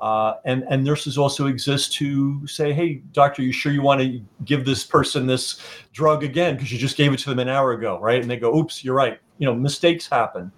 Uh, 0.00 0.34
and 0.44 0.62
and 0.70 0.84
nurses 0.84 1.18
also 1.18 1.48
exist 1.48 1.92
to 1.92 2.46
say 2.46 2.72
hey 2.72 3.02
doctor 3.12 3.42
you 3.42 3.50
sure 3.50 3.72
you 3.72 3.82
want 3.82 4.00
to 4.00 4.22
give 4.44 4.64
this 4.64 4.84
person 4.84 5.26
this 5.26 5.60
drug 5.92 6.22
again? 6.22 6.54
Because 6.54 6.70
you 6.70 6.78
just 6.78 6.96
gave 6.96 7.12
it 7.12 7.18
to 7.18 7.30
them 7.30 7.40
an 7.40 7.48
hour 7.48 7.72
ago 7.72 7.98
right? 8.00 8.20
And 8.20 8.30
they 8.30 8.36
go 8.36 8.56
oops 8.56 8.84
you're 8.84 8.94
right. 8.94 9.18
You 9.38 9.46
know 9.46 9.54
mistakes 9.54 10.06
happen 10.06 10.52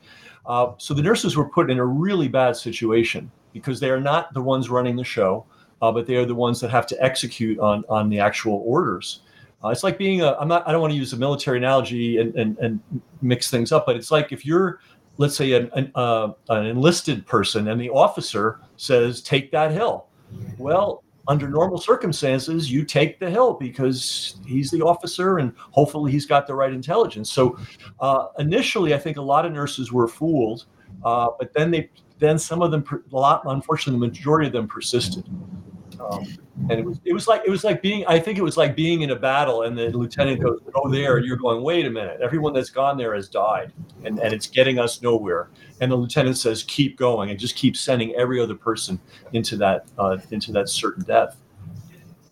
uh, 0.46 0.72
so 0.78 0.94
the 0.94 1.02
nurses 1.02 1.36
were 1.36 1.48
put 1.48 1.70
in 1.70 1.78
a 1.78 1.84
really 1.84 2.28
bad 2.28 2.56
situation 2.56 3.30
because 3.52 3.80
they 3.80 3.90
are 3.90 4.00
not 4.00 4.32
the 4.34 4.42
ones 4.42 4.70
running 4.70 4.96
the 4.96 5.04
show, 5.04 5.44
uh, 5.82 5.90
but 5.92 6.06
they 6.06 6.16
are 6.16 6.24
the 6.24 6.34
ones 6.34 6.60
that 6.60 6.70
have 6.70 6.86
to 6.88 7.02
execute 7.02 7.58
on 7.58 7.84
on 7.88 8.08
the 8.08 8.18
actual 8.18 8.62
orders. 8.64 9.20
Uh, 9.62 9.68
it's 9.68 9.84
like 9.84 9.98
being 9.98 10.22
a. 10.22 10.32
I'm 10.34 10.48
not. 10.48 10.66
I 10.66 10.72
don't 10.72 10.80
want 10.80 10.92
to 10.92 10.98
use 10.98 11.12
a 11.12 11.16
military 11.16 11.58
analogy 11.58 12.18
and, 12.18 12.34
and 12.34 12.58
and 12.58 12.80
mix 13.20 13.50
things 13.50 13.72
up, 13.72 13.84
but 13.86 13.96
it's 13.96 14.10
like 14.10 14.32
if 14.32 14.46
you're, 14.46 14.80
let's 15.18 15.36
say, 15.36 15.52
an 15.52 15.70
an, 15.74 15.92
uh, 15.94 16.32
an 16.48 16.66
enlisted 16.66 17.26
person 17.26 17.68
and 17.68 17.80
the 17.80 17.90
officer 17.90 18.60
says, 18.76 19.20
"Take 19.20 19.50
that 19.52 19.70
hill." 19.70 20.06
Well, 20.58 21.02
under 21.30 21.48
normal 21.48 21.78
circumstances, 21.78 22.72
you 22.72 22.84
take 22.84 23.20
the 23.20 23.30
hill 23.30 23.54
because 23.54 24.40
he's 24.44 24.68
the 24.72 24.82
officer 24.82 25.38
and 25.38 25.52
hopefully 25.56 26.10
he's 26.10 26.26
got 26.26 26.44
the 26.44 26.52
right 26.52 26.72
intelligence. 26.72 27.30
So 27.30 27.56
uh, 28.00 28.26
initially, 28.40 28.94
I 28.94 28.98
think 28.98 29.16
a 29.16 29.22
lot 29.22 29.46
of 29.46 29.52
nurses 29.52 29.92
were 29.92 30.08
fooled, 30.08 30.66
uh, 31.04 31.28
but 31.38 31.52
then 31.52 31.70
they 31.70 31.88
then 32.18 32.36
some 32.36 32.62
of 32.62 32.72
them, 32.72 32.84
a 33.12 33.16
lot, 33.16 33.42
unfortunately, 33.46 34.00
the 34.00 34.12
majority 34.12 34.48
of 34.48 34.52
them 34.52 34.66
persisted. 34.66 35.24
Um, 36.00 36.26
and 36.70 36.72
it 36.72 36.84
was 36.84 36.98
it 37.04 37.12
was 37.12 37.28
like 37.28 37.42
it 37.46 37.50
was 37.50 37.62
like 37.62 37.82
being 37.82 38.04
I 38.06 38.18
think 38.18 38.38
it 38.38 38.42
was 38.42 38.56
like 38.56 38.74
being 38.74 39.02
in 39.02 39.10
a 39.10 39.16
battle 39.16 39.62
and 39.62 39.76
the 39.76 39.90
lieutenant 39.90 40.40
goes 40.40 40.60
oh 40.74 40.88
there 40.90 41.18
and 41.18 41.26
you're 41.26 41.36
going 41.36 41.62
wait 41.62 41.86
a 41.86 41.90
minute 41.90 42.20
everyone 42.22 42.52
that's 42.52 42.70
gone 42.70 42.96
there 42.96 43.14
has 43.14 43.28
died 43.28 43.72
and 44.04 44.18
and 44.18 44.32
it's 44.32 44.46
getting 44.46 44.78
us 44.78 45.02
nowhere 45.02 45.50
and 45.80 45.90
the 45.90 45.96
lieutenant 45.96 46.36
says 46.36 46.62
keep 46.64 46.96
going 46.96 47.30
and 47.30 47.38
just 47.38 47.56
keep 47.56 47.76
sending 47.76 48.14
every 48.14 48.40
other 48.40 48.54
person 48.54 49.00
into 49.32 49.56
that 49.56 49.86
uh, 49.98 50.18
into 50.30 50.52
that 50.52 50.68
certain 50.68 51.02
death. 51.04 51.36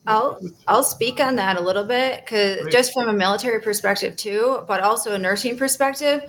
I'll 0.07 0.41
I'll 0.67 0.85
speak 0.85 1.21
on 1.21 1.37
that 1.37 1.59
a 1.59 1.61
little 1.61 1.85
bit 1.85 2.25
because 2.25 2.67
just 2.73 2.95
from 2.95 3.09
a 3.09 3.13
military 3.13 3.61
perspective 3.61 4.17
too, 4.17 4.65
but 4.67 4.81
also 4.81 5.13
a 5.13 5.19
nursing 5.19 5.57
perspective. 5.57 6.25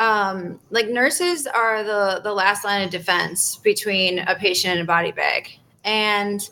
Um, 0.00 0.58
like 0.70 0.88
nurses 0.88 1.46
are 1.46 1.84
the 1.84 2.20
the 2.24 2.32
last 2.32 2.64
line 2.64 2.82
of 2.82 2.90
defense 2.90 3.56
between 3.56 4.20
a 4.20 4.34
patient 4.34 4.72
and 4.72 4.82
a 4.82 4.84
body 4.84 5.12
bag, 5.12 5.58
and 5.84 6.48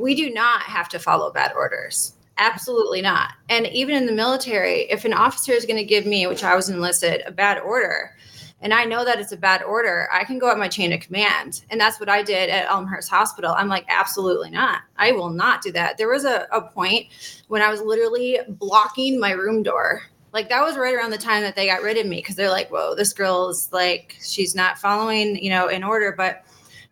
we 0.00 0.14
do 0.14 0.30
not 0.30 0.62
have 0.62 0.88
to 0.90 0.98
follow 0.98 1.32
bad 1.32 1.52
orders. 1.54 2.14
Absolutely 2.36 3.00
not. 3.00 3.30
And 3.48 3.66
even 3.68 3.94
in 3.94 4.06
the 4.06 4.12
military, 4.12 4.82
if 4.90 5.04
an 5.04 5.12
officer 5.12 5.52
is 5.52 5.66
going 5.66 5.76
to 5.76 5.84
give 5.84 6.04
me, 6.04 6.26
which 6.26 6.42
I 6.42 6.56
was 6.56 6.68
enlisted, 6.68 7.22
a 7.26 7.30
bad 7.30 7.58
order, 7.58 8.16
and 8.60 8.72
I 8.72 8.84
know 8.84 9.04
that 9.04 9.20
it's 9.20 9.32
a 9.32 9.36
bad 9.36 9.62
order, 9.62 10.08
I 10.10 10.24
can 10.24 10.38
go 10.38 10.48
up 10.48 10.56
my 10.56 10.68
chain 10.68 10.92
of 10.92 11.00
command. 11.00 11.64
And 11.70 11.80
that's 11.80 12.00
what 12.00 12.08
I 12.08 12.22
did 12.22 12.48
at 12.48 12.70
Elmhurst 12.70 13.10
Hospital. 13.10 13.54
I'm 13.56 13.68
like, 13.68 13.84
absolutely 13.88 14.50
not. 14.50 14.80
I 14.96 15.12
will 15.12 15.28
not 15.28 15.62
do 15.62 15.70
that. 15.72 15.98
There 15.98 16.08
was 16.08 16.24
a, 16.24 16.46
a 16.50 16.62
point 16.62 17.06
when 17.48 17.62
I 17.62 17.70
was 17.70 17.82
literally 17.82 18.38
blocking 18.48 19.20
my 19.20 19.32
room 19.32 19.62
door. 19.62 20.02
Like 20.32 20.48
that 20.48 20.62
was 20.62 20.76
right 20.76 20.94
around 20.94 21.10
the 21.10 21.18
time 21.18 21.42
that 21.42 21.54
they 21.54 21.66
got 21.66 21.82
rid 21.82 21.98
of 21.98 22.06
me 22.06 22.16
because 22.16 22.36
they're 22.36 22.50
like, 22.50 22.70
whoa, 22.70 22.94
this 22.94 23.12
girl's 23.12 23.70
like, 23.70 24.16
she's 24.24 24.54
not 24.54 24.78
following, 24.78 25.36
you 25.36 25.50
know, 25.50 25.68
in 25.68 25.84
order. 25.84 26.12
But 26.16 26.44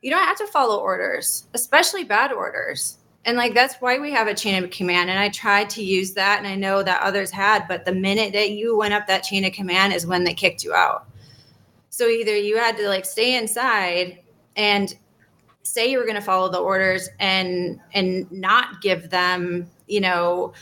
you 0.02 0.10
don't 0.10 0.26
have 0.26 0.38
to 0.38 0.46
follow 0.48 0.80
orders, 0.80 1.46
especially 1.54 2.04
bad 2.04 2.32
orders. 2.32 2.98
And 3.24 3.36
like 3.36 3.54
that's 3.54 3.76
why 3.76 3.98
we 3.98 4.10
have 4.10 4.26
a 4.26 4.34
chain 4.34 4.62
of 4.62 4.70
command. 4.70 5.08
And 5.08 5.18
I 5.18 5.28
tried 5.28 5.70
to 5.70 5.82
use 5.82 6.12
that, 6.14 6.38
and 6.38 6.46
I 6.46 6.56
know 6.56 6.82
that 6.82 7.02
others 7.02 7.30
had, 7.30 7.68
but 7.68 7.84
the 7.84 7.94
minute 7.94 8.32
that 8.32 8.50
you 8.50 8.76
went 8.76 8.94
up 8.94 9.06
that 9.06 9.22
chain 9.22 9.44
of 9.44 9.52
command 9.52 9.92
is 9.92 10.06
when 10.06 10.24
they 10.24 10.34
kicked 10.34 10.64
you 10.64 10.74
out. 10.74 11.06
So 11.90 12.08
either 12.08 12.36
you 12.36 12.56
had 12.58 12.76
to 12.78 12.88
like 12.88 13.04
stay 13.04 13.36
inside 13.36 14.18
and 14.56 14.92
say 15.62 15.88
you 15.88 15.98
were 15.98 16.04
going 16.04 16.16
to 16.16 16.20
follow 16.20 16.50
the 16.50 16.58
orders 16.58 17.08
and 17.20 17.78
and 17.94 18.30
not 18.32 18.80
give 18.82 19.10
them, 19.10 19.70
you 19.86 20.00
know, 20.00 20.52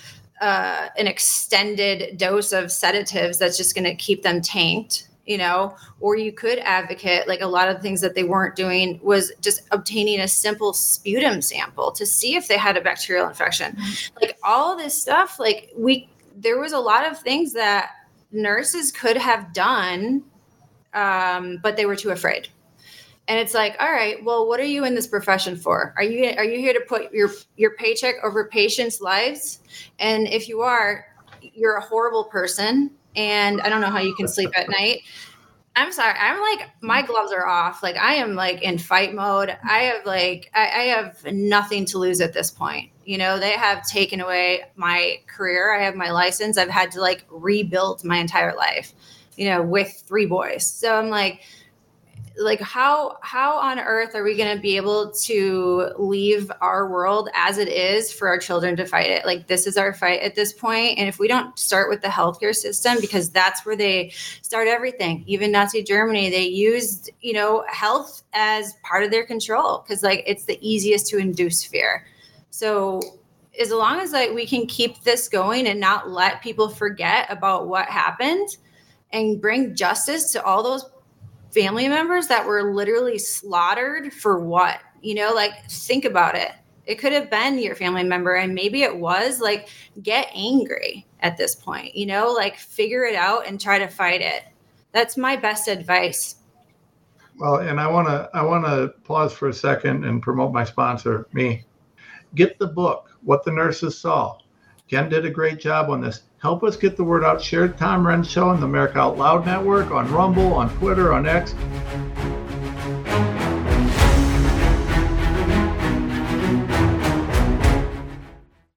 uh, 0.42 0.88
an 0.98 1.06
extended 1.06 2.18
dose 2.18 2.52
of 2.52 2.70
sedatives 2.70 3.38
that's 3.38 3.56
just 3.56 3.74
going 3.74 3.84
to 3.84 3.94
keep 3.94 4.22
them 4.22 4.42
tanked 4.42 5.08
you 5.30 5.38
know, 5.38 5.76
or 6.00 6.16
you 6.16 6.32
could 6.32 6.58
advocate 6.58 7.28
like 7.28 7.40
a 7.40 7.46
lot 7.46 7.68
of 7.68 7.76
the 7.76 7.80
things 7.80 8.00
that 8.00 8.16
they 8.16 8.24
weren't 8.24 8.56
doing 8.56 8.98
was 9.00 9.30
just 9.40 9.62
obtaining 9.70 10.18
a 10.18 10.26
simple 10.26 10.72
sputum 10.72 11.40
sample 11.40 11.92
to 11.92 12.04
see 12.04 12.34
if 12.34 12.48
they 12.48 12.58
had 12.58 12.76
a 12.76 12.80
bacterial 12.80 13.28
infection. 13.28 13.76
Mm-hmm. 13.76 14.16
Like 14.20 14.38
all 14.42 14.76
this 14.76 15.00
stuff, 15.00 15.38
like 15.38 15.72
we, 15.76 16.08
there 16.36 16.58
was 16.58 16.72
a 16.72 16.80
lot 16.80 17.08
of 17.08 17.16
things 17.16 17.52
that 17.52 17.92
nurses 18.32 18.90
could 18.90 19.16
have 19.16 19.52
done, 19.52 20.24
um, 20.94 21.60
but 21.62 21.76
they 21.76 21.86
were 21.86 21.94
too 21.94 22.10
afraid. 22.10 22.48
And 23.28 23.38
it's 23.38 23.54
like, 23.54 23.76
all 23.78 23.92
right, 23.92 24.16
well, 24.24 24.48
what 24.48 24.58
are 24.58 24.64
you 24.64 24.84
in 24.84 24.96
this 24.96 25.06
profession 25.06 25.54
for? 25.54 25.94
Are 25.96 26.02
you 26.02 26.34
are 26.36 26.44
you 26.44 26.58
here 26.58 26.72
to 26.72 26.80
put 26.80 27.12
your 27.12 27.30
your 27.56 27.76
paycheck 27.76 28.16
over 28.24 28.46
patients' 28.46 29.00
lives? 29.00 29.60
And 30.00 30.26
if 30.26 30.48
you 30.48 30.62
are, 30.62 31.06
you're 31.40 31.76
a 31.76 31.80
horrible 31.80 32.24
person 32.24 32.90
and 33.16 33.60
I 33.60 33.68
don't 33.68 33.80
know 33.80 33.90
how 33.90 34.00
you 34.00 34.14
can 34.14 34.28
sleep 34.28 34.50
at 34.56 34.68
night. 34.68 35.02
I'm 35.76 35.92
sorry. 35.92 36.14
I'm 36.18 36.40
like 36.40 36.68
my 36.80 37.02
gloves 37.02 37.32
are 37.32 37.46
off. 37.46 37.82
Like 37.82 37.96
I 37.96 38.14
am 38.14 38.34
like 38.34 38.62
in 38.62 38.76
fight 38.78 39.14
mode. 39.14 39.56
I 39.64 39.78
have 39.84 40.04
like 40.04 40.50
I, 40.52 40.60
I, 40.60 40.82
have 40.94 41.24
nothing 41.32 41.84
to 41.86 41.98
lose 41.98 42.20
at 42.20 42.32
this 42.32 42.50
point. 42.50 42.90
You 43.04 43.18
know, 43.18 43.38
they 43.38 43.52
have 43.52 43.86
taken 43.86 44.20
away 44.20 44.64
my 44.76 45.20
career. 45.26 45.74
I 45.74 45.84
have 45.84 45.94
my 45.94 46.10
license. 46.10 46.58
I've 46.58 46.68
had 46.68 46.90
to 46.92 47.00
like 47.00 47.24
rebuild 47.30 48.04
my 48.04 48.18
entire 48.18 48.54
life. 48.56 48.92
You 49.36 49.48
know, 49.48 49.62
with 49.62 50.02
three 50.06 50.26
boys. 50.26 50.66
So 50.66 50.94
I'm 50.96 51.08
like, 51.08 51.40
like 52.40 52.60
how 52.60 53.18
how 53.20 53.58
on 53.58 53.78
earth 53.78 54.14
are 54.14 54.22
we 54.22 54.34
going 54.34 54.56
to 54.56 54.60
be 54.60 54.76
able 54.76 55.10
to 55.12 55.92
leave 55.98 56.50
our 56.62 56.90
world 56.90 57.28
as 57.34 57.58
it 57.58 57.68
is 57.68 58.10
for 58.10 58.28
our 58.28 58.38
children 58.38 58.76
to 58.76 58.86
fight 58.86 59.10
it? 59.10 59.26
Like 59.26 59.46
this 59.46 59.66
is 59.66 59.76
our 59.76 59.92
fight 59.92 60.22
at 60.22 60.34
this 60.34 60.52
point 60.52 60.98
and 60.98 61.06
if 61.06 61.18
we 61.18 61.28
don't 61.28 61.56
start 61.58 61.90
with 61.90 62.00
the 62.00 62.08
healthcare 62.08 62.54
system 62.54 62.96
because 63.00 63.28
that's 63.28 63.66
where 63.66 63.76
they 63.76 64.10
start 64.40 64.68
everything. 64.68 65.22
Even 65.26 65.52
nazi 65.52 65.82
germany 65.82 66.30
they 66.30 66.46
used 66.46 67.10
you 67.20 67.34
know 67.34 67.62
health 67.68 68.22
as 68.32 68.72
part 68.82 69.04
of 69.04 69.10
their 69.10 69.26
control 69.26 69.84
because 69.84 70.02
like 70.02 70.24
it's 70.26 70.44
the 70.44 70.58
easiest 70.66 71.08
to 71.08 71.18
induce 71.18 71.62
fear. 71.62 72.06
So 72.48 73.02
as 73.60 73.70
long 73.70 74.00
as 74.00 74.12
like 74.12 74.32
we 74.32 74.46
can 74.46 74.66
keep 74.66 75.02
this 75.02 75.28
going 75.28 75.66
and 75.66 75.78
not 75.78 76.08
let 76.08 76.40
people 76.40 76.70
forget 76.70 77.26
about 77.30 77.68
what 77.68 77.86
happened 77.86 78.56
and 79.12 79.40
bring 79.40 79.74
justice 79.74 80.32
to 80.32 80.42
all 80.42 80.62
those 80.62 80.86
family 81.52 81.88
members 81.88 82.26
that 82.28 82.46
were 82.46 82.72
literally 82.74 83.18
slaughtered 83.18 84.12
for 84.12 84.38
what? 84.40 84.80
You 85.02 85.14
know, 85.14 85.32
like 85.34 85.68
think 85.68 86.04
about 86.04 86.34
it. 86.34 86.52
It 86.86 86.98
could 86.98 87.12
have 87.12 87.30
been 87.30 87.58
your 87.58 87.76
family 87.76 88.02
member, 88.02 88.34
and 88.34 88.54
maybe 88.54 88.82
it 88.82 88.96
was. 88.96 89.40
Like, 89.40 89.68
get 90.02 90.28
angry 90.34 91.06
at 91.20 91.36
this 91.36 91.54
point, 91.54 91.94
you 91.94 92.06
know, 92.06 92.32
like 92.32 92.56
figure 92.56 93.04
it 93.04 93.14
out 93.14 93.46
and 93.46 93.60
try 93.60 93.78
to 93.78 93.86
fight 93.86 94.20
it. 94.20 94.44
That's 94.92 95.16
my 95.16 95.36
best 95.36 95.68
advice. 95.68 96.36
Well, 97.38 97.56
and 97.56 97.80
I 97.80 97.86
want 97.86 98.08
to 98.08 98.28
I 98.34 98.42
want 98.42 98.66
to 98.66 98.88
pause 99.04 99.32
for 99.32 99.48
a 99.48 99.54
second 99.54 100.04
and 100.04 100.20
promote 100.20 100.52
my 100.52 100.64
sponsor, 100.64 101.26
me. 101.32 101.64
Get 102.34 102.58
the 102.58 102.66
book, 102.66 103.16
What 103.22 103.44
the 103.44 103.52
Nurses 103.52 103.98
Saw. 103.98 104.38
Ken 104.88 105.08
did 105.08 105.24
a 105.24 105.30
great 105.30 105.60
job 105.60 105.90
on 105.90 106.00
this. 106.00 106.22
Help 106.40 106.64
us 106.64 106.74
get 106.74 106.96
the 106.96 107.04
word 107.04 107.22
out. 107.22 107.42
Share 107.42 107.68
Tom 107.68 108.02
Renz 108.02 108.26
Show 108.26 108.48
on 108.48 108.60
the 108.60 108.66
America 108.66 108.98
Out 108.98 109.18
Loud 109.18 109.44
Network, 109.44 109.90
on 109.90 110.10
Rumble, 110.10 110.54
on 110.54 110.74
Twitter, 110.78 111.12
on 111.12 111.26
X. 111.26 111.52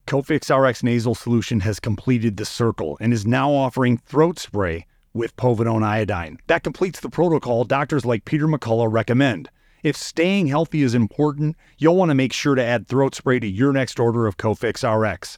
Cofix 0.06 0.54
RX 0.54 0.84
nasal 0.84 1.16
solution 1.16 1.62
has 1.62 1.80
completed 1.80 2.36
the 2.36 2.44
circle 2.44 2.98
and 3.00 3.14
is 3.14 3.26
now 3.26 3.52
offering 3.52 3.98
throat 3.98 4.40
spray 4.40 4.86
with 5.14 5.34
povidone 5.38 5.84
iodine. 5.84 6.40
That 6.48 6.64
completes 6.64 7.00
the 7.00 7.10
protocol 7.10 7.64
doctors 7.64 8.06
like 8.06 8.26
Peter 8.26 8.46
McCullough 8.46 8.92
recommend. 8.92 9.50
If 9.84 9.96
staying 9.96 10.48
healthy 10.48 10.82
is 10.82 10.94
important, 10.94 11.56
you'll 11.78 11.96
want 11.96 12.10
to 12.10 12.16
make 12.16 12.34
sure 12.34 12.56
to 12.56 12.64
add 12.64 12.90
throat 12.90 13.16
spray 13.16 13.40
to 13.40 13.48
your 13.48 13.72
next 13.72 14.02
order 14.02 14.28
of 14.28 14.36
Cofix 14.36 14.84
RX. 14.84 15.38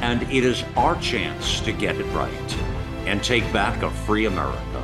and 0.00 0.22
it 0.24 0.44
is 0.44 0.64
our 0.76 0.96
chance 1.00 1.60
to 1.60 1.72
get 1.72 1.96
it 1.96 2.06
right 2.06 2.56
and 3.06 3.22
take 3.22 3.50
back 3.52 3.82
a 3.82 3.90
free 3.90 4.26
America. 4.26 4.82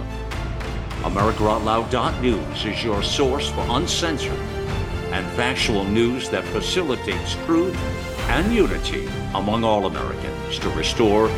AmericaOutloud.news 1.03 2.65
is 2.65 2.85
your 2.85 3.03
source 3.03 3.49
for 3.51 3.65
uncensored 3.71 4.39
and 5.13 5.27
factual 5.33 5.85
news 5.85 6.29
that 6.29 6.45
facilitates 6.45 7.35
truth 7.47 7.77
and 8.29 8.55
unity 8.55 9.09
among 9.35 9.65
all 9.65 9.87
Americans 9.87 10.59
to 10.59 10.69
restore 10.71 11.29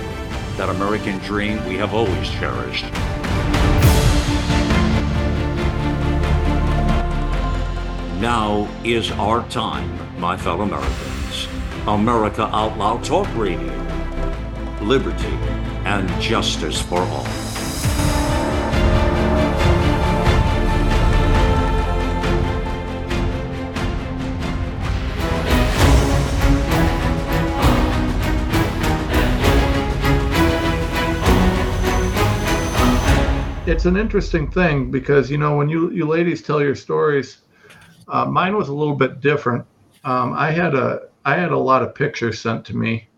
that 0.57 0.69
American 0.69 1.19
dream 1.21 1.65
we 1.67 1.77
have 1.77 1.95
always 1.95 2.29
cherished. 2.31 2.85
Now 8.21 8.69
is 8.85 9.11
our 9.13 9.49
time, 9.49 9.91
my 10.21 10.37
fellow 10.37 10.63
Americans. 10.63 11.12
America 11.89 12.45
Out 12.55 12.79
Loud 12.79 13.03
Talk 13.03 13.27
Radio. 13.35 13.73
Liberty 14.83 15.27
and 15.85 16.09
justice 16.23 16.81
for 16.81 17.01
all. 17.01 17.27
It's 33.67 33.87
an 33.87 33.97
interesting 33.97 34.49
thing 34.49 34.93
because 34.93 35.33
you 35.33 35.39
know 35.39 35.57
when 35.57 35.69
you 35.69 35.91
you 35.91 36.07
ladies 36.07 36.43
tell 36.43 36.63
your 36.63 36.77
stories, 36.77 37.39
uh, 38.07 38.25
mine 38.25 38.57
was 38.57 38.69
a 38.69 38.73
little 38.73 38.95
bit 38.95 39.21
different. 39.21 39.67
Um, 40.05 40.33
I 40.35 40.53
had 40.53 40.77
a 40.77 41.09
I 41.25 41.37
had 41.37 41.53
a 41.53 41.59
lot 41.59 41.83
of 41.83 41.95
pictures 41.95 42.41
sent 42.41 42.65
to 42.67 42.77
me 42.77 43.09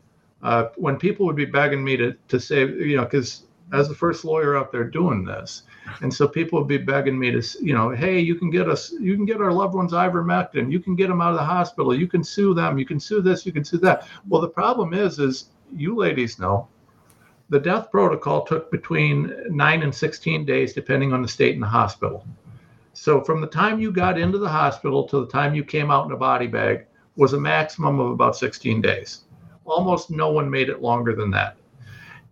uh, 0.42 0.68
when 0.76 0.96
people 0.96 1.24
would 1.26 1.36
be 1.36 1.46
begging 1.46 1.82
me 1.82 1.96
to 1.96 2.14
to 2.28 2.38
say, 2.38 2.60
you 2.60 2.96
know, 2.96 3.04
because 3.04 3.44
as 3.72 3.88
the 3.88 3.94
first 3.94 4.24
lawyer 4.24 4.56
out 4.56 4.70
there 4.70 4.84
doing 4.84 5.24
this, 5.24 5.62
and 6.02 6.12
so 6.12 6.28
people 6.28 6.58
would 6.58 6.68
be 6.68 6.78
begging 6.78 7.18
me 7.18 7.30
to, 7.30 7.42
you 7.62 7.74
know, 7.74 7.90
hey, 7.90 8.20
you 8.20 8.34
can 8.34 8.50
get 8.50 8.68
us, 8.68 8.92
you 9.00 9.16
can 9.16 9.24
get 9.24 9.40
our 9.40 9.52
loved 9.52 9.74
ones 9.74 9.92
ivermectin, 9.92 10.70
you 10.70 10.80
can 10.80 10.94
get 10.94 11.08
them 11.08 11.20
out 11.20 11.32
of 11.32 11.38
the 11.38 11.44
hospital, 11.44 11.94
you 11.94 12.06
can 12.06 12.22
sue 12.22 12.54
them, 12.54 12.78
you 12.78 12.84
can 12.84 13.00
sue 13.00 13.22
this, 13.22 13.46
you 13.46 13.52
can 13.52 13.64
sue 13.64 13.78
that. 13.78 14.06
Well, 14.28 14.42
the 14.42 14.48
problem 14.48 14.92
is, 14.92 15.18
is 15.18 15.46
you 15.74 15.96
ladies 15.96 16.38
know, 16.38 16.68
the 17.48 17.58
death 17.58 17.90
protocol 17.90 18.44
took 18.44 18.70
between 18.70 19.34
nine 19.48 19.82
and 19.82 19.94
16 19.94 20.44
days, 20.44 20.72
depending 20.72 21.12
on 21.12 21.22
the 21.22 21.28
state 21.28 21.54
and 21.54 21.62
the 21.62 21.68
hospital. 21.68 22.26
So 22.92 23.22
from 23.22 23.40
the 23.40 23.46
time 23.46 23.80
you 23.80 23.90
got 23.90 24.18
into 24.18 24.38
the 24.38 24.48
hospital 24.48 25.08
to 25.08 25.20
the 25.20 25.26
time 25.26 25.54
you 25.54 25.64
came 25.64 25.90
out 25.90 26.06
in 26.06 26.12
a 26.12 26.16
body 26.16 26.46
bag 26.46 26.86
was 27.16 27.32
a 27.32 27.40
maximum 27.40 28.00
of 28.00 28.10
about 28.10 28.36
16 28.36 28.80
days 28.80 29.24
almost 29.66 30.10
no 30.10 30.30
one 30.30 30.50
made 30.50 30.68
it 30.68 30.82
longer 30.82 31.14
than 31.14 31.30
that. 31.30 31.56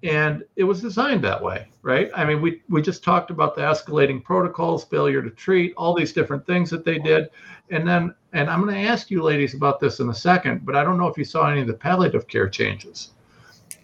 And 0.03 0.45
it 0.57 0.65
was 0.65 0.81
designed 0.81 1.23
that 1.23 1.41
way, 1.41 1.69
right? 1.83 2.11
I 2.15 2.25
mean, 2.25 2.43
we, 2.43 2.63
we 2.69 2.83
just 2.83 3.05
talked 3.05 3.31
about 3.31 3.55
the 3.55 3.63
escalating 3.63 4.23
protocols, 4.23 4.85
failure 4.85 5.23
to 5.23 5.31
treat, 5.31 5.75
all 5.77 5.95
these 5.95 6.13
different 6.13 6.45
things 6.45 6.71
that 6.71 6.85
they 6.85 6.99
did. 6.99 7.31
And 7.71 7.87
then, 7.87 8.15
and 8.33 8.51
I'm 8.51 8.63
going 8.63 8.75
to 8.75 8.89
ask 8.89 9.11
you 9.11 9.23
ladies 9.23 9.55
about 9.55 9.79
this 9.79 10.01
in 10.01 10.09
a 10.09 10.15
second, 10.15 10.67
but 10.67 10.75
I 10.75 10.83
don't 10.83 10.99
know 10.99 11.07
if 11.07 11.17
you 11.17 11.25
saw 11.25 11.49
any 11.49 11.61
of 11.61 11.69
the 11.69 11.75
palliative 11.75 12.27
care 12.27 12.49
changes. 12.49 13.11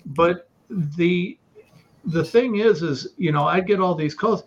But 0.06 0.48
the 0.70 1.38
the 2.04 2.24
thing 2.24 2.56
is, 2.56 2.82
is 2.82 3.08
you 3.18 3.32
know, 3.32 3.44
I 3.44 3.60
get 3.60 3.80
all 3.80 3.94
these 3.94 4.14
calls. 4.14 4.44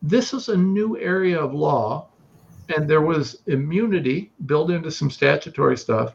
This 0.00 0.32
is 0.32 0.48
a 0.48 0.56
new 0.56 0.96
area 0.98 1.40
of 1.40 1.52
law, 1.52 2.08
and 2.68 2.88
there 2.88 3.02
was 3.02 3.42
immunity 3.46 4.32
built 4.46 4.70
into 4.70 4.90
some 4.90 5.10
statutory 5.10 5.76
stuff. 5.76 6.14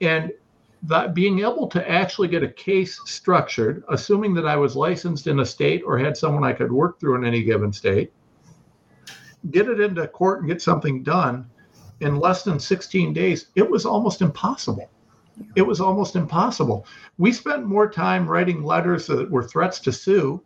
And 0.00 0.32
that 0.84 1.14
being 1.14 1.40
able 1.40 1.66
to 1.68 1.90
actually 1.90 2.28
get 2.28 2.42
a 2.42 2.48
case 2.48 3.00
structured, 3.04 3.84
assuming 3.90 4.34
that 4.34 4.46
I 4.46 4.56
was 4.56 4.76
licensed 4.76 5.26
in 5.26 5.40
a 5.40 5.46
state 5.46 5.82
or 5.84 5.98
had 5.98 6.16
someone 6.16 6.44
I 6.44 6.52
could 6.52 6.72
work 6.72 6.98
through 6.98 7.16
in 7.16 7.24
any 7.24 7.42
given 7.42 7.72
state, 7.72 8.12
get 9.50 9.68
it 9.68 9.80
into 9.80 10.06
court 10.08 10.40
and 10.40 10.48
get 10.48 10.62
something 10.62 11.02
done 11.02 11.46
in 12.00 12.16
less 12.18 12.44
than 12.44 12.58
16 12.58 13.12
days, 13.12 13.46
it 13.54 13.68
was 13.68 13.84
almost 13.84 14.22
impossible. 14.22 14.90
It 15.54 15.62
was 15.62 15.80
almost 15.80 16.16
impossible. 16.16 16.86
We 17.18 17.32
spent 17.32 17.66
more 17.66 17.90
time 17.90 18.26
writing 18.26 18.62
letters 18.62 19.06
that 19.06 19.30
were 19.30 19.44
threats 19.44 19.80
to 19.80 19.92
sue 19.92 20.42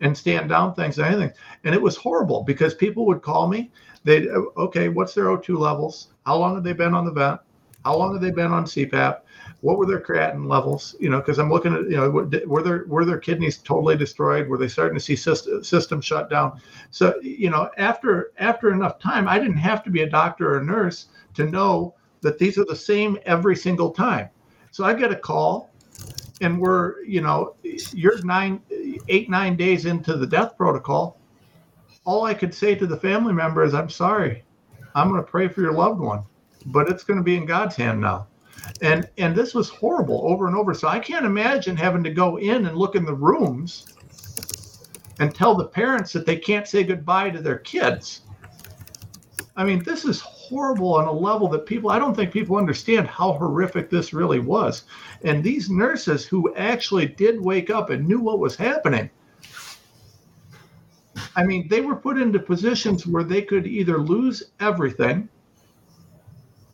and 0.00 0.16
stand 0.16 0.48
down 0.48 0.74
things 0.74 0.96
than 0.96 1.06
anything. 1.06 1.32
And 1.64 1.74
it 1.74 1.80
was 1.80 1.96
horrible 1.96 2.42
because 2.42 2.74
people 2.74 3.06
would 3.06 3.22
call 3.22 3.48
me. 3.48 3.70
They'd, 4.04 4.28
okay, 4.28 4.88
what's 4.88 5.14
their 5.14 5.26
O2 5.26 5.58
levels? 5.58 6.08
How 6.26 6.36
long 6.36 6.54
have 6.54 6.64
they 6.64 6.72
been 6.72 6.94
on 6.94 7.04
the 7.04 7.12
vent? 7.12 7.40
How 7.84 7.96
long 7.96 8.12
have 8.12 8.22
they 8.22 8.30
been 8.30 8.52
on 8.52 8.64
CPAP? 8.64 9.20
what 9.64 9.78
were 9.78 9.86
their 9.86 10.00
creatinine 10.00 10.46
levels? 10.46 10.94
You 11.00 11.08
know, 11.08 11.20
because 11.20 11.38
I'm 11.38 11.50
looking 11.50 11.74
at 11.74 11.84
you 11.84 11.96
know 11.96 12.10
were 12.10 12.62
their 12.62 12.84
were 12.86 13.06
their 13.06 13.18
kidneys 13.18 13.56
totally 13.56 13.96
destroyed? 13.96 14.46
Were 14.46 14.58
they 14.58 14.68
starting 14.68 14.98
to 14.98 15.02
see 15.02 15.16
system, 15.16 15.64
system 15.64 16.02
shut 16.02 16.28
down? 16.28 16.60
So 16.90 17.18
you 17.22 17.48
know, 17.48 17.70
after 17.78 18.32
after 18.36 18.70
enough 18.70 18.98
time, 18.98 19.26
I 19.26 19.38
didn't 19.38 19.56
have 19.56 19.82
to 19.84 19.90
be 19.90 20.02
a 20.02 20.10
doctor 20.10 20.54
or 20.54 20.58
a 20.58 20.64
nurse 20.64 21.06
to 21.34 21.44
know 21.44 21.94
that 22.20 22.38
these 22.38 22.58
are 22.58 22.66
the 22.66 22.76
same 22.76 23.18
every 23.24 23.56
single 23.56 23.90
time. 23.90 24.28
So 24.70 24.84
I 24.84 24.92
get 24.92 25.12
a 25.12 25.16
call, 25.16 25.70
and 26.40 26.58
we're 26.58 27.02
you 27.04 27.20
know 27.20 27.54
you're 27.62 28.20
nine 28.24 28.60
eight 29.08 29.30
nine 29.30 29.56
days 29.56 29.86
into 29.86 30.16
the 30.16 30.26
death 30.26 30.56
protocol 30.56 31.18
all 32.04 32.24
i 32.24 32.34
could 32.34 32.54
say 32.54 32.74
to 32.74 32.86
the 32.86 32.96
family 32.96 33.32
member 33.32 33.64
is 33.64 33.74
i'm 33.74 33.90
sorry. 33.90 34.42
I'm 34.96 35.08
going 35.08 35.20
to 35.20 35.28
pray 35.28 35.48
for 35.48 35.60
your 35.60 35.72
loved 35.72 36.00
one 36.00 36.22
but 36.66 36.88
it's 36.88 37.04
going 37.04 37.18
to 37.18 37.22
be 37.22 37.36
in 37.36 37.46
god's 37.46 37.76
hand 37.76 38.00
now. 38.00 38.26
And 38.80 39.08
and 39.18 39.34
this 39.34 39.54
was 39.54 39.68
horrible 39.68 40.22
over 40.24 40.46
and 40.46 40.56
over. 40.56 40.74
So 40.74 40.88
i 40.88 40.98
can't 40.98 41.26
imagine 41.26 41.76
having 41.76 42.04
to 42.04 42.10
go 42.10 42.38
in 42.38 42.66
and 42.66 42.76
look 42.76 42.94
in 42.94 43.04
the 43.04 43.14
rooms 43.14 43.86
and 45.20 45.34
tell 45.34 45.54
the 45.54 45.66
parents 45.66 46.12
that 46.12 46.26
they 46.26 46.36
can't 46.36 46.66
say 46.66 46.82
goodbye 46.82 47.30
to 47.30 47.40
their 47.40 47.58
kids 47.58 48.22
i 49.56 49.64
mean 49.64 49.82
this 49.84 50.04
is 50.04 50.20
horrible 50.20 50.94
on 50.94 51.06
a 51.06 51.12
level 51.12 51.48
that 51.48 51.66
people 51.66 51.90
i 51.90 51.98
don't 51.98 52.14
think 52.14 52.32
people 52.32 52.56
understand 52.56 53.06
how 53.06 53.32
horrific 53.32 53.90
this 53.90 54.12
really 54.12 54.40
was. 54.40 54.84
And 55.22 55.42
these 55.42 55.70
nurses 55.70 56.26
who 56.26 56.54
actually 56.54 57.06
did 57.06 57.40
wake 57.40 57.70
up 57.70 57.90
and 57.90 58.06
knew 58.06 58.20
what 58.20 58.38
was 58.38 58.56
happening 58.56 59.10
i 61.36 61.44
mean 61.44 61.68
they 61.68 61.80
were 61.80 61.96
put 61.96 62.18
into 62.18 62.38
positions 62.38 63.06
where 63.06 63.24
they 63.24 63.42
could 63.42 63.66
either 63.66 63.98
lose 63.98 64.42
everything 64.60 65.28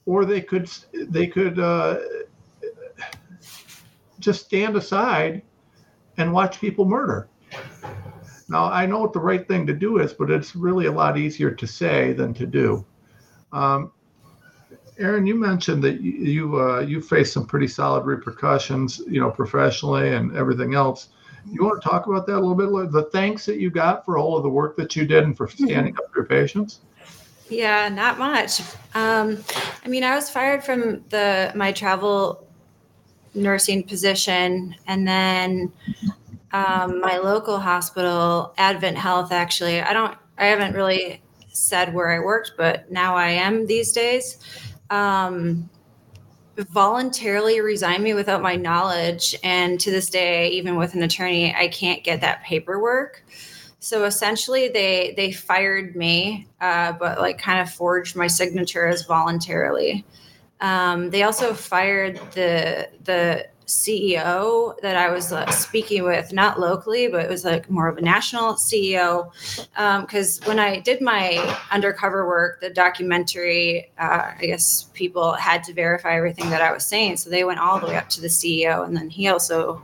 or 0.06 0.24
they 0.24 0.40
could 0.40 0.70
they 0.92 1.26
could 1.26 1.58
uh, 1.58 1.98
just 4.18 4.44
stand 4.44 4.76
aside 4.76 5.42
and 6.16 6.32
watch 6.32 6.60
people 6.60 6.84
murder 6.84 7.28
now 8.50 8.64
i 8.66 8.84
know 8.84 8.98
what 8.98 9.12
the 9.12 9.20
right 9.20 9.48
thing 9.48 9.66
to 9.66 9.72
do 9.72 9.98
is 9.98 10.12
but 10.12 10.30
it's 10.30 10.54
really 10.54 10.86
a 10.86 10.92
lot 10.92 11.16
easier 11.16 11.50
to 11.50 11.66
say 11.66 12.12
than 12.12 12.34
to 12.34 12.46
do 12.46 12.84
um, 13.52 13.90
Erin, 15.00 15.26
you 15.26 15.34
mentioned 15.34 15.82
that 15.84 16.00
you 16.02 16.60
uh, 16.60 16.80
you 16.80 17.00
faced 17.00 17.32
some 17.32 17.46
pretty 17.46 17.66
solid 17.66 18.04
repercussions, 18.04 19.00
you 19.08 19.18
know, 19.18 19.30
professionally 19.30 20.14
and 20.14 20.36
everything 20.36 20.74
else. 20.74 21.08
You 21.50 21.64
want 21.64 21.82
to 21.82 21.88
talk 21.88 22.06
about 22.06 22.26
that 22.26 22.36
a 22.36 22.40
little 22.40 22.54
bit? 22.54 22.92
The 22.92 23.04
thanks 23.04 23.46
that 23.46 23.58
you 23.58 23.70
got 23.70 24.04
for 24.04 24.18
all 24.18 24.36
of 24.36 24.42
the 24.42 24.50
work 24.50 24.76
that 24.76 24.94
you 24.94 25.06
did 25.06 25.24
and 25.24 25.34
for 25.34 25.48
standing 25.48 25.96
up 25.96 26.12
for 26.12 26.20
your 26.20 26.26
patients. 26.26 26.80
Yeah, 27.48 27.88
not 27.88 28.18
much. 28.18 28.60
Um, 28.94 29.42
I 29.84 29.88
mean, 29.88 30.04
I 30.04 30.14
was 30.14 30.28
fired 30.28 30.62
from 30.62 31.02
the 31.08 31.50
my 31.54 31.72
travel 31.72 32.46
nursing 33.32 33.82
position, 33.84 34.76
and 34.86 35.08
then 35.08 35.72
um, 36.52 37.00
my 37.00 37.18
local 37.18 37.58
hospital, 37.58 38.54
Advent 38.58 38.96
Health. 38.96 39.32
Actually, 39.32 39.80
I 39.80 39.92
don't. 39.92 40.16
I 40.38 40.46
haven't 40.46 40.74
really 40.74 41.22
said 41.48 41.94
where 41.94 42.10
I 42.10 42.18
worked, 42.20 42.52
but 42.56 42.90
now 42.90 43.16
I 43.16 43.28
am 43.30 43.66
these 43.66 43.92
days. 43.92 44.38
Um, 44.88 45.68
voluntarily 46.56 47.60
resigned 47.60 48.02
me 48.02 48.14
without 48.14 48.42
my 48.42 48.56
knowledge. 48.56 49.36
And 49.42 49.78
to 49.80 49.90
this 49.90 50.10
day, 50.10 50.48
even 50.50 50.76
with 50.76 50.94
an 50.94 51.02
attorney, 51.02 51.54
I 51.54 51.68
can't 51.68 52.02
get 52.02 52.20
that 52.20 52.42
paperwork. 52.42 53.24
So 53.78 54.04
essentially, 54.04 54.68
they 54.68 55.14
they 55.16 55.32
fired 55.32 55.96
me, 55.96 56.48
uh, 56.60 56.92
but 56.92 57.18
like 57.20 57.38
kind 57.38 57.60
of 57.60 57.72
forged 57.72 58.14
my 58.14 58.26
signature 58.26 58.86
as 58.86 59.06
voluntarily. 59.06 60.04
Um, 60.60 61.10
they 61.10 61.22
also 61.22 61.54
fired 61.54 62.20
the 62.32 62.90
the 63.04 63.48
CEO 63.70 64.78
that 64.80 64.96
I 64.96 65.10
was 65.10 65.32
uh, 65.32 65.50
speaking 65.50 66.04
with, 66.04 66.32
not 66.32 66.58
locally, 66.60 67.08
but 67.08 67.24
it 67.24 67.30
was 67.30 67.44
like 67.44 67.70
more 67.70 67.88
of 67.88 67.96
a 67.98 68.02
national 68.02 68.54
CEO. 68.54 69.30
Because 69.74 70.40
um, 70.42 70.48
when 70.48 70.58
I 70.58 70.80
did 70.80 71.00
my 71.00 71.58
undercover 71.70 72.26
work, 72.26 72.60
the 72.60 72.70
documentary, 72.70 73.90
uh, 73.98 74.32
I 74.38 74.46
guess 74.46 74.84
people 74.94 75.32
had 75.32 75.64
to 75.64 75.72
verify 75.72 76.16
everything 76.16 76.50
that 76.50 76.62
I 76.62 76.72
was 76.72 76.84
saying. 76.84 77.18
So 77.18 77.30
they 77.30 77.44
went 77.44 77.60
all 77.60 77.80
the 77.80 77.86
way 77.86 77.96
up 77.96 78.08
to 78.10 78.20
the 78.20 78.28
CEO. 78.28 78.84
And 78.84 78.96
then 78.96 79.08
he 79.08 79.28
also 79.28 79.82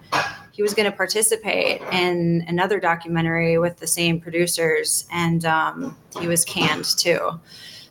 he 0.53 0.62
was 0.62 0.72
going 0.72 0.91
to 0.91 0.97
participate 0.97 1.82
in 1.93 2.43
another 2.49 2.80
documentary 2.80 3.59
with 3.59 3.76
the 3.76 3.87
same 3.87 4.18
producers 4.18 5.07
and 5.12 5.45
um, 5.45 5.97
he 6.18 6.26
was 6.26 6.47
canned 6.47 6.87
too 6.97 7.39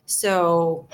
so 0.07 0.87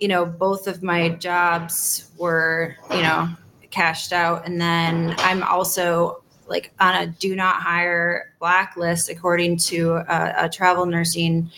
you 0.00 0.08
know 0.08 0.26
both 0.26 0.66
of 0.66 0.82
my 0.82 1.08
jobs 1.08 2.10
were 2.18 2.76
you 2.90 3.00
know 3.00 3.28
cashed 3.72 4.12
out. 4.12 4.46
And 4.46 4.60
then 4.60 5.14
I'm 5.18 5.42
also 5.42 6.22
like 6.46 6.72
on 6.78 6.94
a 6.94 7.06
do 7.06 7.34
not 7.34 7.56
hire 7.56 8.34
blacklist 8.38 9.08
according 9.08 9.56
to 9.56 9.94
a, 9.94 10.34
a 10.44 10.48
travel 10.48 10.86
nursing 10.86 11.50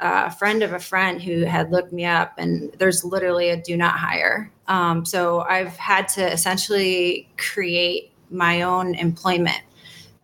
uh, 0.00 0.30
friend 0.30 0.62
of 0.62 0.72
a 0.72 0.78
friend 0.78 1.20
who 1.20 1.44
had 1.44 1.70
looked 1.70 1.92
me 1.92 2.06
up 2.06 2.34
and 2.38 2.72
there's 2.78 3.04
literally 3.04 3.50
a 3.50 3.56
do 3.60 3.76
not 3.76 3.94
hire 3.98 4.50
um, 4.68 5.04
so 5.04 5.40
i've 5.40 5.76
had 5.76 6.08
to 6.08 6.32
essentially 6.32 7.28
create 7.36 8.12
my 8.30 8.62
own 8.62 8.94
employment 8.94 9.60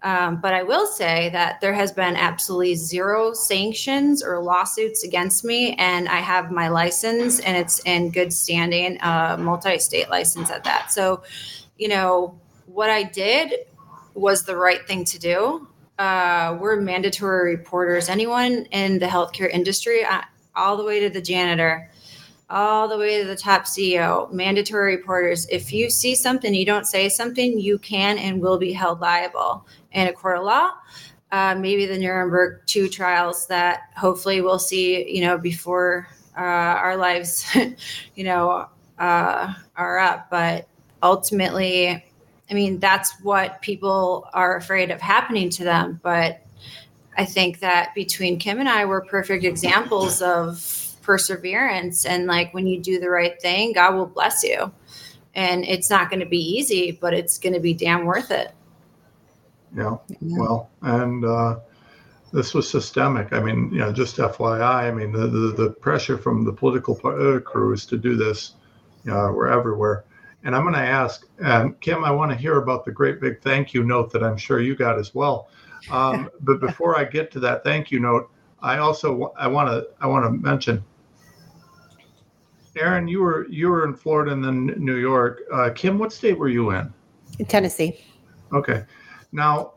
um, 0.07 0.37
but 0.41 0.55
I 0.55 0.63
will 0.63 0.87
say 0.87 1.31
that 1.31 1.61
there 1.61 1.75
has 1.75 1.91
been 1.91 2.15
absolutely 2.15 2.77
zero 2.77 3.33
sanctions 3.33 4.23
or 4.23 4.41
lawsuits 4.41 5.03
against 5.03 5.45
me, 5.45 5.75
and 5.79 6.09
I 6.09 6.21
have 6.21 6.53
my 6.53 6.69
license, 6.69 7.41
and 7.41 7.57
it's 7.57 7.81
in 7.81 8.13
good 8.13 8.33
standing, 8.33 9.03
uh, 9.03 9.37
multi-state 9.37 10.09
license 10.09 10.49
at 10.49 10.63
that. 10.63 10.93
So, 10.93 11.25
you 11.77 11.89
know, 11.89 12.39
what 12.67 12.89
I 12.89 13.03
did 13.03 13.53
was 14.15 14.45
the 14.45 14.57
right 14.57 14.87
thing 14.87 15.05
to 15.07 15.19
do. 15.19 15.67
Uh, 15.99 16.57
we're 16.61 16.81
mandatory 16.81 17.57
reporters. 17.57 18.09
Anyone 18.09 18.67
in 18.71 19.01
the 19.01 19.07
healthcare 19.07 19.51
industry, 19.51 20.05
uh, 20.05 20.23
all 20.55 20.77
the 20.77 20.85
way 20.85 21.01
to 21.01 21.11
the 21.11 21.21
janitor, 21.21 21.91
all 22.49 22.89
the 22.89 22.97
way 22.97 23.21
to 23.21 23.27
the 23.27 23.37
top 23.37 23.65
CEO, 23.65 24.31
mandatory 24.33 24.97
reporters. 24.97 25.47
If 25.49 25.73
you 25.73 25.91
see 25.91 26.15
something, 26.15 26.55
you 26.55 26.65
don't 26.65 26.87
say 26.87 27.09
something, 27.09 27.59
you 27.59 27.79
can 27.79 28.19
and 28.19 28.41
will 28.41 28.59
be 28.59 28.73
held 28.73 29.01
liable 29.01 29.67
in 29.93 30.07
a 30.07 30.13
court 30.13 30.39
of 30.39 30.45
law. 30.45 30.71
Uh, 31.33 31.57
maybe 31.59 31.87
the 31.87 31.99
Nuremberg 31.99 32.61
two 32.67 32.89
trials 32.89 33.47
that 33.49 33.91
hopefully 33.97 34.41
we'll 34.41 34.61
see, 34.61 35.13
you 35.13 35.23
know, 35.23 35.37
before 35.37 36.09
uh, 36.37 36.41
our 36.41 36.97
lives, 36.97 37.45
you 38.15 38.25
know, 38.25 38.69
uh, 38.99 39.55
are 39.77 39.99
up. 39.99 40.31
But 40.31 40.69
ultimately, 41.03 42.05
I 42.49 42.55
mean, 42.55 42.79
that's 42.79 43.21
what 43.23 43.61
people 43.61 44.29
are 44.33 44.57
afraid 44.57 44.93
of 44.93 45.01
happening 45.01 45.51
to 45.51 45.65
them. 45.65 45.99
But 46.03 46.43
I 47.19 47.25
think 47.25 47.59
that 47.59 47.93
between 47.95 48.39
Kim 48.39 48.61
and 48.61 48.69
I, 48.69 48.85
we're 48.85 49.05
perfect 49.05 49.43
examples 49.43 50.23
of 50.23 50.86
perseverance 51.07 52.05
and 52.05 52.27
like 52.27 52.53
when 52.53 52.67
you 52.67 52.81
do 52.81 52.99
the 52.99 53.09
right 53.09 53.41
thing 53.41 53.73
god 53.73 53.95
will 53.95 54.07
bless 54.07 54.43
you. 54.43 54.71
And 55.37 55.65
it's 55.65 55.91
not 55.91 56.11
going 56.11 56.21
to 56.21 56.27
be 56.27 56.41
easy 56.59 56.99
but 57.01 57.15
it's 57.15 57.39
going 57.39 57.53
to 57.55 57.61
be 57.61 57.73
damn 57.73 58.05
worth 58.05 58.33
it. 58.33 58.53
Yeah, 59.75 59.97
yeah. 60.21 60.39
well 60.39 60.71
and 60.83 61.25
uh 61.25 61.61
this 62.33 62.53
was 62.53 62.69
systemic. 62.69 63.33
I 63.33 63.41
mean 63.41 63.71
you 63.73 63.79
know 63.79 63.93
just 63.93 64.17
fyi 64.17 64.61
i 64.61 64.91
mean 64.91 65.13
the 65.13 65.29
the, 65.29 65.53
the 65.57 65.71
pressure 65.71 66.19
from 66.19 66.45
the 66.45 66.53
political 66.53 67.01
uh, 67.05 67.39
crews 67.39 67.87
to 67.87 67.97
do 67.97 68.17
this 68.17 68.55
uh, 69.09 69.31
were 69.31 69.49
everywhere. 69.49 70.05
And 70.43 70.55
i'm 70.57 70.63
going 70.63 70.75
to 70.75 70.81
ask 70.81 71.27
and 71.39 71.81
kim 71.81 72.05
i 72.05 72.11
want 72.11 72.33
to 72.33 72.37
hear 72.37 72.57
about 72.59 72.85
the 72.85 72.91
great 72.91 73.21
big 73.21 73.41
thank 73.43 73.73
you 73.73 73.85
note 73.85 74.11
that 74.13 74.25
i'm 74.25 74.37
sure 74.37 74.61
you 74.61 74.75
got 74.75 74.99
as 74.99 75.15
well. 75.15 75.49
Um, 75.91 76.31
but 76.41 76.59
before 76.59 76.99
i 76.99 77.05
get 77.05 77.31
to 77.33 77.41
that 77.41 77.63
thank 77.63 77.93
you 77.93 78.01
note 78.01 78.29
i 78.61 78.79
also 78.79 79.33
i 79.39 79.47
want 79.47 79.69
to 79.69 79.87
i 80.01 80.07
want 80.07 80.25
to 80.25 80.31
mention 80.31 80.83
Erin, 82.77 83.09
you 83.09 83.21
were 83.21 83.47
you 83.49 83.69
were 83.69 83.85
in 83.85 83.95
Florida 83.95 84.33
and 84.33 84.45
then 84.45 84.67
New 84.77 84.97
York. 84.97 85.43
Uh, 85.53 85.71
Kim, 85.75 85.99
what 85.99 86.13
state 86.13 86.39
were 86.39 86.49
you 86.49 86.71
in? 86.71 86.93
In 87.39 87.47
Tennessee. 87.47 88.01
Okay. 88.53 88.85
Now, 89.33 89.75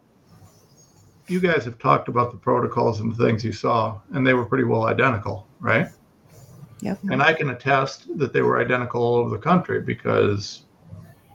you 1.27 1.39
guys 1.39 1.65
have 1.65 1.77
talked 1.77 2.07
about 2.07 2.31
the 2.31 2.37
protocols 2.37 2.99
and 2.99 3.15
the 3.15 3.25
things 3.25 3.43
you 3.43 3.51
saw, 3.51 3.99
and 4.11 4.25
they 4.25 4.33
were 4.33 4.45
pretty 4.45 4.63
well 4.63 4.85
identical, 4.85 5.47
right? 5.59 5.87
Yep. 6.81 6.99
And 7.11 7.21
I 7.21 7.33
can 7.33 7.49
attest 7.49 8.17
that 8.17 8.31
they 8.31 8.41
were 8.41 8.59
identical 8.59 9.01
all 9.01 9.15
over 9.15 9.29
the 9.29 9.41
country 9.41 9.81
because 9.81 10.63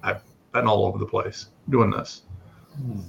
I've 0.02 0.22
been 0.52 0.66
all 0.66 0.86
over 0.86 0.98
the 0.98 1.06
place 1.06 1.48
doing 1.68 1.90
this. 1.90 2.22
Hmm. 2.76 3.00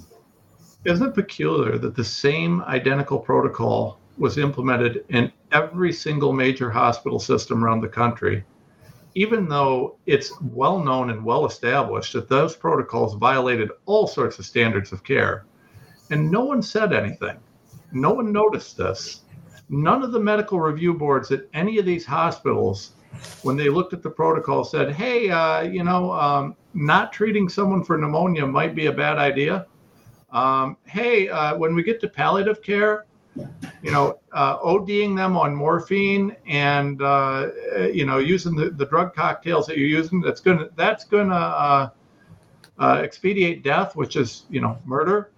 Isn't 0.84 1.08
it 1.08 1.14
peculiar 1.14 1.78
that 1.78 1.96
the 1.96 2.04
same 2.04 2.62
identical 2.62 3.18
protocol 3.18 3.98
was 4.18 4.38
implemented 4.38 5.04
in 5.08 5.32
every 5.52 5.92
single 5.92 6.32
major 6.32 6.70
hospital 6.70 7.18
system 7.18 7.64
around 7.64 7.80
the 7.80 7.88
country, 7.88 8.44
even 9.14 9.48
though 9.48 9.96
it's 10.06 10.32
well 10.40 10.78
known 10.78 11.10
and 11.10 11.24
well 11.24 11.46
established 11.46 12.12
that 12.12 12.28
those 12.28 12.56
protocols 12.56 13.14
violated 13.14 13.70
all 13.86 14.06
sorts 14.06 14.38
of 14.38 14.44
standards 14.44 14.92
of 14.92 15.04
care. 15.04 15.44
And 16.10 16.30
no 16.30 16.44
one 16.44 16.62
said 16.62 16.92
anything. 16.92 17.38
No 17.92 18.12
one 18.12 18.32
noticed 18.32 18.76
this. 18.76 19.22
None 19.68 20.02
of 20.02 20.12
the 20.12 20.20
medical 20.20 20.60
review 20.60 20.94
boards 20.94 21.32
at 21.32 21.46
any 21.54 21.78
of 21.78 21.86
these 21.86 22.04
hospitals, 22.06 22.92
when 23.42 23.56
they 23.56 23.68
looked 23.68 23.92
at 23.92 24.02
the 24.02 24.10
protocol, 24.10 24.64
said, 24.64 24.92
hey, 24.92 25.30
uh, 25.30 25.62
you 25.62 25.82
know, 25.82 26.12
um, 26.12 26.54
not 26.74 27.12
treating 27.12 27.48
someone 27.48 27.82
for 27.82 27.96
pneumonia 27.96 28.46
might 28.46 28.74
be 28.74 28.86
a 28.86 28.92
bad 28.92 29.18
idea. 29.18 29.66
Um, 30.30 30.76
hey, 30.84 31.28
uh, 31.28 31.56
when 31.56 31.74
we 31.74 31.82
get 31.82 32.00
to 32.00 32.08
palliative 32.08 32.62
care, 32.62 33.06
you 33.82 33.90
know, 33.92 34.18
uh, 34.32 34.58
ODing 34.58 35.16
them 35.16 35.36
on 35.36 35.54
morphine 35.54 36.36
and 36.46 37.00
uh, 37.02 37.48
you 37.92 38.04
know 38.04 38.18
using 38.18 38.54
the, 38.54 38.70
the 38.70 38.86
drug 38.86 39.14
cocktails 39.14 39.66
that 39.66 39.78
you're 39.78 39.88
using. 39.88 40.20
That's 40.20 40.40
gonna 40.40 40.68
that's 40.76 41.04
gonna 41.04 41.34
uh, 41.34 41.90
uh, 42.78 43.00
expedite 43.02 43.62
death, 43.62 43.96
which 43.96 44.16
is 44.16 44.44
you 44.50 44.60
know 44.60 44.78
murder. 44.84 45.30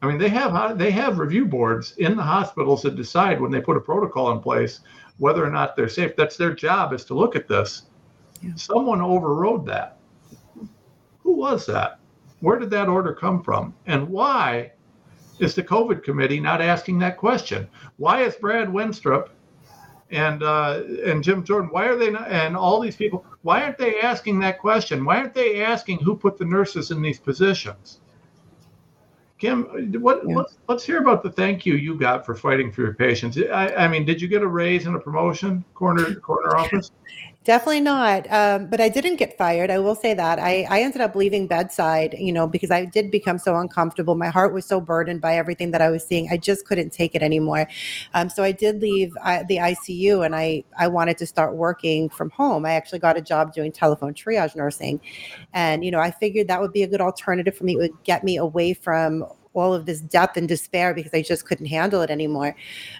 I 0.00 0.06
mean, 0.06 0.18
they 0.18 0.28
have 0.28 0.78
they 0.78 0.90
have 0.92 1.18
review 1.18 1.44
boards 1.44 1.94
in 1.98 2.16
the 2.16 2.22
hospitals 2.22 2.82
that 2.82 2.94
decide 2.96 3.40
when 3.40 3.50
they 3.50 3.60
put 3.60 3.76
a 3.76 3.80
protocol 3.80 4.30
in 4.32 4.40
place 4.40 4.80
whether 5.18 5.44
or 5.44 5.50
not 5.50 5.76
they're 5.76 5.88
safe. 5.88 6.14
That's 6.16 6.36
their 6.36 6.54
job 6.54 6.92
is 6.92 7.04
to 7.06 7.14
look 7.14 7.34
at 7.36 7.48
this. 7.48 7.82
Yeah. 8.40 8.54
Someone 8.54 9.00
overrode 9.00 9.66
that. 9.66 9.98
Who 11.22 11.32
was 11.32 11.66
that? 11.66 11.98
Where 12.40 12.58
did 12.58 12.70
that 12.70 12.88
order 12.88 13.12
come 13.12 13.42
from? 13.42 13.74
And 13.86 14.08
why 14.08 14.72
is 15.38 15.54
the 15.54 15.62
COVID 15.62 16.02
committee 16.02 16.40
not 16.40 16.60
asking 16.60 16.98
that 17.00 17.16
question? 17.16 17.68
Why 17.96 18.22
is 18.22 18.36
Brad 18.36 18.68
Wenstrup 18.68 19.30
and 20.10 20.42
uh, 20.42 20.82
and 21.04 21.22
Jim 21.22 21.44
Jordan? 21.44 21.70
Why 21.70 21.86
are 21.86 21.96
they 21.96 22.10
not? 22.10 22.28
And 22.28 22.56
all 22.56 22.80
these 22.80 22.96
people, 22.96 23.24
why 23.42 23.62
aren't 23.62 23.78
they 23.78 24.00
asking 24.00 24.40
that 24.40 24.58
question? 24.58 25.04
Why 25.04 25.18
aren't 25.18 25.34
they 25.34 25.62
asking 25.62 25.98
who 26.00 26.16
put 26.16 26.38
the 26.38 26.44
nurses 26.44 26.90
in 26.90 27.02
these 27.02 27.18
positions? 27.18 28.00
Kim, 29.38 29.92
what, 30.00 30.22
yeah. 30.26 30.34
let's, 30.34 30.58
let's 30.68 30.84
hear 30.84 30.98
about 30.98 31.22
the 31.22 31.30
thank 31.30 31.64
you 31.64 31.74
you 31.74 31.96
got 31.96 32.26
for 32.26 32.34
fighting 32.34 32.72
for 32.72 32.82
your 32.82 32.94
patients. 32.94 33.38
I, 33.38 33.68
I 33.68 33.88
mean, 33.88 34.04
did 34.04 34.20
you 34.20 34.26
get 34.26 34.42
a 34.42 34.46
raise 34.46 34.86
and 34.86 34.96
a 34.96 34.98
promotion, 34.98 35.64
corner 35.74 36.16
corner 36.16 36.56
office? 36.56 36.90
Definitely 37.44 37.80
not. 37.80 38.30
Um, 38.30 38.66
but 38.66 38.78
I 38.78 38.90
didn't 38.90 39.16
get 39.16 39.38
fired. 39.38 39.70
I 39.70 39.78
will 39.78 39.94
say 39.94 40.12
that. 40.12 40.38
I, 40.38 40.66
I 40.68 40.82
ended 40.82 41.00
up 41.00 41.14
leaving 41.14 41.46
bedside, 41.46 42.14
you 42.18 42.30
know, 42.30 42.46
because 42.46 42.70
I 42.70 42.84
did 42.84 43.10
become 43.10 43.38
so 43.38 43.56
uncomfortable. 43.56 44.16
My 44.16 44.28
heart 44.28 44.52
was 44.52 44.66
so 44.66 44.82
burdened 44.82 45.22
by 45.22 45.36
everything 45.36 45.70
that 45.70 45.80
I 45.80 45.88
was 45.88 46.04
seeing. 46.06 46.28
I 46.30 46.36
just 46.36 46.66
couldn't 46.66 46.90
take 46.90 47.14
it 47.14 47.22
anymore. 47.22 47.66
Um, 48.12 48.28
so 48.28 48.42
I 48.42 48.52
did 48.52 48.82
leave 48.82 49.16
uh, 49.22 49.44
the 49.48 49.60
ICU 49.60 50.20
and 50.20 50.36
I, 50.36 50.64
I 50.78 50.88
wanted 50.88 51.16
to 51.18 51.26
start 51.26 51.54
working 51.54 52.10
from 52.10 52.28
home. 52.30 52.66
I 52.66 52.72
actually 52.72 52.98
got 52.98 53.16
a 53.16 53.22
job 53.22 53.54
doing 53.54 53.72
telephone 53.72 54.12
triage 54.12 54.54
nursing. 54.54 55.00
And, 55.54 55.84
you 55.84 55.90
know, 55.90 56.00
I 56.00 56.10
figured 56.10 56.48
that 56.48 56.60
would 56.60 56.72
be 56.72 56.82
a 56.82 56.88
good 56.88 57.00
alternative 57.00 57.56
for 57.56 57.64
me. 57.64 57.74
It 57.74 57.78
would 57.78 58.04
get 58.04 58.24
me 58.24 58.36
away 58.36 58.74
from 58.74 59.24
all 59.58 59.74
of 59.74 59.86
this 59.86 60.00
depth 60.00 60.36
and 60.36 60.48
despair 60.48 60.94
because 60.94 61.12
I 61.14 61.22
just 61.22 61.46
couldn't 61.46 61.66
handle 61.66 62.02
it 62.02 62.10
anymore. 62.10 62.56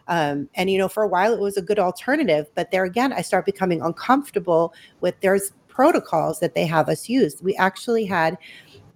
Um, 0.09 0.49
and 0.55 0.71
you 0.71 0.79
know, 0.79 0.89
for 0.89 1.03
a 1.03 1.09
while 1.09 1.33
it 1.33 1.41
was 1.41 1.57
a 1.57 1.63
good 1.63 1.79
alternative, 1.79 2.47
but 2.55 2.71
there 2.71 2.85
again, 2.85 3.13
I 3.13 3.23
start 3.23 3.47
becoming 3.47 3.81
uncomfortable 3.83 4.73
with 5.01 5.15
there's 5.21 5.53
protocols 5.69 6.41
that 6.41 6.55
they 6.55 6.67
have 6.67 6.89
us 6.89 7.09
use. 7.09 7.41
We 7.43 7.55
actually 7.57 8.05
had 8.05 8.37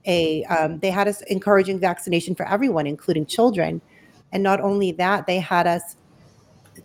a 0.05 0.45
um, 0.45 0.81
they 0.81 0.91
had 0.91 1.07
us 1.07 1.23
encouraging 1.23 1.79
vaccination 1.79 2.35
for 2.35 2.47
everyone, 2.49 2.87
including 2.87 3.27
children, 3.27 3.81
and 4.33 4.43
not 4.43 4.61
only 4.61 4.93
that, 4.93 5.27
they 5.27 5.39
had 5.39 5.67
us. 5.67 5.97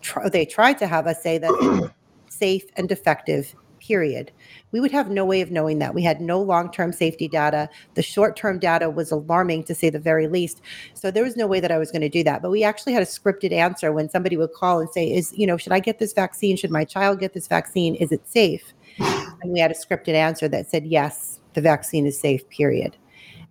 Tr- 0.01 0.29
they 0.29 0.45
tried 0.45 0.77
to 0.79 0.87
have 0.87 1.07
us 1.07 1.23
say 1.23 1.37
that 1.39 1.91
safe 2.29 2.65
and 2.75 2.91
effective 2.91 3.55
period. 3.87 4.31
We 4.71 4.79
would 4.79 4.91
have 4.91 5.09
no 5.09 5.23
way 5.23 5.41
of 5.41 5.51
knowing 5.51 5.79
that. 5.79 5.93
We 5.93 6.03
had 6.03 6.19
no 6.19 6.41
long 6.41 6.71
term 6.71 6.91
safety 6.91 7.27
data. 7.27 7.69
The 7.93 8.01
short 8.01 8.35
term 8.35 8.59
data 8.59 8.89
was 8.89 9.11
alarming 9.11 9.63
to 9.65 9.75
say 9.75 9.89
the 9.89 9.99
very 9.99 10.27
least. 10.27 10.61
So 10.93 11.09
there 11.09 11.23
was 11.23 11.37
no 11.37 11.47
way 11.47 11.59
that 11.59 11.71
I 11.71 11.77
was 11.77 11.91
going 11.91 12.01
to 12.01 12.09
do 12.09 12.23
that. 12.23 12.41
But 12.41 12.51
we 12.51 12.63
actually 12.63 12.93
had 12.93 13.03
a 13.03 13.05
scripted 13.05 13.51
answer 13.51 13.91
when 13.91 14.09
somebody 14.09 14.35
would 14.35 14.53
call 14.53 14.79
and 14.79 14.89
say, 14.89 15.11
Is, 15.11 15.33
you 15.37 15.47
know, 15.47 15.57
should 15.57 15.71
I 15.71 15.79
get 15.79 15.99
this 15.99 16.13
vaccine? 16.13 16.57
Should 16.57 16.71
my 16.71 16.83
child 16.83 17.19
get 17.19 17.33
this 17.33 17.47
vaccine? 17.47 17.95
Is 17.95 18.11
it 18.11 18.27
safe? 18.27 18.73
And 18.99 19.51
we 19.53 19.59
had 19.59 19.71
a 19.71 19.75
scripted 19.75 20.15
answer 20.15 20.47
that 20.49 20.69
said, 20.69 20.85
Yes, 20.85 21.39
the 21.53 21.61
vaccine 21.61 22.05
is 22.05 22.19
safe, 22.19 22.47
period. 22.49 22.97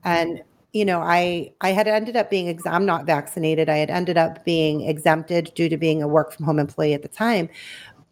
And 0.05 0.43
you 0.73 0.85
know, 0.85 1.01
I 1.01 1.53
I 1.63 1.71
had 1.71 1.89
ended 1.89 2.17
up 2.17 2.29
being 2.29 2.51
ex- 2.51 2.67
I'm 2.67 2.85
not 2.85 3.07
vaccinated. 3.07 3.71
I 3.71 3.79
had 3.79 3.89
ended 3.89 4.19
up 4.19 4.45
being 4.45 4.83
exempted 4.83 5.53
due 5.55 5.71
to 5.71 5.79
being 5.79 6.03
a 6.03 6.09
work 6.09 6.33
from 6.33 6.45
home 6.45 6.59
employee 6.59 6.93
at 6.93 7.01
the 7.01 7.09
time, 7.09 7.49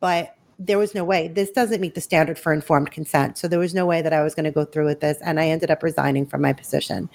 but 0.00 0.34
there 0.58 0.78
was 0.78 0.94
no 0.94 1.04
way. 1.04 1.28
This 1.28 1.50
doesn't 1.50 1.80
meet 1.80 1.94
the 1.94 2.00
standard 2.00 2.38
for 2.38 2.52
informed 2.52 2.90
consent. 2.90 3.38
So 3.38 3.48
there 3.48 3.58
was 3.58 3.74
no 3.74 3.86
way 3.86 4.02
that 4.02 4.12
i 4.12 4.22
was 4.22 4.34
going 4.34 4.44
to 4.44 4.50
go 4.50 4.64
through 4.64 4.86
with 4.86 5.00
this 5.00 5.18
and 5.22 5.40
i 5.40 5.46
ended 5.46 5.70
up 5.70 5.82
resigning 5.82 6.26
from 6.26 6.42
my 6.42 6.52
position. 6.52 7.08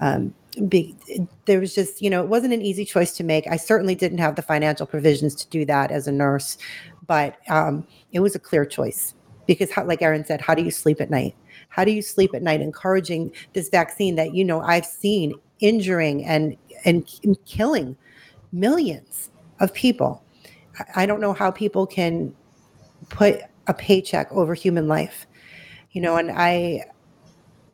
Um, 0.00 0.34
be, 0.68 0.94
there 1.46 1.60
was 1.60 1.74
just 1.74 2.02
you 2.02 2.10
know 2.10 2.22
it 2.22 2.28
wasn't 2.28 2.52
an 2.52 2.62
easy 2.62 2.84
choice 2.84 3.16
to 3.16 3.24
make. 3.24 3.46
I 3.46 3.56
certainly 3.56 3.94
didn't 3.94 4.18
have 4.18 4.36
the 4.36 4.42
financial 4.42 4.86
provisions 4.86 5.34
to 5.36 5.48
do 5.48 5.64
that 5.64 5.90
as 5.90 6.06
a 6.06 6.12
nurse 6.12 6.58
but 7.06 7.36
um, 7.48 7.86
it 8.12 8.20
was 8.20 8.34
a 8.34 8.38
clear 8.38 8.64
choice. 8.64 9.14
Because 9.46 9.72
how, 9.72 9.84
like 9.84 10.02
erin 10.02 10.24
said 10.24 10.40
how 10.40 10.54
do 10.54 10.62
you 10.62 10.70
sleep 10.70 11.00
at 11.00 11.10
night? 11.10 11.34
How 11.68 11.84
do 11.84 11.90
you 11.90 12.00
sleep 12.00 12.34
at 12.34 12.42
night 12.42 12.60
encouraging 12.60 13.32
this 13.54 13.68
vaccine 13.68 14.14
that 14.14 14.34
you 14.34 14.44
know 14.44 14.60
i've 14.60 14.86
seen 14.86 15.34
injuring 15.60 16.24
and 16.24 16.56
and 16.84 17.06
killing 17.44 17.96
millions 18.52 19.30
of 19.60 19.74
people? 19.74 20.22
I 20.94 21.06
don't 21.06 21.20
know 21.20 21.32
how 21.32 21.50
people 21.50 21.86
can 21.86 22.34
put 23.12 23.40
a 23.68 23.74
paycheck 23.74 24.30
over 24.32 24.54
human 24.54 24.88
life 24.88 25.26
you 25.92 26.00
know 26.00 26.16
and 26.16 26.30
i 26.32 26.80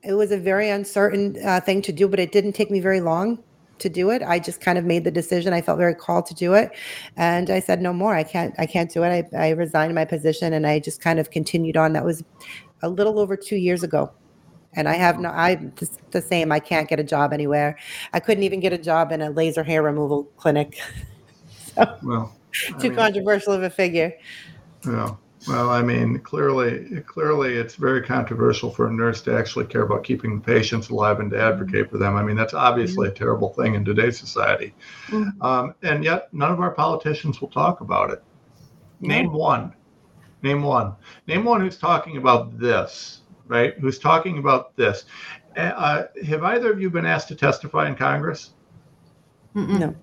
it 0.02 0.12
was 0.12 0.30
a 0.30 0.38
very 0.38 0.68
uncertain 0.68 1.36
uh, 1.44 1.60
thing 1.60 1.80
to 1.80 1.92
do 1.92 2.06
but 2.06 2.20
it 2.20 2.32
didn't 2.32 2.52
take 2.52 2.70
me 2.70 2.80
very 2.80 3.00
long 3.00 3.42
to 3.78 3.88
do 3.88 4.10
it. 4.10 4.22
I 4.22 4.38
just 4.38 4.60
kind 4.60 4.78
of 4.78 4.84
made 4.84 5.04
the 5.04 5.10
decision. 5.10 5.52
I 5.52 5.60
felt 5.60 5.78
very 5.78 5.94
called 5.94 6.26
to 6.26 6.34
do 6.34 6.54
it. 6.54 6.72
And 7.16 7.50
i 7.50 7.60
said 7.60 7.80
no 7.80 7.92
more. 7.92 8.14
I 8.14 8.24
can't 8.24 8.54
i 8.58 8.66
can't 8.66 8.92
do 8.92 9.02
it. 9.04 9.26
I, 9.32 9.36
I 9.36 9.50
resigned 9.50 9.94
my 9.94 10.04
position 10.04 10.52
and 10.52 10.66
i 10.66 10.78
just 10.78 11.00
kind 11.00 11.18
of 11.18 11.30
continued 11.30 11.76
on. 11.76 11.92
That 11.92 12.04
was 12.04 12.22
a 12.82 12.88
little 12.88 13.18
over 13.18 13.36
two 13.36 13.56
years 13.56 13.82
ago. 13.82 14.12
And 14.74 14.88
i 14.88 14.94
have 14.94 15.18
no 15.18 15.30
i'm 15.30 15.72
the 16.10 16.22
same. 16.22 16.52
I 16.52 16.60
can't 16.60 16.88
get 16.88 17.00
a 17.00 17.04
job 17.04 17.32
anywhere. 17.32 17.78
I 18.12 18.20
couldn't 18.20 18.44
even 18.44 18.60
get 18.60 18.72
a 18.72 18.78
job 18.78 19.12
in 19.12 19.22
a 19.22 19.30
laser 19.30 19.62
hair 19.62 19.82
removal 19.82 20.24
clinic. 20.36 20.80
So 21.74 21.96
well 22.02 22.32
too 22.80 22.88
mean, 22.88 22.96
controversial 22.96 23.52
of 23.52 23.62
a 23.62 23.70
figure. 23.70 24.12
Yeah 24.84 25.14
well, 25.46 25.70
I 25.70 25.82
mean, 25.82 26.18
clearly, 26.20 27.00
clearly, 27.02 27.54
it's 27.54 27.76
very 27.76 28.02
controversial 28.02 28.70
for 28.70 28.88
a 28.88 28.92
nurse 28.92 29.22
to 29.22 29.36
actually 29.36 29.66
care 29.66 29.82
about 29.82 30.02
keeping 30.02 30.36
the 30.36 30.44
patients 30.44 30.88
alive 30.88 31.20
and 31.20 31.30
to 31.30 31.40
advocate 31.40 31.90
for 31.90 31.98
them. 31.98 32.16
I 32.16 32.22
mean, 32.22 32.36
that's 32.36 32.54
obviously 32.54 33.08
a 33.08 33.12
terrible 33.12 33.50
thing 33.50 33.74
in 33.74 33.84
today's 33.84 34.18
society, 34.18 34.74
mm-hmm. 35.06 35.40
um, 35.42 35.74
and 35.82 36.02
yet 36.02 36.32
none 36.32 36.52
of 36.52 36.60
our 36.60 36.72
politicians 36.72 37.40
will 37.40 37.48
talk 37.48 37.80
about 37.80 38.10
it. 38.10 38.22
Name 39.00 39.32
one. 39.32 39.74
Name 40.42 40.62
one. 40.62 40.94
Name 41.26 41.44
one 41.44 41.60
who's 41.60 41.78
talking 41.78 42.16
about 42.16 42.58
this. 42.58 43.20
Right? 43.46 43.78
Who's 43.78 43.98
talking 43.98 44.38
about 44.38 44.76
this? 44.76 45.04
Uh, 45.56 46.04
have 46.26 46.42
either 46.42 46.70
of 46.70 46.80
you 46.80 46.90
been 46.90 47.06
asked 47.06 47.28
to 47.28 47.34
testify 47.34 47.88
in 47.88 47.94
Congress? 47.94 48.50
No. 49.54 49.94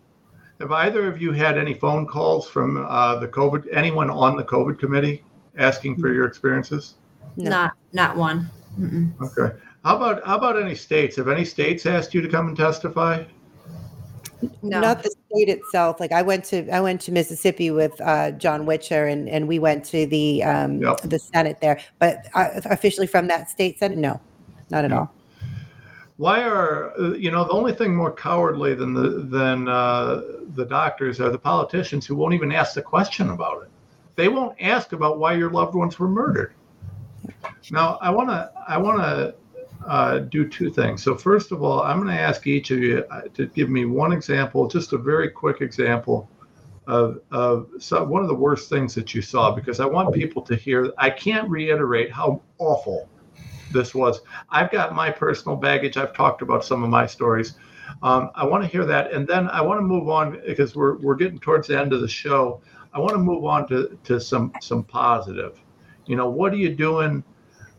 Have 0.59 0.71
either 0.71 1.07
of 1.07 1.21
you 1.21 1.31
had 1.31 1.57
any 1.57 1.73
phone 1.73 2.07
calls 2.07 2.47
from 2.47 2.85
uh, 2.85 3.17
the 3.19 3.27
COVID, 3.27 3.67
anyone 3.71 4.09
on 4.09 4.37
the 4.37 4.43
COVID 4.43 4.79
committee? 4.79 5.23
asking 5.57 5.99
for 5.99 6.11
your 6.11 6.25
experiences? 6.25 6.95
No. 7.37 7.49
Not 7.49 7.73
not 7.93 8.17
one. 8.17 8.49
Mm-mm. 8.79 9.11
Okay. 9.21 9.55
How 9.83 9.97
about 9.97 10.25
how 10.25 10.37
about 10.37 10.61
any 10.61 10.75
states? 10.75 11.15
Have 11.17 11.27
any 11.27 11.45
states 11.45 11.85
asked 11.85 12.13
you 12.13 12.21
to 12.21 12.29
come 12.29 12.47
and 12.47 12.57
testify? 12.57 13.23
No. 14.61 14.79
Not 14.79 15.01
the 15.01 15.09
state 15.09 15.49
itself. 15.49 15.99
Like 15.99 16.11
I 16.11 16.21
went 16.21 16.43
to 16.45 16.69
I 16.69 16.81
went 16.81 17.01
to 17.01 17.11
Mississippi 17.11 17.71
with 17.71 17.99
uh, 18.01 18.31
John 18.31 18.65
Witcher, 18.65 19.07
and 19.07 19.29
and 19.29 19.47
we 19.47 19.59
went 19.59 19.85
to 19.85 20.05
the 20.05 20.43
um, 20.43 20.81
yep. 20.81 20.97
the 21.01 21.19
Senate 21.19 21.59
there. 21.61 21.79
But 21.99 22.27
uh, 22.33 22.61
officially 22.65 23.07
from 23.07 23.27
that 23.27 23.49
state 23.49 23.79
Senate, 23.79 23.97
no, 23.97 24.19
not 24.69 24.85
at 24.85 24.91
all. 24.91 25.13
Why 26.17 26.43
are 26.43 26.93
uh, 26.99 27.13
you 27.13 27.31
know 27.31 27.43
the 27.43 27.51
only 27.51 27.73
thing 27.73 27.95
more 27.95 28.11
cowardly 28.11 28.73
than 28.73 28.93
the 28.93 29.09
than 29.09 29.67
uh, 29.67 30.21
the 30.55 30.65
doctors 30.65 31.19
are 31.19 31.29
the 31.29 31.39
politicians 31.39 32.05
who 32.05 32.15
won't 32.15 32.33
even 32.33 32.51
ask 32.51 32.73
the 32.73 32.81
question 32.81 33.29
about 33.29 33.63
it 33.63 33.69
they 34.15 34.29
won't 34.29 34.59
ask 34.61 34.93
about 34.93 35.19
why 35.19 35.33
your 35.33 35.49
loved 35.49 35.75
ones 35.75 35.99
were 35.99 36.07
murdered. 36.07 36.53
Now, 37.71 37.97
I 38.01 38.09
want 38.09 38.29
to 38.29 38.51
I 38.67 38.77
want 38.77 38.99
to 38.99 39.35
uh, 39.85 40.19
do 40.19 40.47
two 40.47 40.69
things. 40.69 41.03
So 41.03 41.15
first 41.15 41.51
of 41.51 41.63
all, 41.63 41.81
I'm 41.81 41.97
going 41.97 42.15
to 42.15 42.21
ask 42.21 42.47
each 42.47 42.71
of 42.71 42.79
you 42.79 43.03
uh, 43.11 43.21
to 43.33 43.47
give 43.47 43.69
me 43.69 43.85
one 43.85 44.11
example, 44.11 44.67
just 44.67 44.93
a 44.93 44.97
very 44.97 45.29
quick 45.29 45.61
example 45.61 46.29
of 46.87 47.19
of 47.31 47.69
one 48.07 48.21
of 48.21 48.27
the 48.27 48.35
worst 48.35 48.69
things 48.69 48.93
that 48.95 49.13
you 49.13 49.21
saw, 49.21 49.51
because 49.51 49.79
I 49.79 49.85
want 49.85 50.13
people 50.13 50.41
to 50.43 50.55
hear. 50.55 50.93
I 50.97 51.09
can't 51.09 51.49
reiterate 51.49 52.11
how 52.11 52.41
awful 52.59 53.09
this 53.71 53.93
was. 53.95 54.21
I've 54.49 54.71
got 54.71 54.95
my 54.95 55.09
personal 55.09 55.55
baggage. 55.57 55.97
I've 55.97 56.13
talked 56.13 56.41
about 56.41 56.63
some 56.65 56.83
of 56.83 56.89
my 56.89 57.05
stories. 57.05 57.55
Um, 58.03 58.31
I 58.35 58.45
want 58.45 58.63
to 58.63 58.69
hear 58.69 58.85
that, 58.85 59.11
and 59.11 59.27
then 59.27 59.47
I 59.49 59.61
want 59.61 59.79
to 59.79 59.83
move 59.83 60.09
on 60.09 60.41
because 60.45 60.75
we're 60.75 60.97
we're 60.97 61.15
getting 61.15 61.39
towards 61.39 61.67
the 61.67 61.79
end 61.79 61.93
of 61.93 62.01
the 62.01 62.07
show. 62.07 62.61
I 62.93 62.99
want 62.99 63.11
to 63.11 63.19
move 63.19 63.45
on 63.45 63.67
to, 63.69 63.97
to 64.05 64.19
some 64.19 64.53
some 64.61 64.83
positive. 64.83 65.59
You 66.05 66.15
know, 66.15 66.29
what 66.29 66.53
are 66.53 66.57
you 66.57 66.73
doing? 66.73 67.23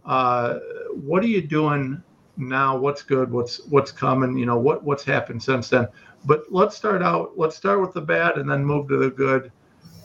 Uh, 0.04 0.58
what 0.92 1.22
are 1.24 1.28
you 1.28 1.42
doing 1.42 2.02
now? 2.36 2.76
What's 2.76 3.02
good? 3.02 3.30
What's 3.30 3.64
what's 3.66 3.92
coming? 3.92 4.36
You 4.36 4.46
know, 4.46 4.58
what 4.58 4.84
what's 4.84 5.04
happened 5.04 5.42
since 5.42 5.68
then? 5.68 5.88
But 6.24 6.44
let's 6.50 6.76
start 6.76 7.02
out. 7.02 7.32
Let's 7.36 7.56
start 7.56 7.80
with 7.80 7.92
the 7.92 8.00
bad 8.00 8.36
and 8.36 8.48
then 8.48 8.64
move 8.64 8.88
to 8.88 8.96
the 8.96 9.10
good. 9.10 9.52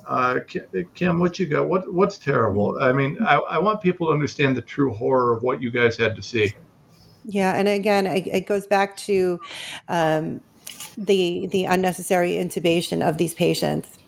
Uh, 0.08 0.40
Kim, 0.96 1.20
what 1.20 1.40
you 1.40 1.46
got? 1.46 1.68
What 1.68 1.92
what's 1.94 2.18
terrible? 2.18 2.78
I 2.82 2.92
mean, 2.92 3.18
I, 3.22 3.36
I 3.36 3.58
want 3.60 3.82
people 3.82 4.08
to 4.08 4.14
understand 4.14 4.58
the 4.58 4.62
true 4.62 4.94
horror 4.94 5.36
of 5.36 5.44
what 5.44 5.62
you 5.62 5.72
guys 5.72 5.98
had 5.98 6.16
to 6.16 6.22
see. 6.22 6.54
Yeah, 7.26 7.54
and 7.56 7.68
again, 7.68 8.08
it, 8.08 8.28
it 8.28 8.48
goes 8.48 8.66
back 8.66 8.98
to 8.98 9.40
um, 9.88 10.42
the 10.98 11.48
the 11.48 11.66
unnecessary 11.66 12.32
intubation 12.32 13.08
of 13.08 13.18
these 13.18 13.34
patients 13.34 14.00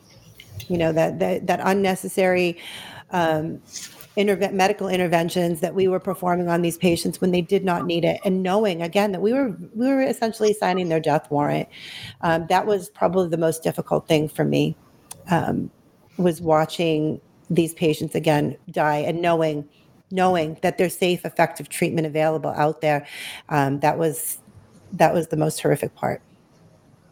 you 0.70 0.78
know 0.78 0.92
that 0.92 1.20
that, 1.20 1.48
that 1.48 1.60
unnecessary 1.64 2.58
um, 3.12 3.62
interve- 4.18 4.54
medical 4.54 4.88
interventions 4.88 5.60
that 5.62 5.76
we 5.76 5.88
were 5.88 6.00
performing 6.00 6.50
on 6.50 6.62
these 6.62 6.78
patients 6.78 7.22
when 7.22 7.32
they 7.32 7.42
did 7.42 7.64
not 7.64 7.86
need 7.86 8.06
it, 8.06 8.20
and 8.26 8.44
knowing 8.44 8.82
again 8.82 9.12
that 9.12 9.22
we 9.22 9.34
were 9.34 9.56
we 9.76 9.88
were 9.88 10.02
essentially 10.02 10.54
signing 10.54 10.90
their 10.90 11.00
death 11.00 11.30
warrant. 11.30 11.68
Um, 12.22 12.48
that 12.48 12.66
was 12.66 12.90
probably 12.90 13.30
the 13.30 13.38
most 13.38 13.64
difficult 13.64 14.08
thing 14.08 14.28
for 14.28 14.44
me. 14.46 14.76
Um, 15.30 15.72
was 16.18 16.42
watching 16.42 17.20
these 17.50 17.74
patients 17.74 18.16
again 18.16 18.58
die 18.72 18.98
and 18.98 19.22
knowing 19.22 19.68
knowing 20.12 20.58
that 20.62 20.78
there's 20.78 20.96
safe, 20.96 21.26
effective 21.26 21.70
treatment 21.70 22.06
available 22.06 22.52
out 22.52 22.82
there. 22.82 23.06
Um, 23.50 23.80
that 23.80 23.98
was 23.98 24.38
that 24.94 25.14
was 25.14 25.28
the 25.28 25.38
most 25.38 25.60
horrific 25.60 25.94
part. 25.96 26.22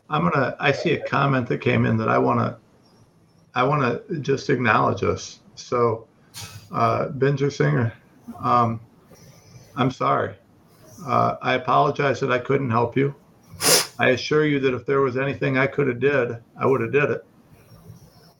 I'm 0.09 0.29
gonna. 0.29 0.55
I 0.59 0.71
see 0.71 0.91
a 0.91 1.03
comment 1.07 1.47
that 1.47 1.59
came 1.59 1.85
in 1.85 1.97
that 1.97 2.09
I 2.09 2.17
want 2.17 2.39
to. 2.39 2.57
I 3.55 3.63
want 3.63 4.07
to 4.07 4.19
just 4.19 4.49
acknowledge 4.49 5.03
us. 5.03 5.39
So, 5.55 6.07
uh, 6.71 7.07
Benjer 7.09 7.51
Singer, 7.51 7.93
um, 8.39 8.79
I'm 9.75 9.91
sorry. 9.91 10.35
Uh, 11.05 11.35
I 11.41 11.55
apologize 11.55 12.19
that 12.19 12.31
I 12.31 12.39
couldn't 12.39 12.69
help 12.69 12.95
you. 12.95 13.15
I 13.99 14.09
assure 14.09 14.45
you 14.45 14.59
that 14.59 14.73
if 14.73 14.85
there 14.85 15.01
was 15.01 15.17
anything 15.17 15.57
I 15.57 15.67
could 15.67 15.87
have 15.87 15.99
did, 15.99 16.37
I 16.57 16.65
would 16.65 16.81
have 16.81 16.91
did 16.91 17.09
it. 17.09 17.25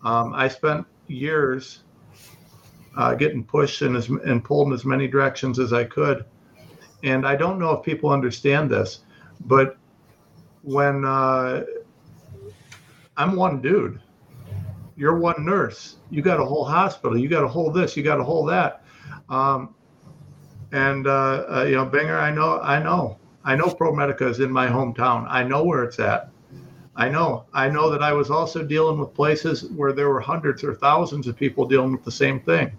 Um, 0.03 0.33
I 0.33 0.47
spent 0.47 0.85
years 1.07 1.83
uh, 2.97 3.15
getting 3.15 3.43
pushed 3.43 3.81
in 3.81 3.95
as, 3.95 4.09
and 4.09 4.43
pulled 4.43 4.67
in 4.67 4.73
as 4.73 4.85
many 4.85 5.07
directions 5.07 5.59
as 5.59 5.73
I 5.73 5.83
could. 5.83 6.25
And 7.03 7.25
I 7.25 7.35
don't 7.35 7.59
know 7.59 7.71
if 7.71 7.83
people 7.83 8.09
understand 8.09 8.69
this, 8.69 9.01
but 9.45 9.77
when 10.61 11.05
uh, 11.05 11.63
I'm 13.17 13.35
one 13.35 13.61
dude, 13.61 13.99
you're 14.95 15.17
one 15.17 15.45
nurse, 15.45 15.97
you 16.09 16.21
got 16.21 16.39
a 16.39 16.45
whole 16.45 16.65
hospital, 16.65 17.17
you 17.17 17.27
got 17.27 17.43
a 17.43 17.47
whole 17.47 17.71
this, 17.71 17.97
you 17.97 18.03
got 18.03 18.19
a 18.19 18.23
whole 18.23 18.45
that. 18.45 18.83
Um, 19.29 19.73
and 20.71 21.07
uh, 21.07 21.45
uh, 21.49 21.65
you 21.67 21.75
know, 21.75 21.85
Binger, 21.85 22.19
I 22.19 22.31
know, 22.31 22.59
I 22.61 22.81
know, 22.81 23.17
I 23.43 23.55
know 23.55 23.65
ProMedica 23.65 24.29
is 24.29 24.39
in 24.39 24.51
my 24.51 24.67
hometown. 24.67 25.25
I 25.27 25.43
know 25.43 25.63
where 25.63 25.83
it's 25.83 25.99
at. 25.99 26.29
I 26.95 27.07
know. 27.09 27.45
I 27.53 27.69
know 27.69 27.89
that 27.89 28.03
I 28.03 28.11
was 28.13 28.29
also 28.29 28.63
dealing 28.63 28.99
with 28.99 29.13
places 29.13 29.65
where 29.71 29.93
there 29.93 30.09
were 30.09 30.19
hundreds 30.19 30.63
or 30.63 30.75
thousands 30.75 31.27
of 31.27 31.37
people 31.37 31.65
dealing 31.65 31.91
with 31.91 32.03
the 32.03 32.11
same 32.11 32.39
thing. 32.41 32.71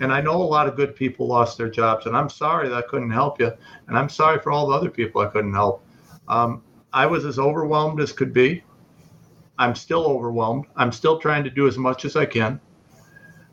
And 0.00 0.12
I 0.12 0.20
know 0.20 0.42
a 0.42 0.42
lot 0.42 0.66
of 0.66 0.74
good 0.74 0.96
people 0.96 1.28
lost 1.28 1.56
their 1.56 1.70
jobs, 1.70 2.06
and 2.06 2.16
I'm 2.16 2.28
sorry 2.28 2.68
that 2.68 2.76
I 2.76 2.82
couldn't 2.82 3.10
help 3.10 3.40
you. 3.40 3.52
And 3.86 3.96
I'm 3.96 4.08
sorry 4.08 4.40
for 4.40 4.50
all 4.50 4.66
the 4.66 4.76
other 4.76 4.90
people 4.90 5.20
I 5.20 5.26
couldn't 5.26 5.54
help. 5.54 5.84
Um, 6.26 6.62
I 6.92 7.06
was 7.06 7.24
as 7.24 7.38
overwhelmed 7.38 8.00
as 8.00 8.12
could 8.12 8.32
be. 8.32 8.64
I'm 9.58 9.74
still 9.76 10.04
overwhelmed. 10.06 10.66
I'm 10.76 10.90
still 10.90 11.18
trying 11.18 11.44
to 11.44 11.50
do 11.50 11.68
as 11.68 11.78
much 11.78 12.04
as 12.04 12.16
I 12.16 12.26
can. 12.26 12.60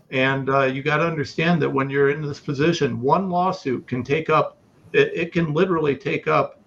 And 0.10 0.50
uh, 0.50 0.64
you 0.64 0.82
got 0.82 0.98
to 0.98 1.06
understand 1.06 1.62
that 1.62 1.70
when 1.70 1.90
you're 1.90 2.10
in 2.10 2.22
this 2.22 2.40
position, 2.40 3.00
one 3.00 3.30
lawsuit 3.30 3.88
can 3.88 4.04
take 4.04 4.30
up, 4.30 4.58
it, 4.94 5.12
it 5.14 5.32
can 5.32 5.54
literally 5.54 5.96
take 5.96 6.28
up 6.28 6.59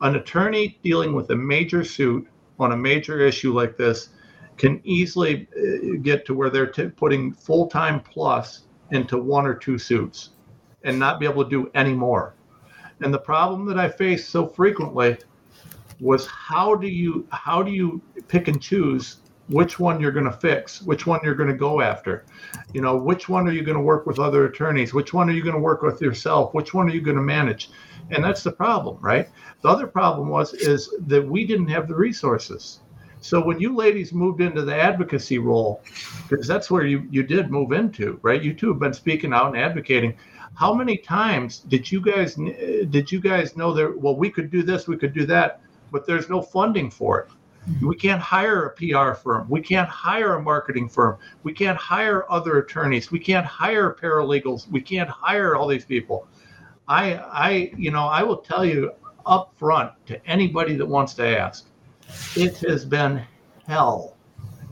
an 0.00 0.16
attorney 0.16 0.78
dealing 0.82 1.12
with 1.14 1.30
a 1.30 1.36
major 1.36 1.84
suit 1.84 2.26
on 2.58 2.72
a 2.72 2.76
major 2.76 3.20
issue 3.20 3.52
like 3.52 3.76
this 3.76 4.10
can 4.56 4.80
easily 4.84 5.46
uh, 5.56 5.98
get 6.02 6.26
to 6.26 6.34
where 6.34 6.50
they're 6.50 6.66
t- 6.66 6.88
putting 6.88 7.32
full 7.32 7.68
time 7.68 8.00
plus 8.00 8.62
into 8.90 9.18
one 9.18 9.46
or 9.46 9.54
two 9.54 9.78
suits 9.78 10.30
and 10.84 10.98
not 10.98 11.20
be 11.20 11.26
able 11.26 11.44
to 11.44 11.50
do 11.50 11.70
any 11.74 11.92
more. 11.92 12.34
And 13.00 13.14
the 13.14 13.18
problem 13.18 13.66
that 13.66 13.78
I 13.78 13.88
faced 13.88 14.30
so 14.30 14.46
frequently 14.46 15.16
was 16.00 16.26
how 16.26 16.74
do 16.74 16.88
you 16.88 17.26
how 17.30 17.62
do 17.62 17.70
you 17.70 18.00
pick 18.28 18.48
and 18.48 18.60
choose 18.60 19.18
which 19.48 19.78
one 19.78 20.00
you're 20.00 20.12
going 20.12 20.26
to 20.26 20.32
fix, 20.32 20.82
which 20.82 21.06
one 21.06 21.20
you're 21.24 21.34
going 21.34 21.48
to 21.48 21.56
go 21.56 21.80
after? 21.80 22.24
You 22.72 22.82
know, 22.82 22.96
which 22.96 23.28
one 23.28 23.48
are 23.48 23.52
you 23.52 23.62
going 23.62 23.76
to 23.76 23.82
work 23.82 24.06
with 24.06 24.18
other 24.18 24.44
attorneys? 24.44 24.92
Which 24.92 25.14
one 25.14 25.28
are 25.28 25.32
you 25.32 25.42
going 25.42 25.54
to 25.54 25.60
work 25.60 25.82
with 25.82 26.00
yourself? 26.00 26.54
Which 26.54 26.74
one 26.74 26.88
are 26.88 26.94
you 26.94 27.00
going 27.00 27.16
to 27.16 27.22
manage? 27.22 27.70
And 28.10 28.22
that's 28.22 28.42
the 28.42 28.52
problem, 28.52 28.98
right? 29.00 29.28
The 29.62 29.68
other 29.68 29.86
problem 29.86 30.28
was 30.28 30.54
is 30.54 30.94
that 31.06 31.26
we 31.26 31.46
didn't 31.46 31.68
have 31.68 31.88
the 31.88 31.94
resources. 31.94 32.80
So 33.20 33.42
when 33.44 33.58
you 33.58 33.74
ladies 33.74 34.12
moved 34.12 34.40
into 34.40 34.62
the 34.62 34.76
advocacy 34.76 35.38
role, 35.38 35.82
because 36.28 36.46
that's 36.46 36.70
where 36.70 36.86
you, 36.86 37.06
you 37.10 37.22
did 37.22 37.50
move 37.50 37.72
into, 37.72 38.20
right? 38.22 38.42
You 38.42 38.54
two 38.54 38.68
have 38.68 38.78
been 38.78 38.92
speaking 38.92 39.32
out 39.32 39.48
and 39.48 39.56
advocating. 39.56 40.16
How 40.54 40.72
many 40.72 40.96
times 40.96 41.60
did 41.60 41.90
you 41.90 42.00
guys 42.00 42.38
eh, 42.38 42.84
did 42.88 43.10
you 43.10 43.20
guys 43.20 43.56
know 43.56 43.72
that 43.74 43.98
well 43.98 44.16
we 44.16 44.30
could 44.30 44.50
do 44.50 44.62
this, 44.62 44.88
we 44.88 44.96
could 44.96 45.14
do 45.14 45.26
that, 45.26 45.60
but 45.90 46.06
there's 46.06 46.28
no 46.28 46.42
funding 46.42 46.90
for 46.90 47.20
it. 47.20 47.28
We 47.82 47.96
can't 47.96 48.20
hire 48.20 48.66
a 48.66 48.70
PR 48.70 49.14
firm. 49.14 49.48
We 49.48 49.60
can't 49.60 49.88
hire 49.88 50.34
a 50.34 50.42
marketing 50.42 50.88
firm. 50.88 51.18
We 51.42 51.52
can't 51.52 51.78
hire 51.78 52.30
other 52.30 52.58
attorneys. 52.58 53.10
We 53.10 53.18
can't 53.18 53.46
hire 53.46 53.94
paralegals. 53.94 54.68
We 54.68 54.80
can't 54.80 55.10
hire 55.10 55.56
all 55.56 55.66
these 55.66 55.84
people. 55.84 56.26
I 56.86 57.14
I 57.14 57.72
you 57.76 57.90
know, 57.90 58.06
I 58.06 58.22
will 58.22 58.38
tell 58.38 58.64
you 58.64 58.92
up 59.26 59.52
front 59.56 59.92
to 60.06 60.24
anybody 60.26 60.76
that 60.76 60.86
wants 60.86 61.14
to 61.14 61.38
ask 61.38 61.66
it 62.36 62.58
has 62.58 62.84
been 62.84 63.22
hell. 63.66 64.16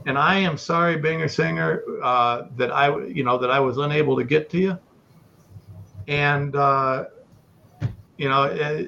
And 0.07 0.17
I 0.17 0.39
am 0.39 0.57
sorry, 0.57 0.97
Binger 0.99 1.31
Singer, 1.31 1.83
uh, 2.03 2.47
that 2.57 2.71
I, 2.71 2.97
you 3.07 3.25
know, 3.25 3.39
that 3.39 3.51
I 3.51 3.59
was 3.59 3.79
unable 3.79 4.17
to 4.17 4.25
get 4.25 4.49
to 4.51 4.59
you. 4.59 4.79
And, 6.07 6.55
uh, 6.55 7.07
you 8.17 8.29
know, 8.29 8.45
uh, 8.45 8.85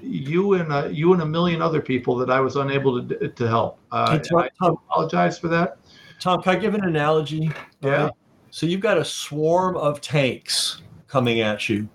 you 0.00 0.54
and 0.54 0.72
uh, 0.72 0.88
you 0.90 1.12
and 1.12 1.22
a 1.22 1.26
million 1.26 1.62
other 1.62 1.80
people 1.80 2.16
that 2.16 2.30
I 2.30 2.40
was 2.40 2.56
unable 2.56 3.06
to 3.06 3.28
to 3.28 3.48
help. 3.48 3.78
Uh, 3.92 4.12
hey, 4.12 4.22
Tom, 4.28 4.48
I 4.60 4.68
apologize 4.68 5.38
for 5.38 5.48
that. 5.48 5.78
Tom, 6.20 6.42
can 6.42 6.56
I 6.56 6.58
give 6.58 6.74
an 6.74 6.84
analogy? 6.84 7.50
Yeah. 7.82 8.04
Right? 8.04 8.12
So 8.50 8.66
you've 8.66 8.80
got 8.80 8.96
a 8.96 9.04
swarm 9.04 9.76
of 9.76 10.00
tanks 10.00 10.82
coming 11.08 11.40
at 11.40 11.68
you, 11.68 11.88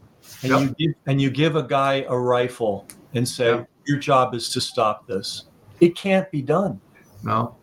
and 0.44 0.52
yep. 0.52 0.62
you 0.62 0.88
give, 0.88 0.96
and 1.08 1.22
you 1.22 1.30
give 1.30 1.56
a 1.56 1.64
guy 1.64 2.06
a 2.08 2.18
rifle 2.18 2.88
and 3.14 3.28
say, 3.28 3.46
yep. 3.46 3.70
"Your 3.86 3.98
job 3.98 4.36
is 4.36 4.50
to 4.50 4.62
stop 4.62 5.08
this." 5.08 5.46
It 5.80 5.96
can't 5.96 6.30
be 6.30 6.42
done. 6.42 6.80
No. 7.24 7.56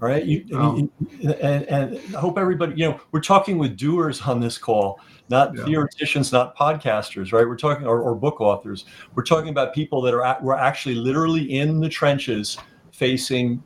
Right. 0.00 0.24
You, 0.24 0.44
no. 0.48 0.76
and, 0.76 0.90
and, 1.22 1.64
and, 1.64 2.16
I 2.16 2.20
hope 2.20 2.38
everybody, 2.38 2.74
you 2.74 2.88
know, 2.88 3.00
we're 3.12 3.20
talking 3.20 3.58
with 3.58 3.76
doers 3.76 4.22
on 4.22 4.40
this 4.40 4.56
call, 4.56 4.98
not 5.28 5.54
yeah. 5.54 5.64
theoreticians, 5.64 6.32
not 6.32 6.56
podcasters, 6.56 7.32
right? 7.32 7.46
We're 7.46 7.56
talking, 7.56 7.86
or, 7.86 8.00
or 8.00 8.14
book 8.14 8.40
authors. 8.40 8.86
We're 9.14 9.24
talking 9.24 9.50
about 9.50 9.74
people 9.74 10.00
that 10.02 10.14
are, 10.14 10.24
at, 10.24 10.42
we're 10.42 10.56
actually 10.56 10.94
literally 10.94 11.58
in 11.58 11.80
the 11.80 11.88
trenches 11.88 12.56
facing 12.92 13.62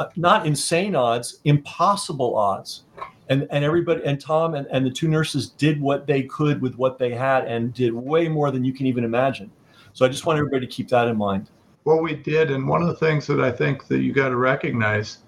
uh, 0.00 0.06
not 0.16 0.44
insane 0.44 0.96
odds, 0.96 1.38
impossible 1.44 2.36
odds. 2.36 2.82
And, 3.28 3.46
and 3.52 3.64
everybody 3.64 4.02
and 4.04 4.20
Tom 4.20 4.56
and, 4.56 4.66
and 4.72 4.84
the 4.84 4.90
two 4.90 5.06
nurses 5.06 5.50
did 5.50 5.80
what 5.80 6.04
they 6.04 6.24
could 6.24 6.60
with 6.60 6.74
what 6.74 6.98
they 6.98 7.14
had 7.14 7.44
and 7.44 7.72
did 7.72 7.92
way 7.92 8.26
more 8.26 8.50
than 8.50 8.64
you 8.64 8.72
can 8.72 8.86
even 8.86 9.04
imagine. 9.04 9.52
So 9.92 10.04
I 10.04 10.08
just 10.08 10.26
want 10.26 10.40
everybody 10.40 10.66
to 10.66 10.72
keep 10.72 10.88
that 10.88 11.06
in 11.06 11.16
mind 11.16 11.48
what 11.84 12.02
we 12.02 12.14
did, 12.14 12.50
and 12.50 12.68
one 12.68 12.82
of 12.82 12.88
the 12.88 12.94
things 12.94 13.26
that 13.26 13.40
I 13.40 13.50
think 13.50 13.86
that 13.88 14.00
you 14.00 14.12
got 14.12 14.28
to 14.28 14.36
recognize 14.36 15.18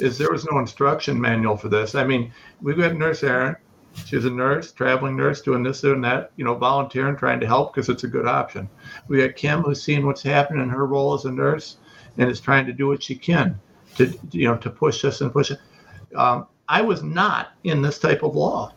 is 0.00 0.18
there 0.18 0.30
was 0.30 0.44
no 0.44 0.58
instruction 0.58 1.20
manual 1.20 1.56
for 1.56 1.68
this. 1.68 1.94
I 1.94 2.04
mean, 2.04 2.32
we've 2.60 2.76
got 2.76 2.94
Nurse 2.94 3.22
Erin. 3.22 3.56
She's 4.04 4.24
a 4.24 4.30
nurse, 4.30 4.70
traveling 4.72 5.16
nurse, 5.16 5.40
doing 5.40 5.64
this 5.64 5.82
and 5.82 6.04
that, 6.04 6.30
you 6.36 6.44
know, 6.44 6.54
volunteering, 6.54 7.16
trying 7.16 7.40
to 7.40 7.46
help 7.46 7.74
because 7.74 7.88
it's 7.88 8.04
a 8.04 8.08
good 8.08 8.26
option. 8.26 8.68
We 9.08 9.18
got 9.18 9.34
Kim, 9.34 9.62
who's 9.62 9.82
seeing 9.82 10.06
what's 10.06 10.22
happening 10.22 10.62
in 10.62 10.68
her 10.68 10.86
role 10.86 11.12
as 11.12 11.24
a 11.24 11.32
nurse, 11.32 11.78
and 12.16 12.30
is 12.30 12.40
trying 12.40 12.66
to 12.66 12.72
do 12.72 12.86
what 12.86 13.02
she 13.02 13.16
can 13.16 13.58
to, 13.96 14.16
you 14.30 14.46
know, 14.46 14.56
to 14.58 14.70
push 14.70 15.02
this 15.02 15.20
and 15.20 15.32
push 15.32 15.50
it. 15.50 15.58
Um, 16.14 16.46
I 16.68 16.82
was 16.82 17.02
not 17.02 17.52
in 17.64 17.82
this 17.82 17.98
type 17.98 18.22
of 18.22 18.36
law. 18.36 18.72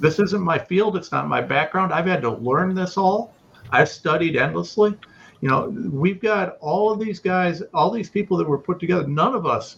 This 0.00 0.18
isn't 0.18 0.42
my 0.42 0.58
field. 0.58 0.96
It's 0.96 1.12
not 1.12 1.28
my 1.28 1.42
background. 1.42 1.92
I've 1.92 2.06
had 2.06 2.22
to 2.22 2.30
learn 2.30 2.74
this 2.74 2.96
all. 2.96 3.34
I've 3.70 3.90
studied 3.90 4.36
endlessly 4.36 4.96
you 5.44 5.50
know, 5.50 5.68
we've 5.92 6.20
got 6.20 6.56
all 6.60 6.90
of 6.90 6.98
these 6.98 7.18
guys, 7.20 7.62
all 7.74 7.90
these 7.90 8.08
people 8.08 8.38
that 8.38 8.48
were 8.48 8.56
put 8.58 8.80
together. 8.80 9.06
None 9.06 9.34
of 9.34 9.44
us 9.44 9.76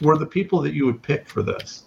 were 0.00 0.16
the 0.16 0.26
people 0.26 0.60
that 0.62 0.74
you 0.74 0.86
would 0.86 1.02
pick 1.02 1.28
for 1.28 1.42
this. 1.42 1.84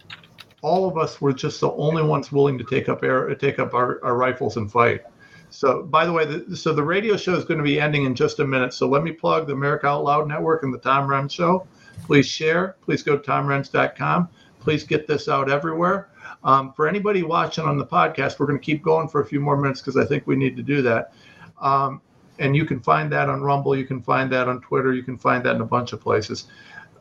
All 0.61 0.87
of 0.87 0.97
us 0.97 1.19
were 1.19 1.33
just 1.33 1.59
the 1.59 1.71
only 1.71 2.03
ones 2.03 2.31
willing 2.31 2.57
to 2.57 2.63
take 2.63 2.87
up 2.87 3.03
air, 3.03 3.33
take 3.35 3.59
up 3.59 3.73
our, 3.73 4.03
our 4.03 4.15
rifles 4.15 4.57
and 4.57 4.71
fight. 4.71 5.01
So, 5.49 5.83
by 5.83 6.05
the 6.05 6.11
way, 6.11 6.25
the, 6.25 6.55
so 6.55 6.73
the 6.73 6.83
radio 6.83 7.15
show 7.15 7.35
is 7.35 7.45
going 7.45 7.59
to 7.59 7.63
be 7.63 7.79
ending 7.79 8.05
in 8.05 8.15
just 8.15 8.39
a 8.39 8.47
minute. 8.47 8.73
So 8.73 8.87
let 8.87 9.03
me 9.03 9.11
plug 9.11 9.45
the 9.45 9.53
America 9.53 9.87
Out 9.87 10.03
Loud 10.03 10.27
Network 10.27 10.63
and 10.63 10.73
the 10.73 10.79
Tom 10.79 11.07
Renz 11.07 11.31
Show. 11.31 11.67
Please 12.05 12.25
share. 12.25 12.75
Please 12.81 13.03
go 13.03 13.17
to 13.17 13.31
tomrenz.com. 13.31 14.29
Please 14.59 14.83
get 14.83 15.05
this 15.05 15.27
out 15.27 15.51
everywhere. 15.51 16.09
Um, 16.43 16.73
for 16.73 16.87
anybody 16.87 17.23
watching 17.23 17.65
on 17.65 17.77
the 17.77 17.85
podcast, 17.85 18.39
we're 18.39 18.47
going 18.47 18.59
to 18.59 18.65
keep 18.65 18.81
going 18.81 19.07
for 19.07 19.21
a 19.21 19.25
few 19.25 19.39
more 19.39 19.55
minutes 19.55 19.79
because 19.79 19.97
I 19.97 20.05
think 20.05 20.25
we 20.25 20.35
need 20.35 20.57
to 20.57 20.63
do 20.63 20.81
that. 20.81 21.13
Um, 21.61 22.01
and 22.39 22.55
you 22.55 22.65
can 22.65 22.79
find 22.79 23.11
that 23.11 23.29
on 23.29 23.41
Rumble, 23.41 23.75
you 23.75 23.85
can 23.85 24.01
find 24.01 24.31
that 24.31 24.47
on 24.47 24.59
Twitter, 24.61 24.93
you 24.93 25.03
can 25.03 25.17
find 25.17 25.45
that 25.45 25.55
in 25.55 25.61
a 25.61 25.65
bunch 25.65 25.93
of 25.93 26.01
places. 26.01 26.47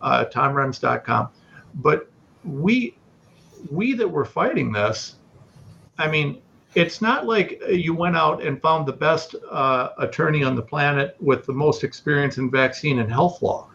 Uh, 0.03 0.25
TomRenz.com. 0.25 1.29
But 1.77 2.11
we 2.45 2.97
we 3.71 3.95
that 3.95 4.09
were 4.09 4.25
fighting 4.25 4.73
this, 4.73 5.17
I 5.99 6.09
mean, 6.09 6.43
it's 6.75 7.01
not 7.01 7.27
like 7.27 7.63
you 7.69 7.95
went 7.95 8.17
out 8.17 8.43
and 8.43 8.61
found 8.61 8.87
the 8.87 8.93
best 8.93 9.35
uh, 9.51 9.91
attorney 9.99 10.43
on 10.43 10.57
the 10.57 10.63
planet 10.63 11.17
with 11.21 11.47
the 11.47 11.53
most 11.53 11.85
experience 11.85 12.39
in 12.39 12.51
vaccine 12.51 12.99
and 12.99 13.11
health 13.11 13.43
law. 13.43 13.69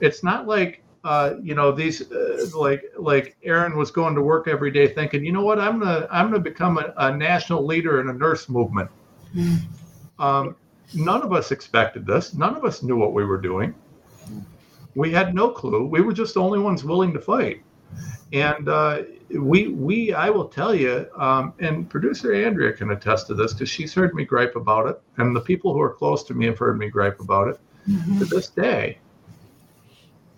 It's 0.00 0.22
not 0.24 0.46
like 0.46 0.82
uh, 1.02 1.34
you 1.42 1.54
know, 1.54 1.72
these 1.72 2.10
uh, 2.12 2.46
like 2.54 2.84
like 2.98 3.36
Erin 3.42 3.76
was 3.76 3.90
going 3.90 4.14
to 4.14 4.22
work 4.22 4.48
every 4.48 4.70
day 4.70 4.86
thinking, 4.86 5.24
you 5.24 5.32
know 5.32 5.42
what, 5.42 5.58
I'm 5.58 5.78
gonna 5.78 6.06
I'm 6.10 6.30
gonna 6.30 6.40
become 6.42 6.78
a, 6.78 6.92
a 6.96 7.16
national 7.16 7.64
leader 7.64 8.00
in 8.00 8.08
a 8.08 8.12
nurse 8.12 8.48
movement. 8.48 8.90
Um, 10.18 10.56
none 10.94 11.22
of 11.22 11.32
us 11.32 11.52
expected 11.52 12.06
this. 12.06 12.34
None 12.34 12.54
of 12.54 12.64
us 12.64 12.82
knew 12.82 12.96
what 12.96 13.14
we 13.14 13.24
were 13.24 13.40
doing. 13.40 13.74
We 14.94 15.10
had 15.12 15.34
no 15.34 15.50
clue. 15.50 15.86
We 15.86 16.00
were 16.00 16.12
just 16.12 16.34
the 16.34 16.40
only 16.40 16.58
ones 16.58 16.84
willing 16.84 17.12
to 17.12 17.20
fight. 17.20 17.62
And 18.32 18.68
uh, 18.68 19.02
we 19.30 19.68
we 19.68 20.12
I 20.12 20.30
will 20.30 20.46
tell 20.46 20.74
you, 20.74 21.06
um, 21.16 21.52
and 21.58 21.88
producer 21.88 22.32
Andrea 22.32 22.72
can 22.72 22.90
attest 22.92 23.26
to 23.28 23.34
this 23.34 23.52
because 23.52 23.68
she's 23.68 23.92
heard 23.92 24.14
me 24.14 24.24
gripe 24.24 24.54
about 24.54 24.86
it, 24.86 25.00
and 25.16 25.34
the 25.34 25.40
people 25.40 25.72
who 25.72 25.80
are 25.80 25.92
close 25.92 26.22
to 26.24 26.34
me 26.34 26.46
have 26.46 26.58
heard 26.58 26.78
me 26.78 26.88
gripe 26.88 27.20
about 27.20 27.48
it. 27.48 27.60
To 28.18 28.24
this 28.24 28.48
day, 28.48 28.98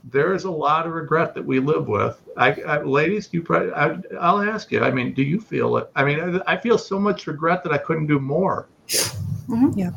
there 0.04 0.32
is 0.32 0.44
a 0.44 0.50
lot 0.50 0.86
of 0.86 0.92
regret 0.92 1.34
that 1.34 1.44
we 1.44 1.58
live 1.58 1.88
with. 1.88 2.22
I, 2.36 2.52
I 2.62 2.82
ladies, 2.82 3.28
you 3.32 3.42
probably, 3.42 3.72
I, 3.72 3.98
I'll 4.20 4.40
ask 4.40 4.70
you. 4.72 4.80
I 4.80 4.90
mean, 4.90 5.12
do 5.12 5.22
you 5.22 5.40
feel 5.40 5.76
it? 5.76 5.90
I 5.94 6.04
mean, 6.04 6.40
I, 6.46 6.54
I 6.54 6.56
feel 6.56 6.78
so 6.78 6.98
much 6.98 7.26
regret 7.26 7.62
that 7.64 7.72
I 7.72 7.78
couldn't 7.78 8.06
do 8.06 8.18
more. 8.18 8.68
Yeah. 8.88 9.90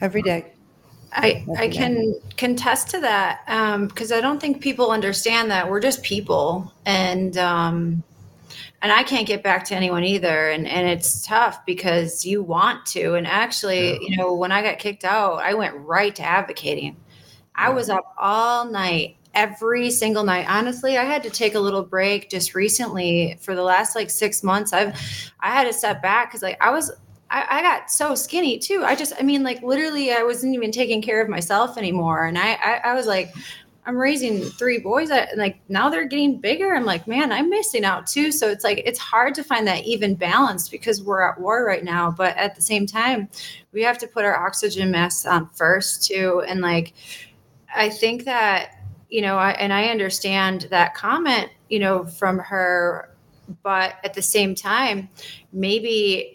Every 0.00 0.22
day. 0.22 0.53
I, 1.14 1.44
I 1.58 1.68
can 1.68 2.14
contest 2.36 2.90
to 2.90 3.00
that 3.00 3.44
because 3.88 4.10
I 4.10 4.20
don't 4.20 4.40
think 4.40 4.60
people 4.60 4.90
understand 4.90 5.50
that. 5.50 5.70
We're 5.70 5.80
just 5.80 6.02
people 6.02 6.72
and 6.84 7.36
um, 7.38 8.02
and 8.82 8.92
I 8.92 9.02
can't 9.02 9.26
get 9.26 9.42
back 9.42 9.64
to 9.66 9.74
anyone 9.74 10.04
either 10.04 10.50
and 10.50 10.66
and 10.66 10.88
it's 10.88 11.24
tough 11.24 11.64
because 11.64 12.26
you 12.26 12.42
want 12.42 12.84
to 12.86 13.14
and 13.14 13.26
actually 13.26 13.98
you 14.02 14.16
know 14.16 14.34
when 14.34 14.52
I 14.52 14.62
got 14.62 14.78
kicked 14.78 15.04
out 15.04 15.36
I 15.36 15.54
went 15.54 15.74
right 15.76 16.14
to 16.16 16.22
advocating. 16.22 16.96
I 17.54 17.70
was 17.70 17.88
up 17.88 18.14
all 18.18 18.64
night 18.64 19.16
every 19.34 19.90
single 19.90 20.24
night. 20.24 20.46
Honestly 20.48 20.98
I 20.98 21.04
had 21.04 21.22
to 21.22 21.30
take 21.30 21.54
a 21.54 21.60
little 21.60 21.82
break 21.82 22.28
just 22.28 22.54
recently 22.54 23.38
for 23.40 23.54
the 23.54 23.62
last 23.62 23.94
like 23.94 24.10
six 24.10 24.42
months. 24.42 24.72
I've 24.72 24.94
I 25.40 25.50
had 25.50 25.64
to 25.64 25.72
step 25.72 26.02
back 26.02 26.28
because 26.28 26.42
like 26.42 26.58
I 26.60 26.70
was 26.70 26.90
I, 27.34 27.58
I 27.58 27.62
got 27.62 27.90
so 27.90 28.14
skinny 28.14 28.58
too. 28.58 28.84
I 28.84 28.94
just, 28.94 29.12
I 29.18 29.22
mean, 29.22 29.42
like 29.42 29.60
literally, 29.62 30.12
I 30.12 30.22
wasn't 30.22 30.54
even 30.54 30.70
taking 30.70 31.02
care 31.02 31.20
of 31.20 31.28
myself 31.28 31.76
anymore. 31.76 32.26
And 32.26 32.38
I, 32.38 32.52
I, 32.52 32.80
I 32.84 32.94
was 32.94 33.06
like, 33.06 33.34
I'm 33.86 33.96
raising 33.96 34.40
three 34.40 34.78
boys, 34.78 35.10
I, 35.10 35.18
and 35.18 35.38
like 35.38 35.60
now 35.68 35.90
they're 35.90 36.06
getting 36.06 36.40
bigger. 36.40 36.74
I'm 36.74 36.86
like, 36.86 37.06
man, 37.06 37.32
I'm 37.32 37.50
missing 37.50 37.84
out 37.84 38.06
too. 38.06 38.32
So 38.32 38.48
it's 38.48 38.64
like 38.64 38.82
it's 38.86 38.98
hard 38.98 39.34
to 39.34 39.44
find 39.44 39.66
that 39.66 39.84
even 39.84 40.14
balance 40.14 40.70
because 40.70 41.02
we're 41.02 41.20
at 41.20 41.38
war 41.38 41.66
right 41.66 41.84
now. 41.84 42.10
But 42.10 42.34
at 42.38 42.54
the 42.54 42.62
same 42.62 42.86
time, 42.86 43.28
we 43.72 43.82
have 43.82 43.98
to 43.98 44.06
put 44.06 44.24
our 44.24 44.36
oxygen 44.36 44.90
masks 44.90 45.26
on 45.26 45.50
first 45.50 46.06
too. 46.06 46.42
And 46.48 46.62
like, 46.62 46.94
I 47.74 47.90
think 47.90 48.24
that 48.24 48.70
you 49.10 49.20
know, 49.20 49.36
I, 49.36 49.50
and 49.52 49.72
I 49.72 49.88
understand 49.88 50.62
that 50.70 50.94
comment, 50.94 51.50
you 51.68 51.78
know, 51.78 52.04
from 52.04 52.38
her, 52.38 53.14
but 53.62 53.96
at 54.02 54.14
the 54.14 54.22
same 54.22 54.54
time, 54.54 55.08
maybe 55.52 56.33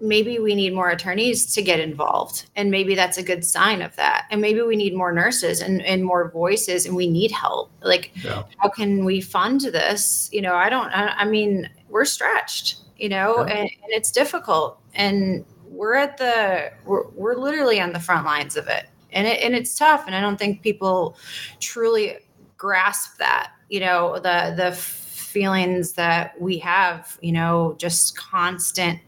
maybe 0.00 0.38
we 0.38 0.54
need 0.54 0.72
more 0.74 0.90
attorneys 0.90 1.52
to 1.54 1.62
get 1.62 1.80
involved 1.80 2.46
and 2.54 2.70
maybe 2.70 2.94
that's 2.94 3.18
a 3.18 3.22
good 3.22 3.44
sign 3.44 3.82
of 3.82 3.94
that. 3.96 4.26
And 4.30 4.40
maybe 4.40 4.60
we 4.62 4.76
need 4.76 4.94
more 4.94 5.12
nurses 5.12 5.60
and, 5.60 5.82
and 5.82 6.04
more 6.04 6.30
voices 6.30 6.86
and 6.86 6.94
we 6.94 7.08
need 7.10 7.32
help. 7.32 7.70
Like 7.82 8.12
Yeah. 8.22 8.44
how 8.58 8.68
can 8.68 9.04
we 9.04 9.20
fund 9.20 9.60
this? 9.62 10.28
You 10.32 10.42
know 10.42 10.54
i 10.54 10.68
don't 10.68 10.88
i, 10.90 11.08
I 11.08 11.24
mean 11.24 11.68
we're 11.88 12.04
stretched 12.04 12.76
you 12.96 13.08
know 13.08 13.38
Yeah. 13.46 13.54
and, 13.54 13.60
and 13.60 13.90
it's 13.90 14.10
difficult. 14.12 14.78
And 14.94 15.44
we're 15.66 15.94
at 15.94 16.16
the 16.16 16.72
we're, 16.84 17.06
we're 17.10 17.34
literally 17.36 17.80
on 17.80 17.92
the 17.92 18.00
front 18.00 18.24
lines 18.24 18.56
of 18.56 18.68
it. 18.68 18.86
And 19.12 19.26
it 19.26 19.40
and 19.42 19.54
it's 19.54 19.74
tough 19.76 20.04
and 20.06 20.14
i 20.14 20.20
don't 20.20 20.36
think 20.38 20.62
people 20.62 21.16
truly 21.60 22.18
grasp 22.56 23.16
that 23.18 23.52
you 23.70 23.80
know 23.80 24.14
the 24.18 24.54
the 24.56 24.72
feelings 24.72 25.92
that 25.92 26.38
we 26.40 26.58
have 26.58 27.18
you 27.22 27.32
know 27.32 27.74
just 27.78 28.16
constant 28.16 28.98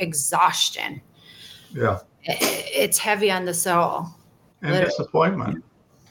exhaustion 0.00 1.00
Yeah. 1.72 1.98
It's 2.24 2.98
heavy 2.98 3.30
on 3.30 3.44
the 3.44 3.54
soul 3.54 4.06
And 4.62 4.72
Literally. 4.72 4.86
disappointment. 4.90 5.64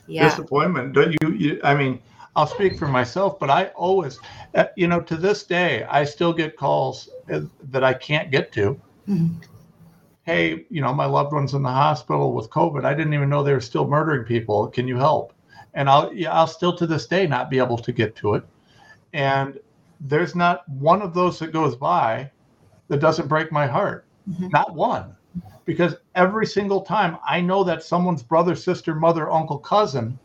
yeah 0.08 0.30
disappointment. 0.30 0.94
Don't 0.94 1.12
you, 1.22 1.32
you? 1.34 1.60
I 1.64 1.76
mean, 1.76 2.00
I'll 2.36 2.48
speak 2.48 2.80
for 2.80 2.88
myself, 2.88 3.38
but 3.40 3.50
I 3.50 3.66
always, 3.76 4.20
uh, 4.56 4.66
you 4.76 4.88
know, 4.88 5.02
to 5.02 5.16
this 5.18 5.44
day, 5.44 5.84
I 5.84 6.04
still 6.06 6.34
get 6.34 6.56
calls 6.58 7.10
uh, 7.32 7.42
that 7.72 7.84
I 7.84 7.94
can't 7.94 8.32
get 8.32 8.52
to. 8.54 8.80
Mhm. 9.08 9.36
Hey, 10.24 10.66
you 10.70 10.82
know, 10.82 10.94
my 10.94 11.06
loved 11.06 11.34
one's 11.34 11.54
in 11.54 11.64
the 11.64 11.70
hospital 11.72 12.34
with 12.34 12.50
COVID. 12.50 12.86
I 12.86 12.94
didn't 12.94 13.14
even 13.14 13.30
know 13.30 13.44
they 13.44 13.54
were 13.54 13.60
still 13.62 13.88
murdering 13.88 14.26
people. 14.26 14.68
Can 14.68 14.88
you 14.88 14.98
help? 14.98 15.34
And 15.74 15.90
I'll, 15.90 16.14
yeah, 16.14 16.32
I'll 16.34 16.48
still 16.48 16.76
to 16.78 16.88
this 16.88 17.08
day 17.08 17.28
not 17.28 17.50
be 17.50 17.58
able 17.60 17.78
to 17.78 17.92
get 17.92 18.16
to 18.18 18.36
it. 18.36 18.44
And 19.14 19.60
there's 20.00 20.36
not 20.36 20.68
one 20.70 21.02
of 21.02 21.14
those 21.14 21.40
that 21.40 21.52
goes 21.52 21.76
by 21.76 22.32
that 22.90 23.00
doesn't 23.00 23.28
break 23.30 23.52
my 23.52 23.68
heart. 23.68 24.06
Mhm. 24.30 24.52
Not 24.52 24.76
one 24.76 25.16
because 25.66 25.96
every 26.16 26.48
single 26.48 26.82
time 26.82 27.18
I 27.24 27.42
know 27.42 27.64
that 27.64 27.84
someone's 27.84 28.24
brother, 28.24 28.56
sister, 28.56 28.96
mother, 28.96 29.30
uncle, 29.32 29.60
cousin 29.60 30.20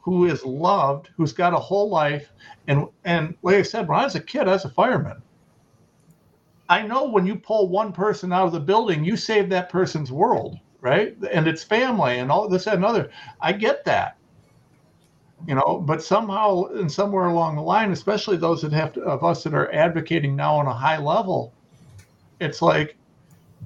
who 0.00 0.26
is 0.26 0.44
loved, 0.44 1.10
who's 1.16 1.32
got 1.32 1.54
a 1.54 1.58
whole 1.58 1.88
life. 1.88 2.32
And 2.66 2.88
and 3.04 3.34
like 3.42 3.56
I 3.56 3.62
said, 3.62 3.88
when 3.88 3.98
I 3.98 4.04
was 4.04 4.16
a 4.16 4.20
kid, 4.20 4.48
I 4.48 4.52
was 4.52 4.64
a 4.64 4.70
fireman. 4.70 5.22
I 6.68 6.82
know 6.82 7.04
when 7.08 7.26
you 7.26 7.36
pull 7.36 7.68
one 7.68 7.92
person 7.92 8.32
out 8.32 8.46
of 8.46 8.52
the 8.52 8.60
building, 8.60 9.04
you 9.04 9.16
save 9.16 9.48
that 9.50 9.68
person's 9.68 10.10
world, 10.10 10.58
right? 10.80 11.16
And 11.32 11.46
its 11.46 11.62
family 11.62 12.18
and 12.18 12.30
all 12.30 12.48
this 12.48 12.66
and 12.66 12.84
other. 12.84 13.10
I 13.40 13.52
get 13.52 13.84
that. 13.84 14.16
You 15.46 15.56
know, 15.56 15.82
but 15.84 16.02
somehow 16.02 16.64
and 16.64 16.90
somewhere 16.90 17.26
along 17.26 17.56
the 17.56 17.62
line, 17.62 17.92
especially 17.92 18.36
those 18.36 18.62
that 18.62 18.72
have 18.72 18.92
to, 18.94 19.02
of 19.02 19.24
us 19.24 19.44
that 19.44 19.54
are 19.54 19.72
advocating 19.74 20.34
now 20.34 20.56
on 20.56 20.66
a 20.66 20.72
high 20.72 20.98
level, 20.98 21.52
it's 22.40 22.62
like 22.62 22.96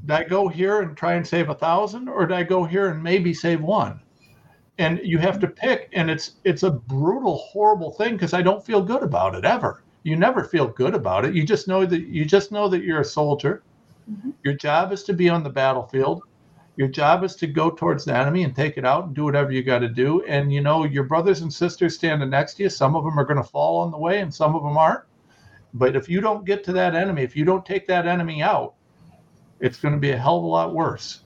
did 0.03 0.11
I 0.13 0.25
go 0.25 0.49
here 0.49 0.81
and 0.81 0.97
try 0.97 1.15
and 1.15 1.27
save 1.27 1.49
a 1.49 1.55
thousand, 1.55 2.09
or 2.09 2.27
did 2.27 2.37
I 2.37 2.43
go 2.43 2.65
here 2.65 2.89
and 2.89 3.03
maybe 3.03 3.35
save 3.35 3.61
one? 3.61 4.01
And 4.79 5.01
you 5.03 5.19
have 5.19 5.41
to 5.41 5.49
pick, 5.49 5.91
and 5.93 6.11
it's 6.11 6.37
it's 6.45 6.63
a 6.63 6.71
brutal, 6.71 7.37
horrible 7.37 7.93
thing 7.93 8.13
because 8.15 8.33
I 8.33 8.43
don't 8.43 8.65
feel 8.65 8.81
good 8.83 9.03
about 9.03 9.35
it 9.35 9.45
ever. 9.45 9.83
You 10.05 10.17
never 10.17 10.45
feel 10.45 10.69
good 10.69 10.95
about 10.95 11.25
it. 11.25 11.35
You 11.35 11.45
just 11.45 11.67
know 11.67 11.85
that 11.85 12.07
you 12.07 12.25
just 12.25 12.53
know 12.53 12.69
that 12.69 12.83
you're 12.83 13.01
a 13.01 13.05
soldier. 13.05 13.63
Mm-hmm. 14.11 14.31
Your 14.45 14.55
job 14.55 14.93
is 14.93 15.03
to 15.05 15.13
be 15.13 15.29
on 15.29 15.43
the 15.43 15.51
battlefield. 15.51 16.23
Your 16.79 16.87
job 16.87 17.25
is 17.25 17.35
to 17.35 17.49
go 17.49 17.71
towards 17.71 18.05
the 18.05 18.17
enemy 18.17 18.45
and 18.45 18.55
take 18.55 18.77
it 18.79 18.85
out 18.85 19.07
and 19.07 19.13
do 19.13 19.25
whatever 19.25 19.51
you 19.51 19.65
got 19.65 19.81
to 19.81 19.89
do. 19.89 20.23
And 20.23 20.53
you 20.53 20.61
know 20.61 20.85
your 20.85 21.03
brothers 21.03 21.41
and 21.41 21.53
sisters 21.53 21.97
standing 21.97 22.31
next 22.31 22.55
to 22.55 22.63
you. 22.63 22.71
Some 22.71 22.95
of 22.95 23.03
them 23.03 23.19
are 23.19 23.25
going 23.25 23.43
to 23.43 23.43
fall 23.43 23.81
on 23.81 23.91
the 23.91 23.99
way, 23.99 24.21
and 24.21 24.33
some 24.33 24.55
of 24.55 24.63
them 24.63 24.77
aren't. 24.77 25.03
But 25.75 25.97
if 25.97 26.09
you 26.09 26.21
don't 26.21 26.45
get 26.45 26.63
to 26.65 26.73
that 26.75 26.95
enemy, 26.95 27.23
if 27.23 27.35
you 27.35 27.45
don't 27.45 27.67
take 27.67 27.89
that 27.89 28.07
enemy 28.07 28.45
out, 28.45 28.75
it's 29.59 29.81
going 29.81 29.95
to 29.95 30.01
be 30.01 30.13
a 30.13 30.17
hell 30.17 30.39
of 30.39 30.45
a 30.45 30.47
lot 30.47 30.73
worse. 30.73 31.25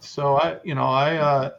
So 0.00 0.36
I, 0.36 0.60
you 0.64 0.74
know, 0.74 0.86
I, 0.86 1.16
uh, 1.16 1.50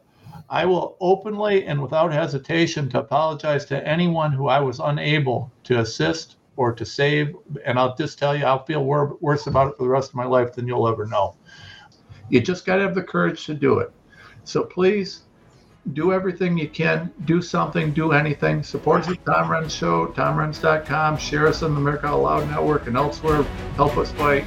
I 0.49 0.65
will 0.65 0.97
openly 0.99 1.67
and 1.67 1.79
without 1.79 2.11
hesitation 2.11 2.89
to 2.89 2.99
apologize 3.01 3.65
to 3.65 3.87
anyone 3.87 4.31
who 4.31 4.47
I 4.47 4.61
was 4.61 4.79
unable 4.79 5.51
to 5.65 5.81
assist 5.81 6.37
or 6.55 6.73
to 6.73 6.83
save. 6.83 7.35
And 7.63 7.77
I'll 7.77 7.95
just 7.95 8.17
tell 8.17 8.35
you, 8.35 8.45
I'll 8.45 8.65
feel 8.65 8.83
wor- 8.83 9.15
worse 9.21 9.45
about 9.45 9.67
it 9.67 9.77
for 9.77 9.83
the 9.83 9.89
rest 9.89 10.09
of 10.09 10.15
my 10.15 10.25
life 10.25 10.53
than 10.53 10.67
you'll 10.67 10.87
ever 10.87 11.05
know. 11.05 11.35
You 12.29 12.41
just 12.41 12.65
got 12.65 12.77
to 12.77 12.81
have 12.83 12.95
the 12.95 13.03
courage 13.03 13.45
to 13.45 13.53
do 13.53 13.79
it. 13.79 13.91
So 14.43 14.63
please 14.63 15.23
do 15.93 16.11
everything 16.11 16.57
you 16.57 16.69
can. 16.69 17.11
Do 17.25 17.41
something, 17.41 17.93
do 17.93 18.11
anything. 18.11 18.63
Support 18.63 19.05
the 19.05 19.15
Tom 19.25 19.49
Renz 19.49 19.71
Show, 19.71 20.07
tomrenz.com. 20.07 21.17
Share 21.17 21.47
us 21.47 21.63
on 21.63 21.73
the 21.73 21.79
America 21.79 22.07
Out 22.07 22.21
Loud 22.21 22.49
Network 22.49 22.87
and 22.87 22.97
elsewhere. 22.97 23.43
Help 23.75 23.97
us 23.97 24.11
fight. 24.13 24.45